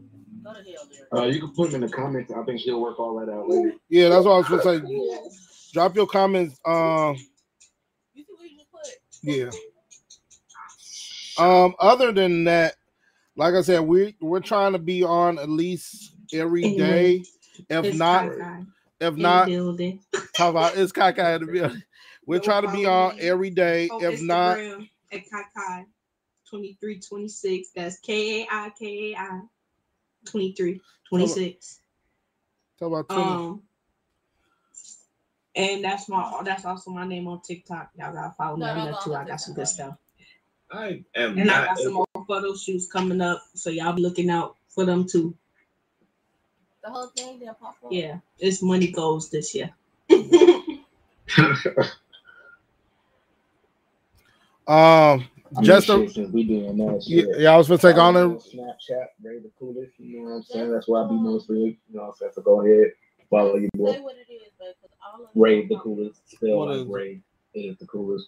[1.14, 2.32] Uh, you can put them in the comments.
[2.32, 3.74] I think she'll work all that out later.
[3.90, 5.30] Yeah, that's what I was gonna say.
[5.74, 6.60] Drop your comments.
[6.66, 7.16] Um,
[8.14, 8.92] You see what put?
[9.24, 9.50] yeah.
[11.38, 12.76] Um, other than that,
[13.36, 17.24] like I said, we we're trying to be on at least every day.
[17.70, 18.64] If It's not, Kai-Kai
[19.00, 19.50] if not,
[20.36, 21.84] how about it's Kaka in the building.
[22.26, 23.90] We're Go trying to be on every day.
[23.90, 24.58] on If not,
[25.12, 25.86] at Kai
[26.50, 27.70] 2326.
[27.76, 29.42] That's K A I K A I
[30.26, 31.80] 2326.
[32.80, 33.22] talk about Twitter.
[33.22, 33.62] Um
[35.56, 37.92] And that's my that's also my name on TikTok.
[37.98, 39.16] Y'all gotta follow me No, on don't there go too.
[39.16, 39.98] I got some good stuff.
[40.72, 43.44] I am And I not got some more photo shoots coming up.
[43.54, 45.36] So y'all be looking out for them too.
[46.84, 47.92] The whole thing didn't pop up.
[47.92, 48.18] Yeah.
[48.40, 49.72] It's money goals this year.
[54.66, 55.28] Um, I mean,
[55.62, 55.98] just a,
[56.32, 57.40] we doing that yeah, shit.
[57.40, 58.44] yeah, I was gonna take on Follow it.
[58.56, 59.92] Snapchat, Ray the coolest.
[60.00, 60.72] You know what I'm saying?
[60.72, 62.32] That's why I be mostly, you You know what I'm saying?
[62.36, 62.92] So go ahead,
[63.30, 63.94] follow your boy.
[63.94, 66.30] Say what it is, but because all of Ray the coolest.
[66.30, 66.88] Spell What like is?
[66.88, 67.22] Ray
[67.54, 68.28] is the coolest.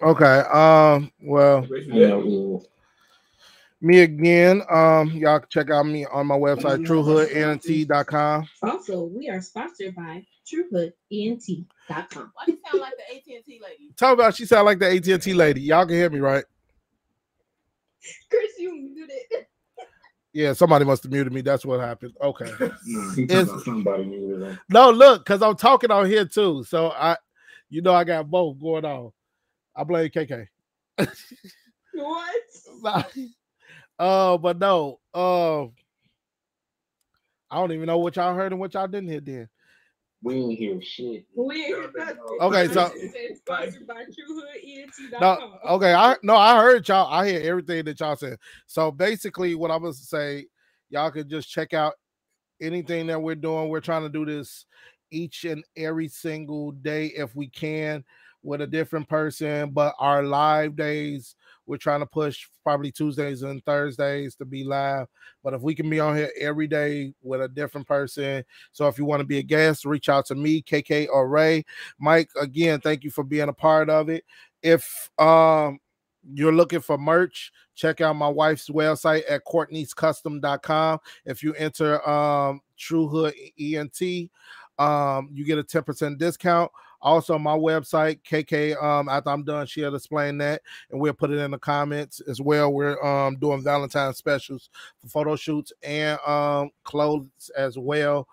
[0.00, 0.40] Okay.
[0.52, 1.12] Um.
[1.22, 2.62] Well, You know,
[3.80, 4.62] me again.
[4.70, 5.10] Um.
[5.10, 8.48] Y'all can check out me on my website, TrueHoodENT.com.
[8.62, 11.66] Also, we are sponsored by TrueHoodENT.com.
[11.88, 13.92] Why do you sound like the AT&T lady?
[13.96, 15.60] Talk about she sound like the AT&T lady.
[15.60, 16.44] Y'all can hear me, right?
[18.30, 19.48] Chris, you did it.
[20.32, 21.42] Yeah, somebody must have muted me.
[21.42, 22.14] That's what happened.
[22.20, 22.50] Okay.
[22.86, 24.60] nah, he It's- talking about somebody muted him.
[24.70, 26.64] No, look, because I'm talking on here too.
[26.64, 27.16] So I,
[27.68, 29.12] you know, I got both going on.
[29.76, 30.46] I blame KK.
[31.94, 32.42] What?
[33.98, 39.10] uh, but no, uh, I don't even know what y'all heard and what y'all didn't
[39.10, 39.20] hear.
[39.20, 39.48] Then
[40.22, 41.24] We ain't hear shit.
[41.34, 42.16] We ain't heard nothing.
[42.40, 42.92] Okay, so-
[43.36, 45.20] sponsored by TrueHoodENT.com.
[45.20, 47.12] no, okay, I no, I heard y'all.
[47.12, 48.38] I hear everything that y'all said.
[48.66, 50.46] So basically, what I'm gonna say,
[50.90, 51.94] y'all can just check out
[52.60, 53.68] anything that we're doing.
[53.68, 54.66] We're trying to do this
[55.10, 58.04] each and every single day if we can
[58.42, 59.70] with a different person.
[59.70, 61.34] But our live days,
[61.66, 65.06] we're trying to push probably Tuesdays and Thursdays to be live.
[65.42, 68.98] But if we can be on here every day with a different person, so if
[68.98, 71.64] you want to be a guest, reach out to me, KK or Ray.
[71.98, 74.24] Mike, again, thank you for being a part of it.
[74.62, 75.78] If um
[76.32, 80.98] you're looking for merch, check out my wife's website at courtneyscustom.com.
[81.24, 82.60] If you enter um
[83.58, 84.30] ENT,
[84.78, 86.70] um, you get a 10% discount.
[87.02, 88.80] Also, my website, KK.
[88.82, 92.40] Um, after I'm done, she'll explain that, and we'll put it in the comments as
[92.40, 92.72] well.
[92.72, 94.70] We're um doing Valentine's specials
[95.00, 98.28] for photo shoots and um clothes as well.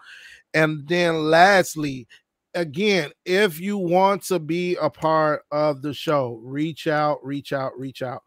[0.54, 2.08] And then lastly,
[2.54, 7.78] again, if you want to be a part of the show, reach out, reach out,
[7.78, 8.24] reach out.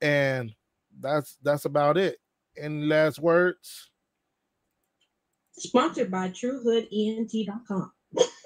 [0.00, 0.52] And
[1.00, 2.18] that's that's about it.
[2.56, 3.90] Any last words?
[5.52, 7.92] Sponsored by TrueHoodENT.com.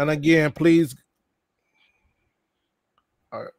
[0.00, 0.96] And again, please.
[3.30, 3.52] All right.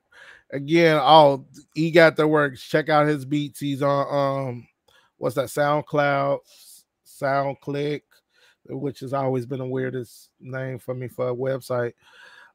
[0.51, 1.45] Again, oh,
[1.75, 2.63] he got the works.
[2.63, 3.59] Check out his beats.
[3.59, 4.67] He's on um,
[5.19, 5.49] what's that?
[5.49, 6.39] SoundCloud,
[7.05, 8.01] SoundClick,
[8.67, 11.93] which has always been the weirdest name for me for a website.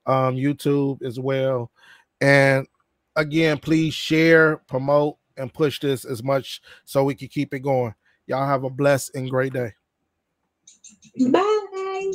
[0.04, 1.70] Um, YouTube as well.
[2.20, 2.66] And
[3.14, 7.94] again, please share, promote, and push this as much so we can keep it going.
[8.26, 9.72] Y'all have a blessed and great day.
[11.30, 12.12] Bye.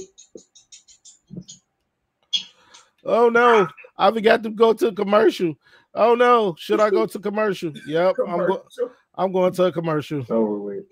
[3.04, 3.68] Oh no,
[3.98, 5.56] I forgot to go to commercial.
[5.94, 7.74] Oh no, should I go to commercial?
[7.86, 8.66] Yep, I'm go-
[9.16, 10.22] I'm going to a commercial.
[10.22, 10.86] It's over with.